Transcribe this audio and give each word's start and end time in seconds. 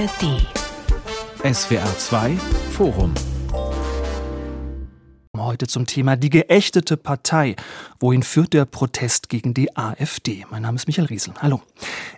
ARD. 0.00 0.24
SWR 1.44 1.92
2 1.98 2.36
Forum 2.72 3.29
heute 5.50 5.66
zum 5.66 5.84
Thema 5.84 6.14
die 6.16 6.30
geächtete 6.30 6.96
Partei. 6.96 7.56
Wohin 7.98 8.22
führt 8.22 8.52
der 8.52 8.66
Protest 8.66 9.28
gegen 9.28 9.52
die 9.52 9.76
AfD? 9.76 10.46
Mein 10.48 10.62
Name 10.62 10.76
ist 10.76 10.86
Michael 10.86 11.08
Riesel. 11.08 11.34
Hallo. 11.42 11.60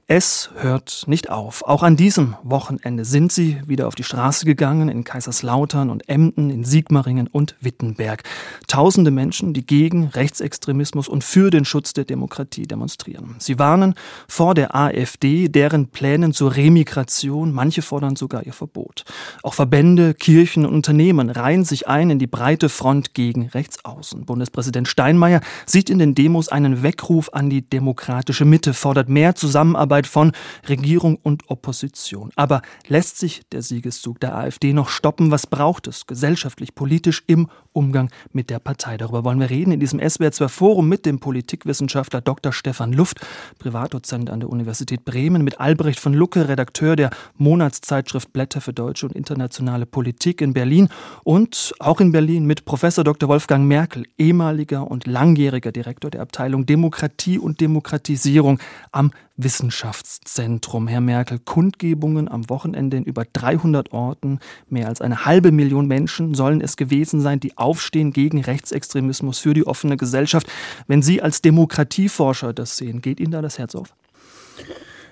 Es 0.06 0.50
hört 0.58 1.04
nicht 1.06 1.30
auf. 1.30 1.62
Auch 1.62 1.82
an 1.82 1.96
diesem 1.96 2.36
Wochenende 2.42 3.06
sind 3.06 3.32
sie 3.32 3.62
wieder 3.66 3.88
auf 3.88 3.94
die 3.94 4.02
Straße 4.02 4.44
gegangen 4.44 4.90
in 4.90 5.04
Kaiserslautern 5.04 5.88
und 5.88 6.06
Emden, 6.10 6.50
in 6.50 6.64
Sigmaringen 6.64 7.26
und 7.26 7.56
Wittenberg. 7.60 8.22
Tausende 8.68 9.10
Menschen, 9.10 9.54
die 9.54 9.64
gegen 9.64 10.08
Rechtsextremismus 10.08 11.08
und 11.08 11.24
für 11.24 11.48
den 11.48 11.64
Schutz 11.64 11.94
der 11.94 12.04
Demokratie 12.04 12.64
demonstrieren. 12.64 13.36
Sie 13.38 13.58
warnen 13.58 13.94
vor 14.28 14.52
der 14.52 14.76
AfD, 14.76 15.48
deren 15.48 15.88
Plänen 15.88 16.34
zur 16.34 16.54
Remigration. 16.54 17.50
Manche 17.50 17.80
fordern 17.80 18.16
sogar 18.16 18.44
ihr 18.44 18.52
Verbot. 18.52 19.04
Auch 19.42 19.54
Verbände, 19.54 20.12
Kirchen 20.12 20.66
und 20.66 20.74
Unternehmen 20.74 21.30
reihen 21.30 21.64
sich 21.64 21.88
ein 21.88 22.10
in 22.10 22.18
die 22.18 22.26
breite 22.26 22.68
Front 22.68 23.14
gegen 23.14 23.21
Rechtsaußen. 23.30 24.24
Bundespräsident 24.24 24.88
Steinmeier 24.88 25.40
sieht 25.66 25.88
in 25.88 25.98
den 25.98 26.14
Demos 26.14 26.48
einen 26.48 26.82
Weckruf 26.82 27.30
an 27.32 27.48
die 27.48 27.62
demokratische 27.62 28.44
Mitte, 28.44 28.74
fordert 28.74 29.08
mehr 29.08 29.34
Zusammenarbeit 29.34 30.06
von 30.06 30.32
Regierung 30.68 31.16
und 31.22 31.48
Opposition. 31.48 32.30
Aber 32.36 32.62
lässt 32.88 33.18
sich 33.18 33.42
der 33.50 33.62
Siegeszug 33.62 34.20
der 34.20 34.36
AfD 34.36 34.72
noch 34.72 34.88
stoppen? 34.88 35.30
Was 35.30 35.46
braucht 35.46 35.86
es 35.86 36.06
gesellschaftlich, 36.06 36.74
politisch 36.74 37.22
im 37.26 37.48
Umgang 37.72 38.10
mit 38.32 38.50
der 38.50 38.58
Partei? 38.58 38.96
Darüber 38.96 39.24
wollen 39.24 39.40
wir 39.40 39.50
reden 39.50 39.72
in 39.72 39.80
diesem 39.80 40.00
SWR2 40.00 40.48
Forum 40.48 40.88
mit 40.88 41.06
dem 41.06 41.20
Politikwissenschaftler 41.20 42.20
Dr. 42.20 42.52
Stefan 42.52 42.92
Luft, 42.92 43.20
Privatdozent 43.58 44.30
an 44.30 44.40
der 44.40 44.48
Universität 44.48 45.04
Bremen, 45.04 45.42
mit 45.42 45.60
Albrecht 45.60 46.00
von 46.00 46.14
Lucke, 46.14 46.48
Redakteur 46.48 46.96
der 46.96 47.10
Monatszeitschrift 47.36 48.32
Blätter 48.32 48.60
für 48.60 48.72
deutsche 48.72 49.06
und 49.06 49.14
internationale 49.14 49.86
Politik 49.86 50.40
in 50.40 50.52
Berlin 50.52 50.88
und 51.24 51.74
auch 51.78 52.00
in 52.00 52.12
Berlin 52.12 52.46
mit 52.46 52.64
Professor 52.64 53.04
Dr. 53.04 53.28
Wolfgang 53.28 53.66
Merkel, 53.66 54.04
ehemaliger 54.18 54.90
und 54.90 55.06
langjähriger 55.06 55.72
Direktor 55.72 56.10
der 56.10 56.22
Abteilung 56.22 56.66
Demokratie 56.66 57.38
und 57.38 57.60
Demokratisierung 57.60 58.58
am 58.90 59.10
Wissenschaftszentrum. 59.44 60.88
Herr 60.88 61.00
Merkel, 61.00 61.38
Kundgebungen 61.38 62.28
am 62.28 62.48
Wochenende 62.48 62.96
in 62.96 63.04
über 63.04 63.24
300 63.32 63.92
Orten, 63.92 64.38
mehr 64.68 64.88
als 64.88 65.00
eine 65.00 65.24
halbe 65.24 65.52
Million 65.52 65.86
Menschen 65.86 66.34
sollen 66.34 66.60
es 66.60 66.76
gewesen 66.76 67.20
sein, 67.20 67.40
die 67.40 67.56
aufstehen 67.58 68.12
gegen 68.12 68.40
Rechtsextremismus 68.40 69.38
für 69.38 69.54
die 69.54 69.66
offene 69.66 69.96
Gesellschaft. 69.96 70.46
Wenn 70.86 71.02
Sie 71.02 71.22
als 71.22 71.42
Demokratieforscher 71.42 72.52
das 72.52 72.76
sehen, 72.76 73.00
geht 73.00 73.20
Ihnen 73.20 73.32
da 73.32 73.42
das 73.42 73.58
Herz 73.58 73.74
auf? 73.74 73.94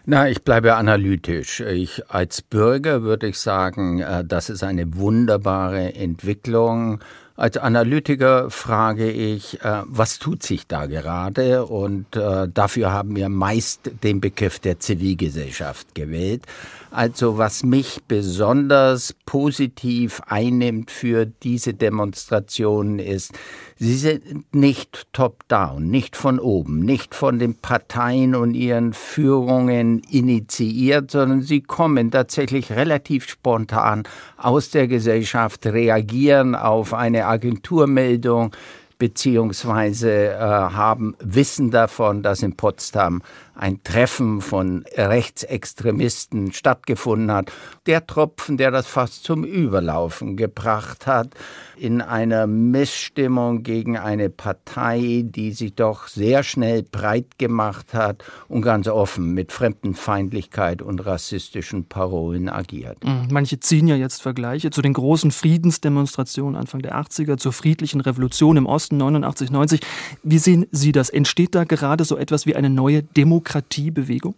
Na, 0.06 0.28
ich 0.28 0.42
bleibe 0.42 0.74
analytisch. 0.74 1.60
Ich 1.60 2.10
als 2.10 2.42
Bürger 2.42 3.02
würde 3.02 3.28
ich 3.28 3.38
sagen, 3.38 4.00
äh, 4.00 4.24
das 4.24 4.48
ist 4.48 4.64
eine 4.64 4.96
wunderbare 4.96 5.94
Entwicklung. 5.94 7.00
Als 7.40 7.56
Analytiker 7.56 8.50
frage 8.50 9.10
ich, 9.10 9.62
äh, 9.64 9.82
was 9.86 10.18
tut 10.18 10.42
sich 10.42 10.66
da 10.66 10.84
gerade? 10.84 11.64
Und 11.64 12.14
äh, 12.14 12.46
dafür 12.52 12.92
haben 12.92 13.16
wir 13.16 13.30
meist 13.30 13.90
den 14.02 14.20
Begriff 14.20 14.58
der 14.58 14.78
Zivilgesellschaft 14.78 15.94
gewählt. 15.94 16.42
Also 16.90 17.38
was 17.38 17.62
mich 17.62 18.02
besonders 18.06 19.14
positiv 19.24 20.20
einnimmt 20.26 20.90
für 20.90 21.24
diese 21.24 21.72
Demonstrationen 21.72 22.98
ist, 22.98 23.32
sie 23.80 23.94
sind 23.94 24.54
nicht 24.54 25.06
top-down, 25.14 25.88
nicht 25.88 26.14
von 26.14 26.38
oben, 26.38 26.80
nicht 26.80 27.14
von 27.14 27.38
den 27.38 27.54
Parteien 27.54 28.34
und 28.34 28.52
ihren 28.52 28.92
Führungen 28.92 30.00
initiiert, 30.10 31.10
sondern 31.10 31.40
sie 31.40 31.62
kommen 31.62 32.10
tatsächlich 32.10 32.72
relativ 32.72 33.26
spontan 33.26 34.02
aus 34.36 34.68
der 34.68 34.86
Gesellschaft, 34.86 35.64
reagieren 35.64 36.54
auf 36.54 36.92
eine 36.92 37.26
Agenturmeldung, 37.26 38.54
beziehungsweise 38.98 40.26
äh, 40.26 40.38
haben 40.38 41.16
Wissen 41.18 41.70
davon, 41.70 42.22
dass 42.22 42.42
in 42.42 42.56
Potsdam 42.56 43.22
ein 43.60 43.82
Treffen 43.84 44.40
von 44.40 44.84
Rechtsextremisten 44.96 46.52
stattgefunden 46.52 47.30
hat. 47.30 47.52
Der 47.86 48.06
Tropfen, 48.06 48.56
der 48.56 48.70
das 48.70 48.86
fast 48.86 49.22
zum 49.22 49.44
Überlaufen 49.44 50.38
gebracht 50.38 51.06
hat, 51.06 51.34
in 51.76 52.00
einer 52.00 52.46
Missstimmung 52.46 53.62
gegen 53.62 53.98
eine 53.98 54.30
Partei, 54.30 55.24
die 55.26 55.52
sich 55.52 55.74
doch 55.74 56.08
sehr 56.08 56.42
schnell 56.42 56.82
breit 56.82 57.38
gemacht 57.38 57.92
hat 57.92 58.24
und 58.48 58.62
ganz 58.62 58.88
offen 58.88 59.34
mit 59.34 59.52
Fremdenfeindlichkeit 59.52 60.80
und 60.80 61.04
rassistischen 61.04 61.84
Parolen 61.84 62.48
agiert. 62.48 63.04
Mhm. 63.04 63.28
Manche 63.30 63.60
ziehen 63.60 63.88
ja 63.88 63.96
jetzt 63.96 64.22
Vergleiche 64.22 64.70
zu 64.70 64.80
den 64.80 64.94
großen 64.94 65.30
Friedensdemonstrationen 65.30 66.58
Anfang 66.58 66.80
der 66.80 66.98
80er, 66.98 67.36
zur 67.36 67.52
friedlichen 67.52 68.00
Revolution 68.00 68.56
im 68.56 68.64
Osten 68.64 68.96
89, 68.96 69.50
90. 69.50 69.80
Wie 70.22 70.38
sehen 70.38 70.66
Sie 70.70 70.92
das? 70.92 71.10
Entsteht 71.10 71.54
da 71.54 71.64
gerade 71.64 72.04
so 72.04 72.16
etwas 72.16 72.46
wie 72.46 72.56
eine 72.56 72.70
neue 72.70 73.02
Demokratie? 73.02 73.49
Demokratiebewegung? 73.50 74.34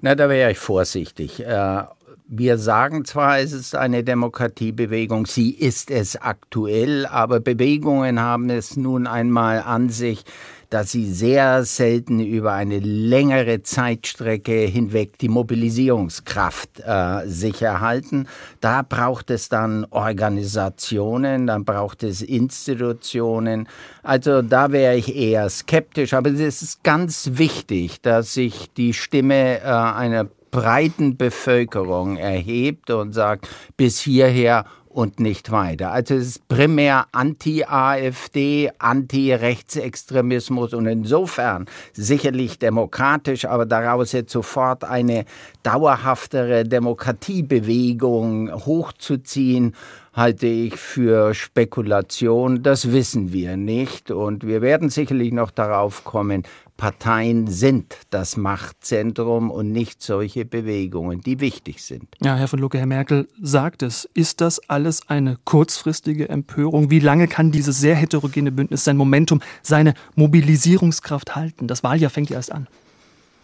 Na, 0.00 0.14
da 0.14 0.28
wäre 0.28 0.50
ich 0.50 0.58
vorsichtig. 0.58 1.40
Äh, 1.40 1.82
wir 2.26 2.58
sagen 2.58 3.04
zwar, 3.04 3.38
es 3.38 3.52
ist 3.52 3.74
eine 3.74 4.04
Demokratiebewegung, 4.04 5.26
sie 5.26 5.50
ist 5.50 5.90
es 5.90 6.16
aktuell, 6.16 7.06
aber 7.06 7.40
Bewegungen 7.40 8.20
haben 8.20 8.50
es 8.50 8.76
nun 8.76 9.06
einmal 9.06 9.62
an 9.62 9.88
sich, 9.88 10.24
dass 10.70 10.92
sie 10.92 11.10
sehr 11.12 11.64
selten 11.64 12.20
über 12.20 12.52
eine 12.52 12.78
längere 12.78 13.62
Zeitstrecke 13.62 14.52
hinweg 14.52 15.18
die 15.18 15.28
Mobilisierungskraft 15.28 16.80
äh, 16.86 17.26
sich 17.26 17.60
erhalten. 17.60 18.28
Da 18.60 18.82
braucht 18.82 19.30
es 19.30 19.48
dann 19.48 19.84
Organisationen, 19.90 21.48
dann 21.48 21.64
braucht 21.64 22.04
es 22.04 22.22
Institutionen. 22.22 23.68
Also 24.04 24.42
da 24.42 24.70
wäre 24.70 24.96
ich 24.96 25.14
eher 25.14 25.50
skeptisch. 25.50 26.14
Aber 26.14 26.30
es 26.30 26.62
ist 26.62 26.84
ganz 26.84 27.30
wichtig, 27.34 28.00
dass 28.00 28.34
sich 28.34 28.72
die 28.72 28.94
Stimme 28.94 29.58
äh, 29.58 29.64
einer 29.64 30.28
breiten 30.50 31.16
Bevölkerung 31.16 32.16
erhebt 32.16 32.90
und 32.90 33.12
sagt, 33.12 33.48
bis 33.76 34.00
hierher 34.00 34.64
und 34.90 35.20
nicht 35.20 35.52
weiter. 35.52 35.92
Also 35.92 36.16
es 36.16 36.26
ist 36.26 36.48
primär 36.48 37.06
Anti-AfD, 37.12 38.72
Anti-Rechtsextremismus 38.78 40.74
und 40.74 40.86
insofern 40.86 41.66
sicherlich 41.92 42.58
demokratisch, 42.58 43.44
aber 43.44 43.66
daraus 43.66 44.10
jetzt 44.10 44.32
sofort 44.32 44.82
eine 44.82 45.26
dauerhaftere 45.62 46.64
Demokratiebewegung 46.64 48.52
hochzuziehen, 48.66 49.76
halte 50.12 50.48
ich 50.48 50.74
für 50.74 51.34
Spekulation. 51.34 52.64
Das 52.64 52.90
wissen 52.90 53.32
wir 53.32 53.56
nicht 53.56 54.10
und 54.10 54.44
wir 54.44 54.60
werden 54.60 54.90
sicherlich 54.90 55.32
noch 55.32 55.52
darauf 55.52 56.02
kommen, 56.02 56.42
Parteien 56.80 57.46
sind 57.46 57.94
das 58.08 58.38
Machtzentrum 58.38 59.50
und 59.50 59.70
nicht 59.70 60.00
solche 60.00 60.46
Bewegungen, 60.46 61.20
die 61.20 61.38
wichtig 61.38 61.84
sind. 61.84 62.04
Ja, 62.22 62.36
Herr 62.36 62.48
von 62.48 62.58
Lucke, 62.58 62.78
Herr 62.78 62.86
Merkel 62.86 63.28
sagt 63.38 63.82
es. 63.82 64.08
Ist 64.14 64.40
das 64.40 64.66
alles 64.70 65.02
eine 65.06 65.36
kurzfristige 65.44 66.30
Empörung? 66.30 66.90
Wie 66.90 67.00
lange 67.00 67.28
kann 67.28 67.52
dieses 67.52 67.78
sehr 67.78 67.96
heterogene 67.96 68.50
Bündnis 68.50 68.82
sein 68.82 68.96
Momentum, 68.96 69.42
seine 69.62 69.92
Mobilisierungskraft 70.14 71.36
halten? 71.36 71.68
Das 71.68 71.82
Wahljahr 71.82 72.10
fängt 72.10 72.30
ja 72.30 72.36
erst 72.36 72.50
an. 72.50 72.66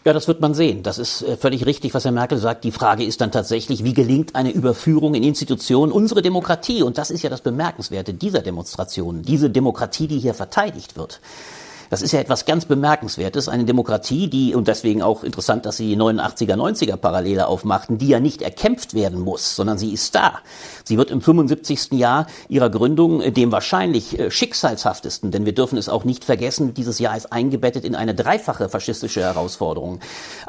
Ja, 0.07 0.15
das 0.15 0.29
wird 0.29 0.41
man 0.41 0.55
sehen. 0.55 0.83
Das 0.83 0.99
ist 0.99 1.21
äh, 1.21 1.37
völlig 1.37 1.67
richtig, 1.67 1.93
was 1.93 2.07
Herr 2.07 2.13
Merkel 2.13 2.39
sagt. 2.39 2.65
Die 2.65 2.73
Frage 2.73 3.05
ist 3.05 3.21
dann 3.21 3.33
tatsächlich, 3.33 3.85
wie 3.85 3.93
gelingt 3.93 4.35
eine 4.35 4.51
Überführung 4.51 5.15
in 5.15 5.23
Institutionen, 5.23 5.93
unsere 5.93 6.23
Demokratie? 6.23 6.83
Und 6.83 6.97
das 6.97 7.11
ist 7.11 7.21
ja 7.21 7.29
das 7.29 7.43
Bemerkenswerte 7.43 8.15
dieser 8.15 8.41
Demonstrationen, 8.41 9.21
diese 9.21 9.51
Demokratie, 9.51 10.07
die 10.07 10.21
hier 10.21 10.33
verteidigt 10.33 10.97
wird. 10.97 11.21
Das 11.91 12.03
ist 12.03 12.13
ja 12.13 12.21
etwas 12.21 12.45
ganz 12.45 12.65
Bemerkenswertes. 12.65 13.49
Eine 13.49 13.65
Demokratie, 13.65 14.29
die, 14.29 14.55
und 14.55 14.69
deswegen 14.69 15.03
auch 15.03 15.25
interessant, 15.25 15.67
dass 15.67 15.77
Sie 15.77 15.97
89er, 15.97 16.57
90er 16.57 16.97
Parallele 16.97 17.47
aufmachten, 17.47 17.99
die 17.99 18.09
ja 18.09 18.21
nicht 18.21 18.43
erkämpft 18.43 18.95
werden 18.95 19.21
muss, 19.21 19.57
sondern 19.57 19.79
sie 19.79 19.93
ist 19.93 20.15
da. 20.15 20.41
Sie 20.85 20.99
wird 20.99 21.11
im 21.11 21.21
75. 21.21 21.93
Jahr 21.93 22.27
ihrer 22.49 22.71
Gründung 22.71 23.21
äh, 23.21 23.33
dem 23.33 23.53
wahrscheinlich 23.53 24.19
äh, 24.19 24.31
schicksalshaftesten, 24.31 25.31
denn 25.31 25.45
wir 25.45 25.55
dürfen 25.55 25.79
es 25.79 25.89
auch 25.89 26.05
nicht 26.05 26.25
vergessen, 26.25 26.75
dieses 26.75 26.99
Jahr 26.99 27.17
ist 27.17 27.33
eingebettet 27.33 27.85
in 27.85 27.95
eine 27.95 28.15
dreifache 28.15 28.69
faschistische 28.69 29.21
Herausforderung. 29.21 30.01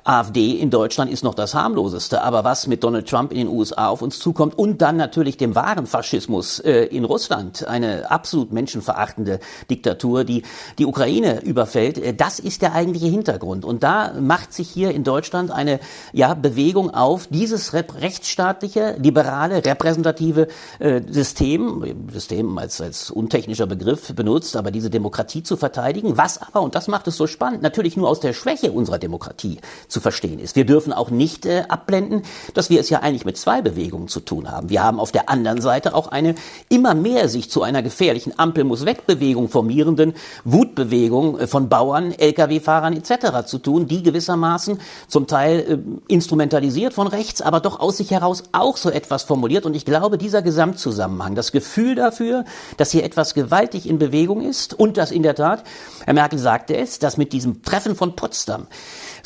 AfD 0.03 0.51
in 0.51 0.69
Deutschland 0.69 1.11
ist 1.11 1.23
noch 1.23 1.33
das 1.33 1.53
harmloseste, 1.53 2.21
aber 2.21 2.43
was 2.43 2.67
mit 2.67 2.83
Donald 2.83 3.07
Trump 3.09 3.31
in 3.31 3.37
den 3.37 3.47
USA 3.47 3.87
auf 3.87 4.01
uns 4.01 4.19
zukommt 4.19 4.57
und 4.57 4.81
dann 4.81 4.97
natürlich 4.97 5.37
dem 5.37 5.55
wahren 5.55 5.85
Faschismus 5.85 6.59
äh, 6.59 6.85
in 6.85 7.03
Russland, 7.03 7.67
eine 7.67 8.09
absolut 8.09 8.51
menschenverachtende 8.51 9.39
Diktatur, 9.69 10.23
die 10.23 10.43
die 10.77 10.85
Ukraine 10.85 11.26
Ukraine 11.27 11.41
überfällt, 11.41 11.97
äh, 11.97 12.13
das 12.13 12.39
ist 12.39 12.61
der 12.61 12.73
eigentliche 12.73 13.07
Hintergrund. 13.07 13.65
Und 13.65 13.83
da 13.83 14.13
macht 14.19 14.53
sich 14.53 14.69
hier 14.69 14.91
in 14.91 15.03
Deutschland 15.03 15.51
eine 15.51 15.79
ja, 16.13 16.33
Bewegung 16.33 16.93
auf, 16.93 17.27
dieses 17.27 17.73
rechtsstaatliche, 17.73 18.95
liberale, 18.99 19.63
repräsentative 19.65 20.47
äh, 20.79 21.01
System, 21.09 22.07
System 22.11 22.57
als, 22.57 22.81
als 22.81 23.11
untechnischer 23.11 23.67
Begriff 23.67 24.13
benutzt, 24.13 24.55
aber 24.55 24.71
diese 24.71 24.89
Demokratie 24.89 25.43
zu 25.43 25.57
verteidigen, 25.57 26.17
was 26.17 26.41
aber, 26.41 26.61
und 26.61 26.75
das 26.75 26.87
macht 26.87 27.07
es 27.07 27.17
so 27.17 27.27
spannend, 27.27 27.61
natürlich 27.61 27.97
nur 27.97 28.09
aus 28.09 28.19
der 28.19 28.33
Schwäche 28.33 28.71
unserer 28.71 28.99
Demokratie 28.99 29.59
zu 29.87 29.99
verstehen 29.99 30.39
ist. 30.39 30.55
Wir 30.55 30.65
dürfen 30.65 30.93
auch 30.93 31.09
nicht 31.09 31.45
äh, 31.45 31.63
abblenden, 31.67 32.23
dass 32.53 32.69
wir 32.69 32.79
es 32.79 32.89
ja 32.89 32.99
eigentlich 32.99 33.25
mit 33.25 33.37
zwei 33.37 33.61
Bewegungen 33.61 34.07
zu 34.07 34.19
tun 34.19 34.51
haben. 34.51 34.69
Wir 34.69 34.83
haben 34.83 34.99
auf 34.99 35.11
der 35.11 35.29
anderen 35.29 35.61
Seite 35.61 35.95
auch 35.95 36.07
eine 36.07 36.35
immer 36.69 36.93
mehr 36.93 37.29
sich 37.29 37.49
zu 37.49 37.63
einer 37.63 37.81
gefährlichen 37.81 38.37
Ampel 38.37 38.63
muss 38.63 38.85
weg 38.85 39.05
Bewegung 39.07 39.49
formierenden 39.49 40.13
Wutbewegung 40.43 41.16
äh, 41.23 41.47
von 41.47 41.69
Bauern, 41.69 42.11
Lkw-Fahrern 42.11 42.93
etc. 42.93 43.45
zu 43.45 43.57
tun, 43.59 43.87
die 43.87 44.03
gewissermaßen 44.03 44.79
zum 45.07 45.27
Teil 45.27 45.59
äh, 45.59 46.13
instrumentalisiert 46.13 46.93
von 46.93 47.07
rechts, 47.07 47.41
aber 47.41 47.59
doch 47.59 47.79
aus 47.79 47.97
sich 47.97 48.11
heraus 48.11 48.43
auch 48.51 48.77
so 48.77 48.89
etwas 48.89 49.23
formuliert. 49.23 49.65
Und 49.65 49.75
ich 49.75 49.85
glaube, 49.85 50.17
dieser 50.17 50.41
Gesamtzusammenhang, 50.41 51.35
das 51.35 51.51
Gefühl 51.51 51.95
dafür, 51.95 52.45
dass 52.77 52.91
hier 52.91 53.03
etwas 53.03 53.33
gewaltig 53.33 53.87
in 53.87 53.99
Bewegung 53.99 54.41
ist 54.41 54.73
und 54.73 54.97
dass 54.97 55.11
in 55.11 55.23
der 55.23 55.35
Tat, 55.35 55.63
Herr 56.05 56.13
Merkel 56.13 56.39
sagte 56.39 56.75
es, 56.75 56.99
dass 56.99 57.17
mit 57.17 57.33
diesem 57.33 57.61
Treffen 57.63 57.95
von 57.95 58.15
Potsdam 58.15 58.67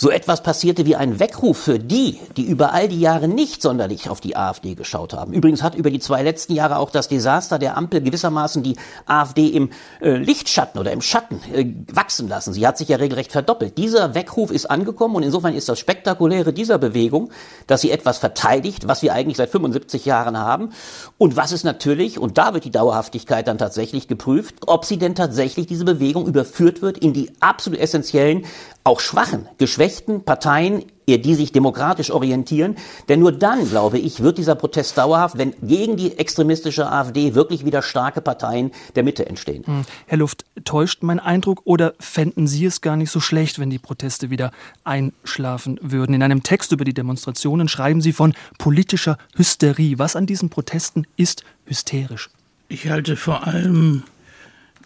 so 0.01 0.09
etwas 0.09 0.42
passierte 0.42 0.88
wie 0.88 0.95
ein 0.95 1.19
Weckruf 1.19 1.59
für 1.59 1.77
die, 1.77 2.19
die 2.36 2.42
über 2.42 2.74
all 2.74 2.88
die 2.88 3.00
Jahre 3.00 3.27
nicht 3.27 3.62
sonderlich 3.62 4.09
auf 4.09 4.19
die 4.19 4.36
AfD 4.36 4.74
geschaut 4.74 5.13
haben. 5.13 5.31
Übrigens 5.31 5.62
hat 5.62 5.75
über 5.75 5.92
die 5.92 6.00
zwei 6.00 6.24
letzten 6.24 6.56
Jahre 6.56 6.77
auch 6.77 6.89
das 6.89 7.07
Desaster 7.07 7.59
der 7.59 7.77
Ampel 7.77 8.01
gewissermaßen 8.01 8.63
die 8.63 8.77
AfD 9.06 9.45
im 9.50 9.69
äh, 10.01 10.15
Lichtschatten 10.15 10.80
oder 10.80 10.92
im 10.92 11.01
Schatten 11.01 11.39
äh, 11.53 11.68
wachsen 11.94 12.27
lassen. 12.27 12.51
Sie 12.51 12.65
hat 12.65 12.80
sich 12.80 12.88
ja 12.88 12.98
regelrecht 12.98 13.31
verdoppelt. 13.31 13.77
Dieser 13.77 14.15
Weckruf 14.15 14.50
ist 14.50 14.65
angekommen 14.65 15.15
und 15.18 15.21
insofern 15.21 15.53
ist 15.53 15.69
das 15.69 15.77
Spektakuläre 15.77 16.51
dieser 16.51 16.80
Bewegung, 16.80 17.30
dass 17.68 17.81
sie 17.81 17.92
etwas 17.92 18.18
verteidigt, 18.18 18.88
was 18.88 19.04
wir 19.04 19.13
eigentlich 19.13 19.38
seit 19.38 19.51
75 19.51 20.04
Jahren 20.06 20.36
haben 20.36 20.71
und 21.19 21.36
was 21.36 21.51
es 21.51 21.63
natürlich, 21.63 22.18
und 22.18 22.39
da 22.39 22.56
wird 22.56 22.65
die 22.65 22.71
Dauerhaftigkeit 22.71 23.47
dann 23.47 23.59
tatsächlich 23.59 24.07
geprüft, 24.07 24.56
ob 24.65 24.83
sie 24.83 24.97
denn 24.97 25.13
tatsächlich 25.13 25.68
diese 25.68 25.86
Bewegung 25.86 26.25
überführt 26.25 26.81
wird 26.81 26.97
in 26.97 27.13
die 27.13 27.30
absolut 27.39 27.80
essentiellen 27.80 28.47
auch 28.83 29.00
schwachen, 29.00 29.48
geschwächten 29.57 30.24
Parteien, 30.24 30.86
die 31.07 31.36
sich 31.36 31.51
demokratisch 31.51 32.10
orientieren. 32.10 32.78
Denn 33.10 33.19
nur 33.19 33.31
dann, 33.31 33.68
glaube 33.69 34.00
ich, 34.00 34.22
wird 34.22 34.38
dieser 34.38 34.56
Protest 34.56 34.98
dauerhaft, 34.98 35.38
wenn 35.38 35.54
gegen 35.62 35.98
die 35.98 36.18
extremistische 36.18 36.89
AfD 36.89 37.36
wirklich 37.36 37.66
wieder 37.66 37.81
starke 37.81 38.22
Parteien 38.22 38.72
der 38.95 39.04
Mitte 39.04 39.25
entstehen. 39.25 39.66
Hm. 39.66 39.83
Herr 40.07 40.18
Luft, 40.18 40.45
täuscht 40.63 41.04
mein 41.04 41.19
Eindruck 41.19 41.62
oder 41.66 41.94
fänden 42.00 42.48
Sie 42.48 42.66
es 42.66 42.81
gar 42.81 42.95
nicht 42.95 43.12
so 43.12 43.19
schlecht, 43.19 43.60
wenn 43.60 43.69
die 43.69 43.80
Proteste 43.80 44.30
wieder 44.30 44.51
einschlafen 44.83 45.78
würden? 45.81 46.13
In 46.13 46.24
einem 46.24 46.44
Text 46.44 46.72
über 46.72 46.86
die 46.86 46.94
Demonstrationen 46.94 47.68
schreiben 47.68 48.01
Sie 48.01 48.13
von 48.13 48.33
politischer 48.57 49.18
Hysterie. 49.36 50.00
Was 50.00 50.16
an 50.16 50.25
diesen 50.25 50.50
Protesten 50.50 51.06
ist 51.18 51.44
hysterisch? 51.66 52.30
Ich 52.69 52.89
halte 52.89 53.18
vor 53.18 53.48
allem 53.48 54.04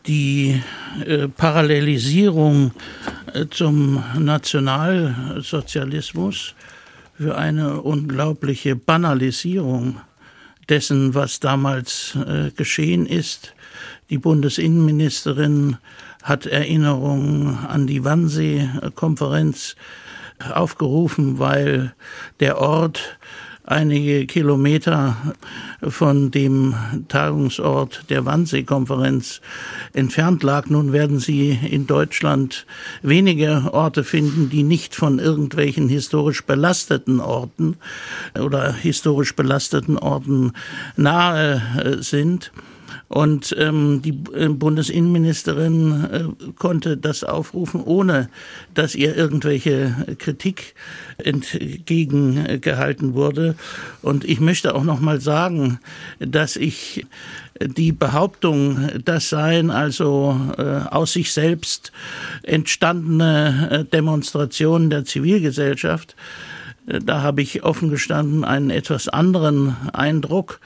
die 0.08 0.62
äh, 1.06 1.28
Parallelisierung 1.28 2.72
äh, 3.34 3.46
zum 3.50 4.04
Nationalsozialismus 4.18 6.56
für 7.18 7.38
eine 7.38 7.82
unglaubliche 7.82 8.76
Banalisierung 8.76 10.02
dessen, 10.70 11.14
was 11.14 11.40
damals 11.40 12.16
äh, 12.16 12.52
geschehen 12.52 13.06
ist. 13.06 13.54
Die 14.10 14.18
Bundesinnenministerin 14.18 15.78
hat 16.24 16.46
Erinnerungen 16.46 17.58
an 17.68 17.88
die 17.88 18.04
Wannsee-Konferenz 18.04 19.76
aufgerufen, 20.54 21.40
weil 21.40 21.94
der 22.40 22.60
Ort 22.60 23.18
einige 23.66 24.26
Kilometer 24.28 25.36
von 25.82 26.32
dem 26.32 26.76
Tagungsort 27.08 28.10
der 28.10 28.26
Wannsee-Konferenz 28.26 29.42
entfernt 29.94 30.44
lag. 30.44 30.68
Nun 30.70 30.94
werden 30.94 31.20
Sie 31.20 31.52
in 31.52 31.88
Deutschland 31.88 32.66
wenige 33.02 33.70
Orte 33.74 34.04
finden, 34.04 34.50
die 34.50 34.64
nicht 34.64 34.96
von 34.96 35.20
irgendwelchen 35.20 35.90
historisch 35.90 36.46
belasteten 36.46 37.20
Orten 37.20 37.78
oder 38.40 38.72
historisch 38.72 39.36
belasteten 39.36 39.98
Orten 39.98 40.54
nahe 40.96 41.62
äh, 41.78 42.02
sind. 42.04 42.52
Und 43.08 43.56
ähm, 43.60 44.02
die 44.02 44.18
äh, 44.34 44.50
Bundesinnenministerin 44.50 46.06
äh, 46.12 46.24
konnte 46.54 46.98
das 46.98 47.24
aufrufen, 47.24 47.84
ohne 47.84 48.30
dass 48.74 48.96
ihr 48.96 49.16
irgendwelche 49.16 50.16
Kritik 50.18 50.74
entgegengehalten 51.18 53.14
wurde. 53.14 53.56
Und 54.02 54.26
ich 54.26 54.40
möchte 54.40 54.74
auch 54.74 54.84
noch 54.84 55.00
mal 55.00 55.22
sagen, 55.22 55.80
dass 56.20 56.56
ich 56.56 57.06
die 57.62 57.92
Behauptung, 57.92 58.90
das 59.04 59.30
seien 59.30 59.70
also 59.70 60.36
äh, 60.58 60.64
aus 60.90 61.14
sich 61.14 61.32
selbst 61.32 61.92
entstandene 62.44 63.70
äh, 63.72 63.86
Demonstrationen 63.86 64.90
der 64.90 65.06
Zivilgesellschaft, 65.06 66.16
da 66.88 67.24
habe 67.24 67.42
ich 67.42 67.64
offen 67.64 67.90
gestanden 67.90 68.44
einen 68.44 68.70
etwas 68.70 69.08
anderen 69.08 69.76
Eindruck. 69.94 70.60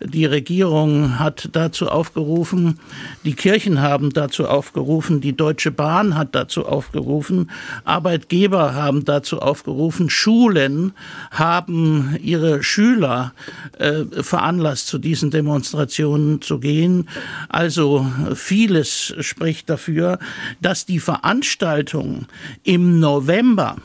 Die 0.00 0.24
Regierung 0.24 1.18
hat 1.18 1.48
dazu 1.52 1.88
aufgerufen, 1.88 2.78
die 3.24 3.34
Kirchen 3.34 3.80
haben 3.82 4.12
dazu 4.12 4.46
aufgerufen, 4.46 5.20
die 5.20 5.36
Deutsche 5.36 5.72
Bahn 5.72 6.16
hat 6.16 6.34
dazu 6.34 6.66
aufgerufen, 6.66 7.50
Arbeitgeber 7.84 8.74
haben 8.74 9.04
dazu 9.04 9.40
aufgerufen, 9.40 10.10
Schulen 10.10 10.92
haben 11.32 12.16
ihre 12.22 12.62
Schüler 12.62 13.32
äh, 13.78 14.04
veranlasst, 14.22 14.86
zu 14.86 14.98
diesen 14.98 15.32
Demonstrationen 15.32 16.40
zu 16.40 16.60
gehen. 16.60 17.08
Also 17.48 18.06
vieles 18.34 19.14
spricht 19.20 19.68
dafür, 19.68 20.20
dass 20.60 20.86
die 20.86 21.00
Veranstaltung 21.00 22.26
im 22.62 23.00
November 23.00 23.76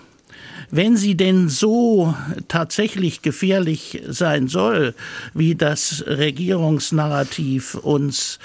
wenn 0.72 0.98
sie 0.98 1.16
denn 1.16 1.50
so 1.50 2.14
tatsächlich 2.48 3.22
gefährlich 3.22 4.02
sein 4.08 4.48
soll, 4.48 4.94
wie 5.34 5.56
das 5.56 6.04
Regierungsnarrativ 6.06 7.76
uns 7.76 8.40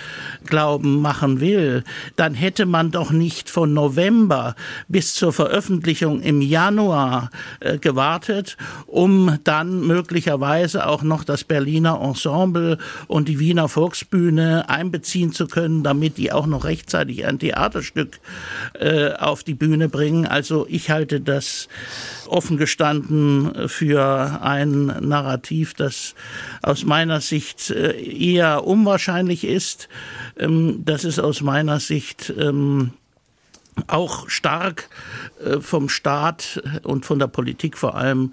glauben 0.47 1.01
machen 1.01 1.41
will, 1.41 1.85
dann 2.17 2.35
hätte 2.35 2.67
man 2.67 2.91
doch 2.91 3.11
nicht 3.11 3.51
von 3.51 3.75
November 3.75 4.55
bis 4.89 5.15
zur 5.15 5.33
Veröffentlichung 5.33 6.23
im 6.23 6.41
Januar 6.41 7.31
äh, 7.61 7.79
gewartet, 7.79 8.57
um 8.87 9.39
dann 9.45 9.81
möglicherweise 9.87 10.87
auch 10.87 11.03
noch 11.03 11.25
das 11.25 11.45
Berliner 11.45 12.01
Ensemble 12.01 12.79
und 13.07 13.29
die 13.29 13.39
Wiener 13.39 13.69
Volksbühne 13.69 14.69
einbeziehen 14.69 15.33
zu 15.33 15.47
können, 15.47 15.83
damit 15.83 16.17
die 16.19 16.33
auch 16.33 16.47
noch 16.47 16.65
rechtzeitig 16.65 17.27
ein 17.27 17.39
Theaterstück 17.39 18.21
äh, 18.75 19.13
auf 19.13 19.43
die 19.45 19.55
Bühne 19.55 19.89
bringen. 19.89 20.27
Also 20.27 20.67
ich 20.69 20.91
halte 20.91 21.21
das 21.21 21.69
offen 22.29 22.57
gestanden 22.57 23.69
für 23.69 24.41
ein 24.43 24.87
Narrativ, 24.87 25.75
das 25.75 26.15
aus 26.63 26.85
meiner 26.85 27.21
Sicht 27.21 27.71
äh, 27.71 27.93
eher 27.93 28.67
unwahrscheinlich 28.67 29.45
ist. 29.45 29.89
Ähm, 30.39 30.83
das 30.85 31.05
ist 31.05 31.19
aus 31.19 31.41
meiner 31.41 31.81
Sicht 31.81 32.33
ähm, 32.39 32.93
auch 33.87 34.29
stark 34.29 34.89
äh, 35.45 35.61
vom 35.61 35.89
Staat 35.89 36.63
und 36.83 37.05
von 37.05 37.19
der 37.19 37.27
Politik 37.27 37.77
vor 37.77 37.95
allem 37.95 38.33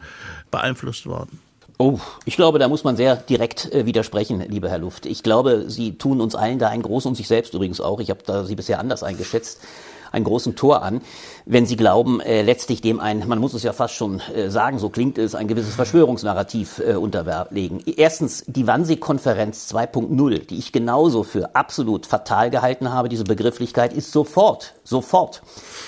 beeinflusst 0.52 1.06
worden. 1.06 1.40
Oh, 1.78 2.00
ich 2.26 2.36
glaube, 2.36 2.60
da 2.60 2.68
muss 2.68 2.84
man 2.84 2.96
sehr 2.96 3.16
direkt 3.16 3.74
äh, 3.74 3.88
widersprechen, 3.88 4.40
lieber 4.48 4.70
Herr 4.70 4.78
Luft. 4.78 5.08
Ich 5.08 5.24
glaube, 5.24 5.66
Sie 5.68 5.98
tun 5.98 6.22
uns 6.22 6.36
allen 6.36 6.60
da 6.60 6.70
einen 6.70 6.84
großen 6.84 7.10
und 7.10 7.16
sich 7.16 7.28
selbst 7.28 7.56
übrigens 7.56 7.82
auch. 7.82 8.00
Ich 8.00 8.12
habe 8.12 8.22
da 8.24 8.46
Sie 8.46 8.56
bisher 8.56 8.80
anders 8.80 9.02
eingeschätzt 9.02 9.62
einen 10.12 10.26
großen 10.26 10.56
Tor 10.56 10.84
an, 10.84 11.02
wenn 11.46 11.66
sie 11.66 11.76
glauben, 11.76 12.20
äh, 12.22 12.42
letztlich 12.42 12.82
dem 12.82 13.00
ein, 13.00 13.28
man 13.28 13.40
muss 13.40 13.54
es 13.54 13.64
ja 13.64 13.74
fast 13.74 13.96
schon 13.96 14.22
äh, 14.34 14.50
sagen, 14.50 14.80
so 14.80 14.90
klingt 14.90 15.18
es, 15.18 15.36
ein 15.36 15.48
gewisses 15.48 15.76
Verschwörungsnarrativ 15.76 16.80
äh, 16.80 16.96
unterlegen. 16.96 17.82
Erstens 17.86 18.44
die 18.48 18.68
Wannsee-Konferenz 18.68 19.72
2.0, 19.74 20.48
die 20.48 20.58
ich 20.58 20.72
genauso 20.72 21.24
für 21.24 21.56
absolut 21.56 22.06
fatal 22.06 22.50
gehalten 22.50 22.92
habe, 22.92 23.10
diese 23.10 23.24
Begrifflichkeit, 23.24 23.94
ist 23.94 24.12
sofort, 24.12 24.74
sofort 24.84 25.42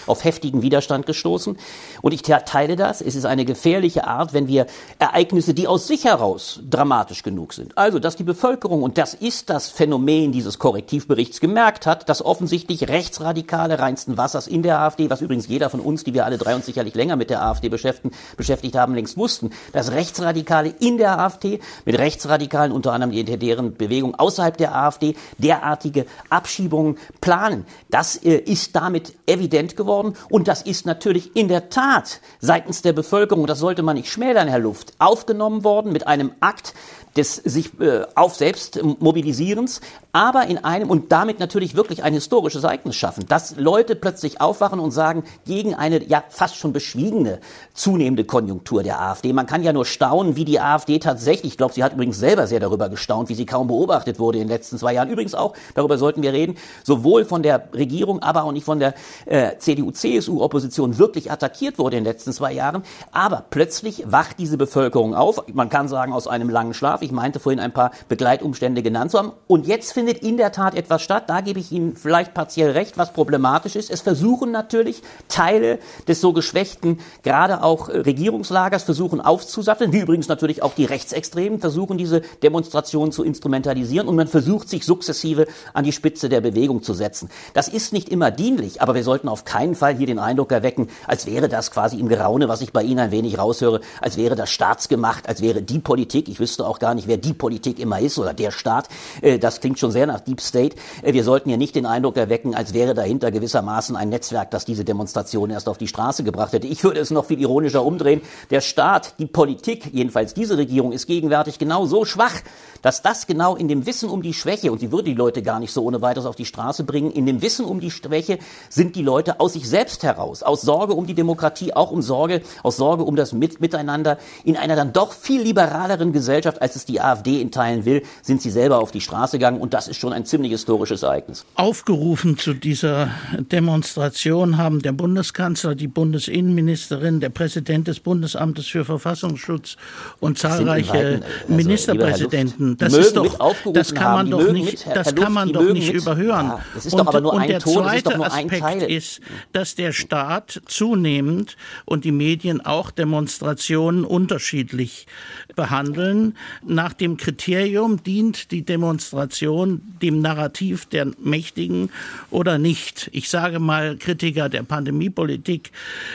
auf 0.07 0.23
heftigen 0.23 0.61
Widerstand 0.61 1.05
gestoßen. 1.05 1.57
Und 2.01 2.11
ich 2.13 2.21
teile 2.21 2.75
das. 2.75 3.01
Es 3.01 3.15
ist 3.15 3.25
eine 3.25 3.45
gefährliche 3.45 4.05
Art, 4.05 4.33
wenn 4.33 4.47
wir 4.47 4.67
Ereignisse, 4.99 5.53
die 5.53 5.67
aus 5.67 5.87
sich 5.87 6.05
heraus 6.05 6.59
dramatisch 6.69 7.23
genug 7.23 7.53
sind. 7.53 7.77
Also, 7.77 7.99
dass 7.99 8.15
die 8.15 8.23
Bevölkerung, 8.23 8.83
und 8.83 8.97
das 8.97 9.13
ist 9.13 9.49
das 9.49 9.69
Phänomen 9.69 10.31
dieses 10.31 10.59
Korrektivberichts, 10.59 11.39
gemerkt 11.39 11.85
hat, 11.85 12.09
dass 12.09 12.23
offensichtlich 12.23 12.87
Rechtsradikale 12.89 13.79
reinsten 13.79 14.17
Wassers 14.17 14.47
in 14.47 14.63
der 14.63 14.79
AfD, 14.79 15.09
was 15.09 15.21
übrigens 15.21 15.47
jeder 15.47 15.69
von 15.69 15.79
uns, 15.79 16.03
die 16.03 16.13
wir 16.13 16.25
alle 16.25 16.37
drei 16.37 16.55
uns 16.55 16.65
sicherlich 16.65 16.95
länger 16.95 17.15
mit 17.15 17.29
der 17.29 17.43
AfD 17.43 17.69
beschäftigt 17.69 18.75
haben, 18.75 18.95
längst 18.95 19.17
wussten, 19.17 19.51
dass 19.71 19.91
Rechtsradikale 19.91 20.73
in 20.79 20.97
der 20.97 21.19
AfD 21.19 21.59
mit 21.85 21.97
Rechtsradikalen, 21.97 22.71
unter 22.71 22.93
anderem 22.93 23.11
die 23.11 23.23
deren 23.23 23.75
Bewegung 23.75 24.15
außerhalb 24.15 24.57
der 24.57 24.75
AfD, 24.75 25.15
derartige 25.37 26.05
Abschiebungen 26.29 26.97
planen. 27.21 27.65
Das 27.89 28.15
äh, 28.17 28.35
ist 28.37 28.75
damit 28.75 29.13
evident 29.25 29.75
geworden 29.75 29.92
und 30.29 30.47
das 30.47 30.61
ist 30.61 30.85
natürlich 30.85 31.35
in 31.35 31.47
der 31.47 31.69
Tat 31.69 32.19
seitens 32.39 32.81
der 32.81 32.93
Bevölkerung, 32.93 33.47
das 33.47 33.59
sollte 33.59 33.83
man 33.83 33.95
nicht 33.95 34.09
schmälern, 34.09 34.47
Herr 34.47 34.59
Luft, 34.59 34.93
aufgenommen 34.99 35.63
worden 35.63 35.91
mit 35.91 36.07
einem 36.07 36.31
Akt, 36.39 36.73
des 37.15 37.35
sich 37.35 37.79
äh, 37.79 38.05
auf 38.15 38.35
selbst 38.35 38.81
mobilisierens, 38.99 39.81
aber 40.11 40.47
in 40.47 40.63
einem 40.63 40.89
und 40.89 41.11
damit 41.11 41.39
natürlich 41.39 41.75
wirklich 41.75 42.03
ein 42.03 42.13
historisches 42.13 42.63
Ereignis 42.63 42.95
schaffen, 42.95 43.25
dass 43.27 43.55
Leute 43.57 43.95
plötzlich 43.95 44.41
aufwachen 44.41 44.79
und 44.79 44.91
sagen, 44.91 45.23
gegen 45.45 45.75
eine 45.75 46.03
ja 46.03 46.23
fast 46.29 46.55
schon 46.55 46.73
beschwiegene 46.73 47.39
zunehmende 47.73 48.23
Konjunktur 48.23 48.83
der 48.83 48.99
AfD. 49.01 49.33
Man 49.33 49.45
kann 49.45 49.63
ja 49.63 49.73
nur 49.73 49.85
staunen, 49.85 50.35
wie 50.35 50.45
die 50.45 50.59
AfD 50.59 50.99
tatsächlich, 50.99 51.53
ich 51.53 51.57
glaube, 51.57 51.73
sie 51.73 51.83
hat 51.83 51.93
übrigens 51.93 52.17
selber 52.17 52.47
sehr 52.47 52.59
darüber 52.59 52.89
gestaunt, 52.89 53.29
wie 53.29 53.35
sie 53.35 53.45
kaum 53.45 53.67
beobachtet 53.67 54.19
wurde 54.19 54.39
in 54.39 54.45
den 54.45 54.49
letzten 54.49 54.77
zwei 54.77 54.93
Jahren. 54.93 55.09
Übrigens 55.09 55.35
auch, 55.35 55.53
darüber 55.75 55.97
sollten 55.97 56.23
wir 56.23 56.33
reden, 56.33 56.57
sowohl 56.83 57.25
von 57.25 57.43
der 57.43 57.69
Regierung, 57.73 58.21
aber 58.21 58.43
auch 58.43 58.51
nicht 58.51 58.65
von 58.65 58.79
der 58.79 58.93
äh, 59.25 59.57
CDU-CSU-Opposition 59.57 60.97
wirklich 60.97 61.31
attackiert 61.31 61.77
wurde 61.77 61.97
in 61.97 62.03
den 62.03 62.11
letzten 62.11 62.33
zwei 62.33 62.53
Jahren. 62.53 62.83
Aber 63.11 63.45
plötzlich 63.49 64.03
wacht 64.05 64.39
diese 64.39 64.57
Bevölkerung 64.57 65.15
auf, 65.15 65.43
man 65.53 65.69
kann 65.69 65.87
sagen 65.87 66.13
aus 66.13 66.27
einem 66.27 66.49
langen 66.49 66.73
Schlaf, 66.73 67.02
ich 67.03 67.11
meinte 67.11 67.39
vorhin 67.39 67.59
ein 67.59 67.73
paar 67.73 67.91
Begleitumstände 68.07 68.81
genannt 68.81 69.11
zu 69.11 69.19
haben. 69.19 69.33
Und 69.47 69.67
jetzt 69.67 69.93
findet 69.93 70.19
in 70.19 70.37
der 70.37 70.51
Tat 70.51 70.75
etwas 70.75 71.01
statt. 71.01 71.25
Da 71.27 71.41
gebe 71.41 71.59
ich 71.59 71.71
Ihnen 71.71 71.95
vielleicht 71.95 72.33
partiell 72.33 72.71
recht, 72.71 72.97
was 72.97 73.13
problematisch 73.13 73.75
ist. 73.75 73.91
Es 73.91 74.01
versuchen 74.01 74.51
natürlich 74.51 75.01
Teile 75.27 75.79
des 76.07 76.21
so 76.21 76.33
geschwächten, 76.33 76.99
gerade 77.21 77.63
auch 77.63 77.89
äh, 77.89 77.99
Regierungslagers, 77.99 78.83
versuchen 78.83 79.21
aufzusatteln, 79.21 79.93
wie 79.93 79.99
übrigens 79.99 80.27
natürlich 80.27 80.63
auch 80.63 80.73
die 80.73 80.85
Rechtsextremen 80.85 81.59
versuchen, 81.59 81.97
diese 81.97 82.21
Demonstrationen 82.41 83.11
zu 83.11 83.23
instrumentalisieren. 83.23 84.07
Und 84.07 84.15
man 84.15 84.27
versucht 84.27 84.69
sich 84.69 84.85
sukzessive 84.85 85.47
an 85.73 85.83
die 85.83 85.91
Spitze 85.91 86.29
der 86.29 86.41
Bewegung 86.41 86.83
zu 86.83 86.93
setzen. 86.93 87.29
Das 87.53 87.67
ist 87.67 87.93
nicht 87.93 88.09
immer 88.09 88.31
dienlich, 88.31 88.81
aber 88.81 88.95
wir 88.95 89.03
sollten 89.03 89.27
auf 89.27 89.45
keinen 89.45 89.75
Fall 89.75 89.95
hier 89.95 90.07
den 90.07 90.19
Eindruck 90.19 90.51
erwecken, 90.51 90.89
als 91.07 91.25
wäre 91.25 91.49
das 91.49 91.71
quasi 91.71 91.99
im 91.99 92.07
Geraune, 92.07 92.47
was 92.47 92.61
ich 92.61 92.71
bei 92.71 92.83
Ihnen 92.83 92.99
ein 92.99 93.11
wenig 93.11 93.37
raushöre, 93.37 93.81
als 94.01 94.17
wäre 94.17 94.35
das 94.35 94.49
staatsgemacht, 94.49 95.27
als 95.27 95.41
wäre 95.41 95.61
die 95.61 95.79
Politik, 95.79 96.29
ich 96.29 96.39
wüsste 96.39 96.65
auch 96.65 96.79
gar 96.79 96.92
gar 96.93 96.95
nicht, 96.95 97.07
wer 97.07 97.17
die 97.17 97.33
Politik 97.33 97.79
immer 97.79 97.99
ist 97.99 98.19
oder 98.19 98.33
der 98.33 98.51
Staat. 98.51 98.87
Äh, 99.21 99.39
das 99.39 99.61
klingt 99.61 99.79
schon 99.79 99.91
sehr 99.91 100.05
nach 100.05 100.19
Deep 100.19 100.39
State. 100.39 100.75
Äh, 101.01 101.13
wir 101.13 101.23
sollten 101.23 101.49
ja 101.49 101.57
nicht 101.57 101.75
den 101.75 101.87
Eindruck 101.87 102.17
erwecken, 102.17 102.53
als 102.53 102.73
wäre 102.73 102.93
dahinter 102.93 103.31
gewissermaßen 103.31 103.95
ein 103.95 104.09
Netzwerk, 104.09 104.51
das 104.51 104.63
diese 104.63 104.85
Demonstration 104.85 105.49
erst 105.49 105.67
auf 105.67 105.79
die 105.79 105.87
Straße 105.87 106.23
gebracht 106.23 106.53
hätte. 106.53 106.67
Ich 106.67 106.83
würde 106.83 106.99
es 106.99 107.09
noch 107.09 107.25
viel 107.25 107.39
ironischer 107.39 107.83
umdrehen. 107.83 108.21
Der 108.51 108.61
Staat, 108.61 109.15
die 109.17 109.25
Politik, 109.25 109.89
jedenfalls 109.91 110.35
diese 110.35 110.57
Regierung, 110.57 110.91
ist 110.91 111.07
gegenwärtig 111.07 111.57
genau 111.57 111.87
so 111.87 112.05
schwach, 112.05 112.35
dass 112.83 113.01
das 113.01 113.25
genau 113.25 113.55
in 113.55 113.67
dem 113.67 113.87
Wissen 113.87 114.09
um 114.09 114.21
die 114.21 114.33
Schwäche, 114.33 114.71
und 114.71 114.79
sie 114.79 114.91
würde 114.91 115.05
die 115.05 115.15
Leute 115.15 115.41
gar 115.41 115.59
nicht 115.59 115.73
so 115.73 115.83
ohne 115.83 116.01
weiteres 116.01 116.27
auf 116.27 116.35
die 116.35 116.45
Straße 116.45 116.83
bringen, 116.83 117.11
in 117.11 117.25
dem 117.25 117.41
Wissen 117.41 117.65
um 117.65 117.79
die 117.79 117.89
Schwäche 117.89 118.37
sind 118.69 118.95
die 118.95 119.01
Leute 119.01 119.39
aus 119.39 119.53
sich 119.53 119.67
selbst 119.67 120.03
heraus, 120.03 120.43
aus 120.43 120.61
Sorge 120.61 120.93
um 120.93 121.07
die 121.07 121.15
Demokratie, 121.15 121.73
auch 121.73 121.89
um 121.89 122.01
Sorge, 122.01 122.41
aus 122.61 122.77
Sorge 122.77 123.03
um 123.03 123.15
das 123.15 123.33
Miteinander, 123.33 124.19
in 124.43 124.57
einer 124.57 124.75
dann 124.75 124.93
doch 124.93 125.13
viel 125.13 125.41
liberaleren 125.41 126.13
Gesellschaft, 126.13 126.61
als 126.61 126.75
es 126.75 126.85
die 126.85 127.01
AfD 127.01 127.41
in 127.41 127.51
Teilen 127.51 127.85
will, 127.85 128.03
sind 128.21 128.41
sie 128.41 128.51
selber 128.51 128.79
auf 128.79 128.91
die 128.91 129.01
Straße 129.01 129.37
gegangen 129.37 129.61
und 129.61 129.73
das 129.73 129.87
ist 129.87 129.97
schon 129.97 130.13
ein 130.13 130.25
ziemlich 130.25 130.51
historisches 130.51 131.03
Ereignis. 131.03 131.45
Aufgerufen 131.55 132.37
zu 132.37 132.53
dieser 132.53 133.11
Demonstration 133.51 134.57
haben 134.57 134.81
der 134.81 134.91
Bundeskanzler, 134.91 135.75
die 135.75 135.87
Bundesinnenministerin, 135.87 137.21
der 137.21 137.29
Präsident 137.29 137.87
des 137.87 138.01
Bundesamtes 138.01 138.67
für 138.67 138.83
Verfassungsschutz 138.83 139.77
und 140.19 140.37
zahlreiche 140.37 140.93
Weiten, 140.93 141.23
also, 141.23 141.53
Ministerpräsidenten 141.53 142.72
das 142.81 142.93
mögen 142.93 143.05
ist 143.05 143.15
doch, 143.15 143.73
das 143.73 143.93
kann 143.93 144.13
man 144.13 144.29
doch 144.29 144.51
nicht, 144.51 144.85
das 144.87 145.11
Luft, 145.11 145.23
kann 145.23 145.33
man 145.33 145.53
doch 145.53 145.73
nicht 145.73 145.93
mit, 145.93 146.01
überhören. 146.01 146.47
Ja, 146.47 146.65
das 146.73 146.85
ist 146.85 146.93
und, 146.93 146.99
doch 146.99 147.07
aber 147.07 147.21
nur 147.21 147.33
und 147.33 147.41
ein 147.41 147.47
der 147.47 147.59
Ton, 147.59 147.83
zweite 147.83 148.19
Aspekt 148.19 148.83
ist, 148.83 149.21
dass 149.51 149.75
der 149.75 149.91
Staat 149.91 150.61
zunehmend 150.65 151.57
und 151.85 152.05
die 152.05 152.11
Medien 152.11 152.61
auch 152.61 152.91
Demonstrationen 152.91 154.05
unterschiedlich 154.05 155.07
behandeln. 155.55 156.35
Nach 156.65 156.93
dem 156.93 157.17
Kriterium 157.17 158.03
dient 158.03 158.51
die 158.51 158.63
Demonstration 158.63 159.81
dem 160.01 160.21
Narrativ 160.21 160.85
der 160.85 161.07
Mächtigen 161.21 161.89
oder 162.31 162.57
nicht. 162.57 163.09
Ich 163.13 163.29
sage 163.29 163.59
mal 163.59 163.97
Kritiker 163.97 164.49
der 164.49 164.63
Pandemiepolitik, 164.63 165.71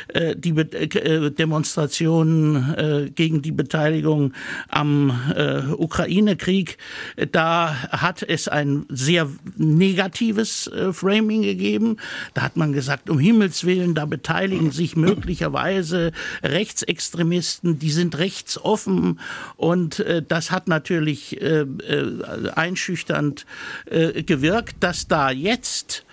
äh, 0.09 0.35
die 0.37 0.51
äh, 0.51 1.31
Demonstrationen 1.31 2.75
äh, 2.75 3.11
gegen 3.11 3.43
die 3.43 3.53
Beteiligung 3.53 4.33
am 4.69 5.13
Ukraine-Krieg 5.77 6.48
Krieg, 6.49 6.79
da 7.31 7.75
hat 7.91 8.23
es 8.23 8.49
ein 8.49 8.87
sehr 8.89 9.29
negatives 9.59 10.67
äh, 10.69 10.95
Framing 10.95 11.43
gegeben. 11.43 11.99
Da 12.33 12.41
hat 12.41 12.57
man 12.57 12.73
gesagt, 12.73 13.11
um 13.11 13.19
Himmels 13.19 13.65
Willen, 13.65 13.95
da 13.95 14.07
beteiligen 14.07 14.71
sich 14.71 14.97
möglicherweise 14.97 16.13
Rechtsextremisten, 16.43 17.79
die 17.79 17.91
sind 17.91 18.17
rechtsoffen 18.17 19.21
und 19.57 20.01
äh, 20.01 20.23
das 20.27 20.51
hat 20.51 20.69
natürlich 20.69 21.39
äh, 21.43 21.67
einschüchternd 22.55 23.45
gewirkt, 23.91 24.77
dass 24.81 25.07
da 25.07 25.31
jetzt 25.31 26.07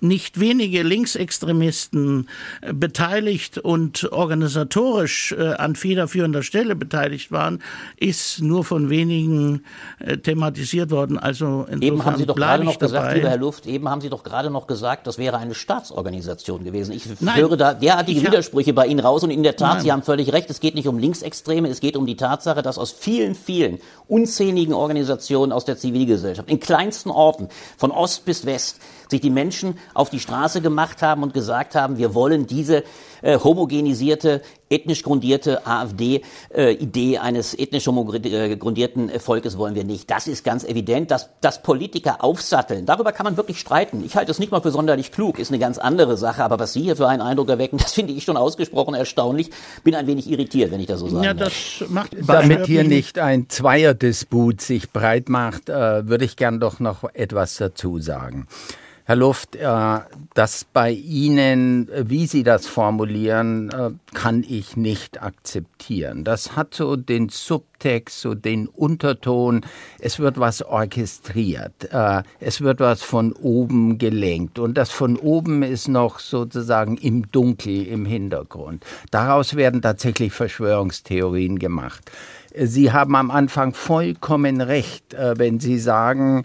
nicht 0.00 0.38
wenige 0.38 0.82
Linksextremisten 0.82 2.28
äh, 2.60 2.72
beteiligt 2.72 3.58
und 3.58 4.10
organisatorisch 4.12 5.34
äh, 5.38 5.54
an 5.54 5.74
federführender 5.74 6.42
Stelle 6.42 6.76
beteiligt 6.76 7.32
waren, 7.32 7.62
ist 7.96 8.40
nur 8.42 8.64
von 8.64 8.90
wenigen 8.90 9.64
äh, 9.98 10.18
thematisiert 10.18 10.90
worden. 10.90 11.18
Also 11.18 11.66
eben 11.80 12.04
haben 12.04 12.16
Sie 12.16 12.26
doch 12.26 12.36
gerade 12.36 12.64
noch 12.64 12.76
dabei. 12.76 12.86
gesagt, 12.86 13.14
lieber 13.16 13.28
Herr 13.30 13.38
Luft, 13.38 13.66
eben 13.66 13.88
haben 13.88 14.00
Sie 14.00 14.10
doch 14.10 14.22
gerade 14.22 14.50
noch 14.50 14.66
gesagt, 14.66 15.06
das 15.06 15.18
wäre 15.18 15.38
eine 15.38 15.54
Staatsorganisation 15.54 16.64
gewesen. 16.64 16.92
Ich 16.92 17.06
Nein, 17.20 17.36
höre 17.36 17.56
da 17.56 17.74
derartige 17.74 18.22
Widersprüche 18.22 18.72
bei 18.72 18.86
Ihnen 18.86 19.00
raus 19.00 19.24
und 19.24 19.30
in 19.30 19.42
der 19.42 19.56
Tat, 19.56 19.74
Nein. 19.74 19.82
Sie 19.82 19.92
haben 19.92 20.02
völlig 20.02 20.32
recht, 20.32 20.50
es 20.50 20.60
geht 20.60 20.74
nicht 20.74 20.88
um 20.88 20.98
Linksextreme, 20.98 21.68
es 21.68 21.80
geht 21.80 21.96
um 21.96 22.06
die 22.06 22.16
Tatsache, 22.16 22.62
dass 22.62 22.78
aus 22.78 22.92
vielen, 22.92 23.34
vielen 23.34 23.78
unzähligen 24.08 24.74
Organisationen 24.74 25.52
aus 25.52 25.64
der 25.64 25.78
Zivilgesellschaft, 25.78 26.50
in 26.50 26.60
kleinsten 26.60 27.10
Orten, 27.10 27.48
von 27.78 27.90
Ost 27.90 28.24
bis 28.24 28.46
West, 28.46 28.80
sich 29.08 29.20
die 29.20 29.30
Menschen 29.30 29.78
auf 29.94 30.10
die 30.10 30.20
Straße 30.20 30.60
gemacht 30.60 31.02
haben 31.02 31.22
und 31.22 31.34
gesagt 31.34 31.74
haben, 31.74 31.98
wir 31.98 32.14
wollen 32.14 32.46
diese 32.46 32.84
äh, 33.22 33.38
homogenisierte, 33.38 34.42
ethnisch 34.68 35.02
grundierte 35.02 35.66
AfD-Idee 35.66 37.14
äh, 37.14 37.18
eines 37.18 37.58
ethnisch 37.58 37.86
homogrundierten 37.86 39.10
Volkes 39.20 39.58
wollen 39.58 39.74
wir 39.74 39.84
nicht. 39.84 40.10
Das 40.10 40.26
ist 40.26 40.44
ganz 40.44 40.64
evident, 40.64 41.10
dass, 41.10 41.30
dass 41.40 41.62
Politiker 41.62 42.22
aufsatteln. 42.22 42.86
Darüber 42.86 43.12
kann 43.12 43.24
man 43.24 43.36
wirklich 43.36 43.60
streiten. 43.60 44.04
Ich 44.04 44.16
halte 44.16 44.30
es 44.30 44.38
nicht 44.38 44.52
mal 44.52 44.60
für 44.60 44.70
sonderlich 44.70 45.12
klug, 45.12 45.38
ist 45.38 45.50
eine 45.50 45.58
ganz 45.58 45.78
andere 45.78 46.16
Sache. 46.16 46.42
Aber 46.42 46.58
was 46.58 46.72
Sie 46.72 46.82
hier 46.82 46.96
für 46.96 47.08
einen 47.08 47.22
Eindruck 47.22 47.48
erwecken, 47.48 47.78
das 47.82 47.92
finde 47.92 48.12
ich 48.12 48.24
schon 48.24 48.36
ausgesprochen 48.36 48.94
erstaunlich. 48.94 49.50
Bin 49.84 49.94
ein 49.94 50.06
wenig 50.06 50.28
irritiert, 50.30 50.70
wenn 50.70 50.80
ich 50.80 50.86
das 50.86 51.00
so 51.00 51.08
sagen 51.08 51.24
ja, 51.24 51.34
das 51.34 51.84
macht 51.88 52.16
Damit 52.26 52.66
hier 52.66 52.84
nicht 52.84 53.18
ein 53.18 53.48
Zweierdisput 53.48 54.60
sich 54.60 54.90
breit 54.90 55.28
macht, 55.28 55.68
äh, 55.68 56.08
würde 56.08 56.24
ich 56.24 56.36
gern 56.36 56.60
doch 56.60 56.80
noch 56.80 57.04
etwas 57.14 57.56
dazu 57.56 57.98
sagen. 57.98 58.46
Herr 59.08 59.14
Luft, 59.14 59.54
äh, 59.54 59.98
das 60.34 60.66
bei 60.72 60.90
Ihnen, 60.90 61.88
wie 61.96 62.26
Sie 62.26 62.42
das 62.42 62.66
formulieren, 62.66 63.70
äh, 63.70 63.90
kann 64.14 64.42
ich 64.42 64.76
nicht 64.76 65.22
akzeptieren. 65.22 66.24
Das 66.24 66.56
hat 66.56 66.74
so 66.74 66.96
den 66.96 67.28
Subtext, 67.28 68.20
so 68.20 68.34
den 68.34 68.66
Unterton, 68.66 69.64
es 70.00 70.18
wird 70.18 70.40
was 70.40 70.60
orchestriert, 70.60 71.88
äh, 71.92 72.24
es 72.40 72.62
wird 72.62 72.80
was 72.80 73.02
von 73.02 73.32
oben 73.32 73.98
gelenkt 73.98 74.58
und 74.58 74.76
das 74.76 74.90
von 74.90 75.16
oben 75.16 75.62
ist 75.62 75.86
noch 75.86 76.18
sozusagen 76.18 76.96
im 76.96 77.30
Dunkel, 77.30 77.86
im 77.86 78.06
Hintergrund. 78.06 78.84
Daraus 79.12 79.54
werden 79.54 79.82
tatsächlich 79.82 80.32
Verschwörungstheorien 80.32 81.60
gemacht. 81.60 82.10
Sie 82.58 82.90
haben 82.90 83.14
am 83.14 83.30
Anfang 83.30 83.72
vollkommen 83.72 84.60
recht, 84.62 85.14
wenn 85.16 85.60
Sie 85.60 85.78
sagen, 85.78 86.44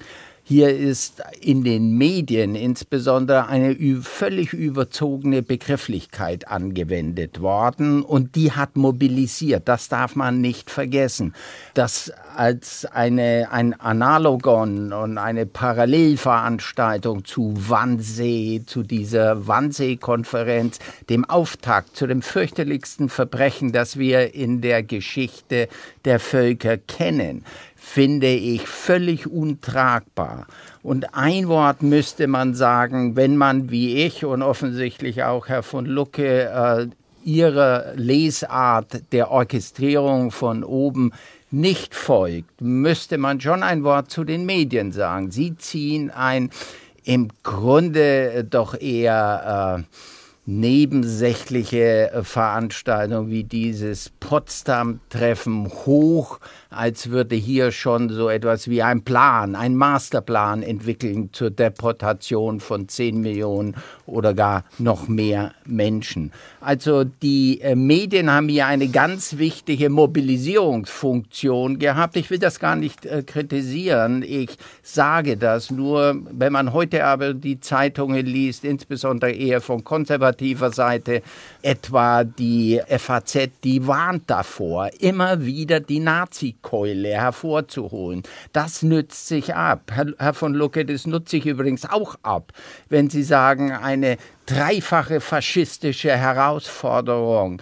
hier 0.51 0.77
ist 0.77 1.23
in 1.39 1.63
den 1.63 1.97
Medien 1.97 2.55
insbesondere 2.55 3.47
eine 3.47 3.73
völlig 4.01 4.51
überzogene 4.51 5.43
Begrifflichkeit 5.43 6.49
angewendet 6.49 7.39
worden 7.39 8.01
und 8.01 8.35
die 8.35 8.51
hat 8.51 8.75
mobilisiert. 8.75 9.69
Das 9.69 9.87
darf 9.87 10.17
man 10.17 10.41
nicht 10.41 10.69
vergessen. 10.69 11.33
Das 11.73 12.11
als 12.35 12.83
eine, 12.83 13.47
ein 13.51 13.79
Analogon 13.79 14.91
und 14.91 15.17
eine 15.17 15.45
Parallelveranstaltung 15.45 17.23
zu 17.23 17.53
Wannsee, 17.55 18.63
zu 18.65 18.83
dieser 18.83 19.47
Wannsee-Konferenz, 19.47 20.79
dem 21.09 21.23
Auftakt 21.23 21.95
zu 21.95 22.07
dem 22.07 22.21
fürchterlichsten 22.21 23.07
Verbrechen, 23.07 23.71
das 23.71 23.97
wir 23.97 24.33
in 24.33 24.59
der 24.59 24.83
Geschichte 24.83 25.69
der 26.03 26.19
Völker 26.19 26.77
kennen 26.77 27.45
finde 27.83 28.27
ich 28.27 28.67
völlig 28.67 29.27
untragbar. 29.27 30.45
Und 30.83 31.15
ein 31.15 31.47
Wort 31.47 31.81
müsste 31.81 32.27
man 32.27 32.53
sagen, 32.53 33.15
wenn 33.15 33.35
man 33.35 33.71
wie 33.71 34.05
ich 34.05 34.23
und 34.23 34.43
offensichtlich 34.43 35.23
auch 35.23 35.47
Herr 35.47 35.63
von 35.63 35.87
Lucke 35.87 36.43
äh, 36.43 36.87
Ihre 37.25 37.93
Lesart 37.95 39.11
der 39.11 39.31
Orchestrierung 39.31 40.29
von 40.29 40.63
oben 40.63 41.11
nicht 41.49 41.95
folgt, 41.95 42.61
müsste 42.61 43.17
man 43.17 43.41
schon 43.41 43.63
ein 43.63 43.83
Wort 43.83 44.11
zu 44.11 44.23
den 44.23 44.45
Medien 44.45 44.91
sagen. 44.91 45.31
Sie 45.31 45.57
ziehen 45.57 46.11
ein 46.11 46.51
im 47.03 47.29
Grunde 47.41 48.45
doch 48.47 48.79
eher 48.79 49.85
äh, 49.89 50.20
nebensächliche 50.59 52.11
Veranstaltung 52.23 53.29
wie 53.29 53.43
dieses 53.43 54.11
Potsdam-Treffen 54.19 55.69
hoch 55.85 56.39
als 56.69 57.09
würde 57.09 57.35
hier 57.35 57.71
schon 57.71 58.09
so 58.09 58.29
etwas 58.29 58.69
wie 58.69 58.81
ein 58.81 59.03
Plan, 59.03 59.55
ein 59.55 59.75
Masterplan 59.75 60.63
entwickeln 60.63 61.29
zur 61.33 61.51
Deportation 61.51 62.59
von 62.59 62.87
10 62.87 63.19
Millionen 63.19 63.75
oder 64.11 64.33
gar 64.33 64.63
noch 64.77 65.07
mehr 65.07 65.53
Menschen. 65.65 66.31
Also 66.59 67.03
die 67.03 67.61
äh, 67.61 67.75
Medien 67.75 68.29
haben 68.31 68.49
hier 68.49 68.67
eine 68.67 68.87
ganz 68.87 69.37
wichtige 69.37 69.89
Mobilisierungsfunktion 69.89 71.79
gehabt. 71.79 72.17
Ich 72.17 72.29
will 72.29 72.37
das 72.37 72.59
gar 72.59 72.75
nicht 72.75 73.05
äh, 73.05 73.23
kritisieren. 73.23 74.23
Ich 74.23 74.57
sage 74.83 75.37
das 75.37 75.71
nur, 75.71 76.15
wenn 76.31 76.53
man 76.53 76.73
heute 76.73 77.05
aber 77.05 77.33
die 77.33 77.59
Zeitungen 77.59 78.25
liest, 78.25 78.63
insbesondere 78.63 79.31
eher 79.31 79.61
von 79.61 79.83
konservativer 79.83 80.71
Seite, 80.71 81.23
etwa 81.61 82.23
die 82.23 82.79
FAZ, 82.87 83.49
die 83.63 83.87
warnt 83.87 84.29
davor, 84.29 84.89
immer 84.99 85.45
wieder 85.45 85.79
die 85.79 85.99
Nazi 85.99 86.55
Keule 86.61 87.09
hervorzuholen. 87.09 88.23
Das 88.53 88.83
nützt 88.83 89.27
sich 89.27 89.55
ab. 89.55 89.91
Herr, 89.91 90.33
von 90.33 90.53
Lucke, 90.53 90.85
das 90.85 91.07
nutzt 91.07 91.29
sich 91.29 91.45
übrigens 91.45 91.85
auch 91.89 92.15
ab, 92.23 92.51
wenn 92.89 93.09
Sie 93.09 93.23
sagen, 93.23 93.71
eine 94.03 94.17
dreifache 94.45 95.21
faschistische 95.21 96.11
Herausforderung. 96.15 97.61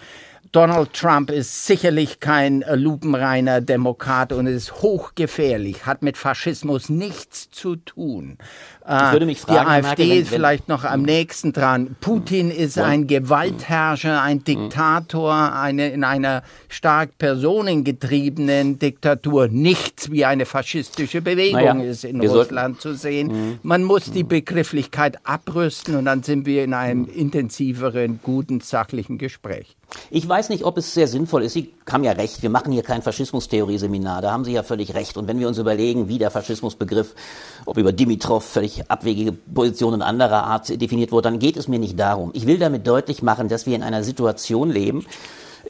Donald 0.52 0.94
Trump 0.94 1.30
ist 1.30 1.66
sicherlich 1.66 2.18
kein 2.18 2.64
lupenreiner 2.68 3.60
Demokrat 3.60 4.32
und 4.32 4.48
ist 4.48 4.82
hochgefährlich, 4.82 5.86
hat 5.86 6.02
mit 6.02 6.16
Faschismus 6.16 6.88
nichts 6.88 7.50
zu 7.50 7.76
tun. 7.76 8.36
Ich 8.90 9.12
würde 9.12 9.26
mich 9.26 9.40
fragen, 9.40 9.60
die 9.60 9.66
AfD 9.66 9.86
Merkel, 9.86 10.10
wenn, 10.10 10.22
ist 10.22 10.28
vielleicht 10.28 10.68
noch 10.68 10.84
am 10.84 11.02
nächsten 11.02 11.52
dran. 11.52 11.96
Putin 12.00 12.50
ist 12.50 12.76
ja. 12.76 12.84
ein 12.84 13.06
Gewaltherrscher, 13.06 14.20
ein 14.20 14.42
Diktator, 14.42 15.54
eine, 15.54 15.90
in 15.90 16.02
einer 16.02 16.42
stark 16.68 17.16
personengetriebenen 17.18 18.78
Diktatur. 18.80 19.48
Nichts 19.48 20.10
wie 20.10 20.24
eine 20.24 20.44
faschistische 20.44 21.22
Bewegung 21.22 21.78
naja, 21.78 21.82
ist 21.82 22.04
in 22.04 22.20
Russland 22.20 22.80
zu 22.80 22.94
sehen. 22.94 23.58
Man 23.62 23.84
muss 23.84 24.10
die 24.10 24.24
Begrifflichkeit 24.24 25.18
abrüsten 25.24 25.94
und 25.94 26.06
dann 26.06 26.22
sind 26.22 26.46
wir 26.46 26.64
in 26.64 26.74
einem 26.74 27.06
intensiveren, 27.06 28.20
guten, 28.22 28.60
sachlichen 28.60 29.18
Gespräch. 29.18 29.76
Ich 30.10 30.28
weiß 30.28 30.48
nicht, 30.48 30.64
ob 30.64 30.78
es 30.78 30.94
sehr 30.94 31.08
sinnvoll 31.08 31.42
ist. 31.42 31.52
Sie 31.52 31.72
haben 31.90 32.04
ja 32.04 32.12
recht, 32.12 32.42
wir 32.42 32.50
machen 32.50 32.72
hier 32.72 32.82
kein 32.82 33.02
Faschismustheorie-Seminar, 33.02 34.22
da 34.22 34.32
haben 34.32 34.44
Sie 34.44 34.52
ja 34.52 34.62
völlig 34.62 34.94
recht. 34.94 35.16
Und 35.16 35.26
wenn 35.26 35.40
wir 35.40 35.48
uns 35.48 35.58
überlegen, 35.58 36.08
wie 36.08 36.18
der 36.18 36.30
Faschismusbegriff, 36.30 37.14
ob 37.66 37.76
über 37.76 37.92
Dimitrov 37.92 38.44
völlig 38.44 38.79
abwegige 38.88 39.32
Positionen 39.32 40.02
anderer 40.02 40.44
Art 40.44 40.80
definiert 40.80 41.12
wurde, 41.12 41.30
dann 41.30 41.38
geht 41.38 41.56
es 41.56 41.68
mir 41.68 41.78
nicht 41.78 41.98
darum. 41.98 42.30
Ich 42.34 42.46
will 42.46 42.58
damit 42.58 42.86
deutlich 42.86 43.22
machen, 43.22 43.48
dass 43.48 43.66
wir 43.66 43.74
in 43.74 43.82
einer 43.82 44.02
Situation 44.02 44.70
leben, 44.70 45.06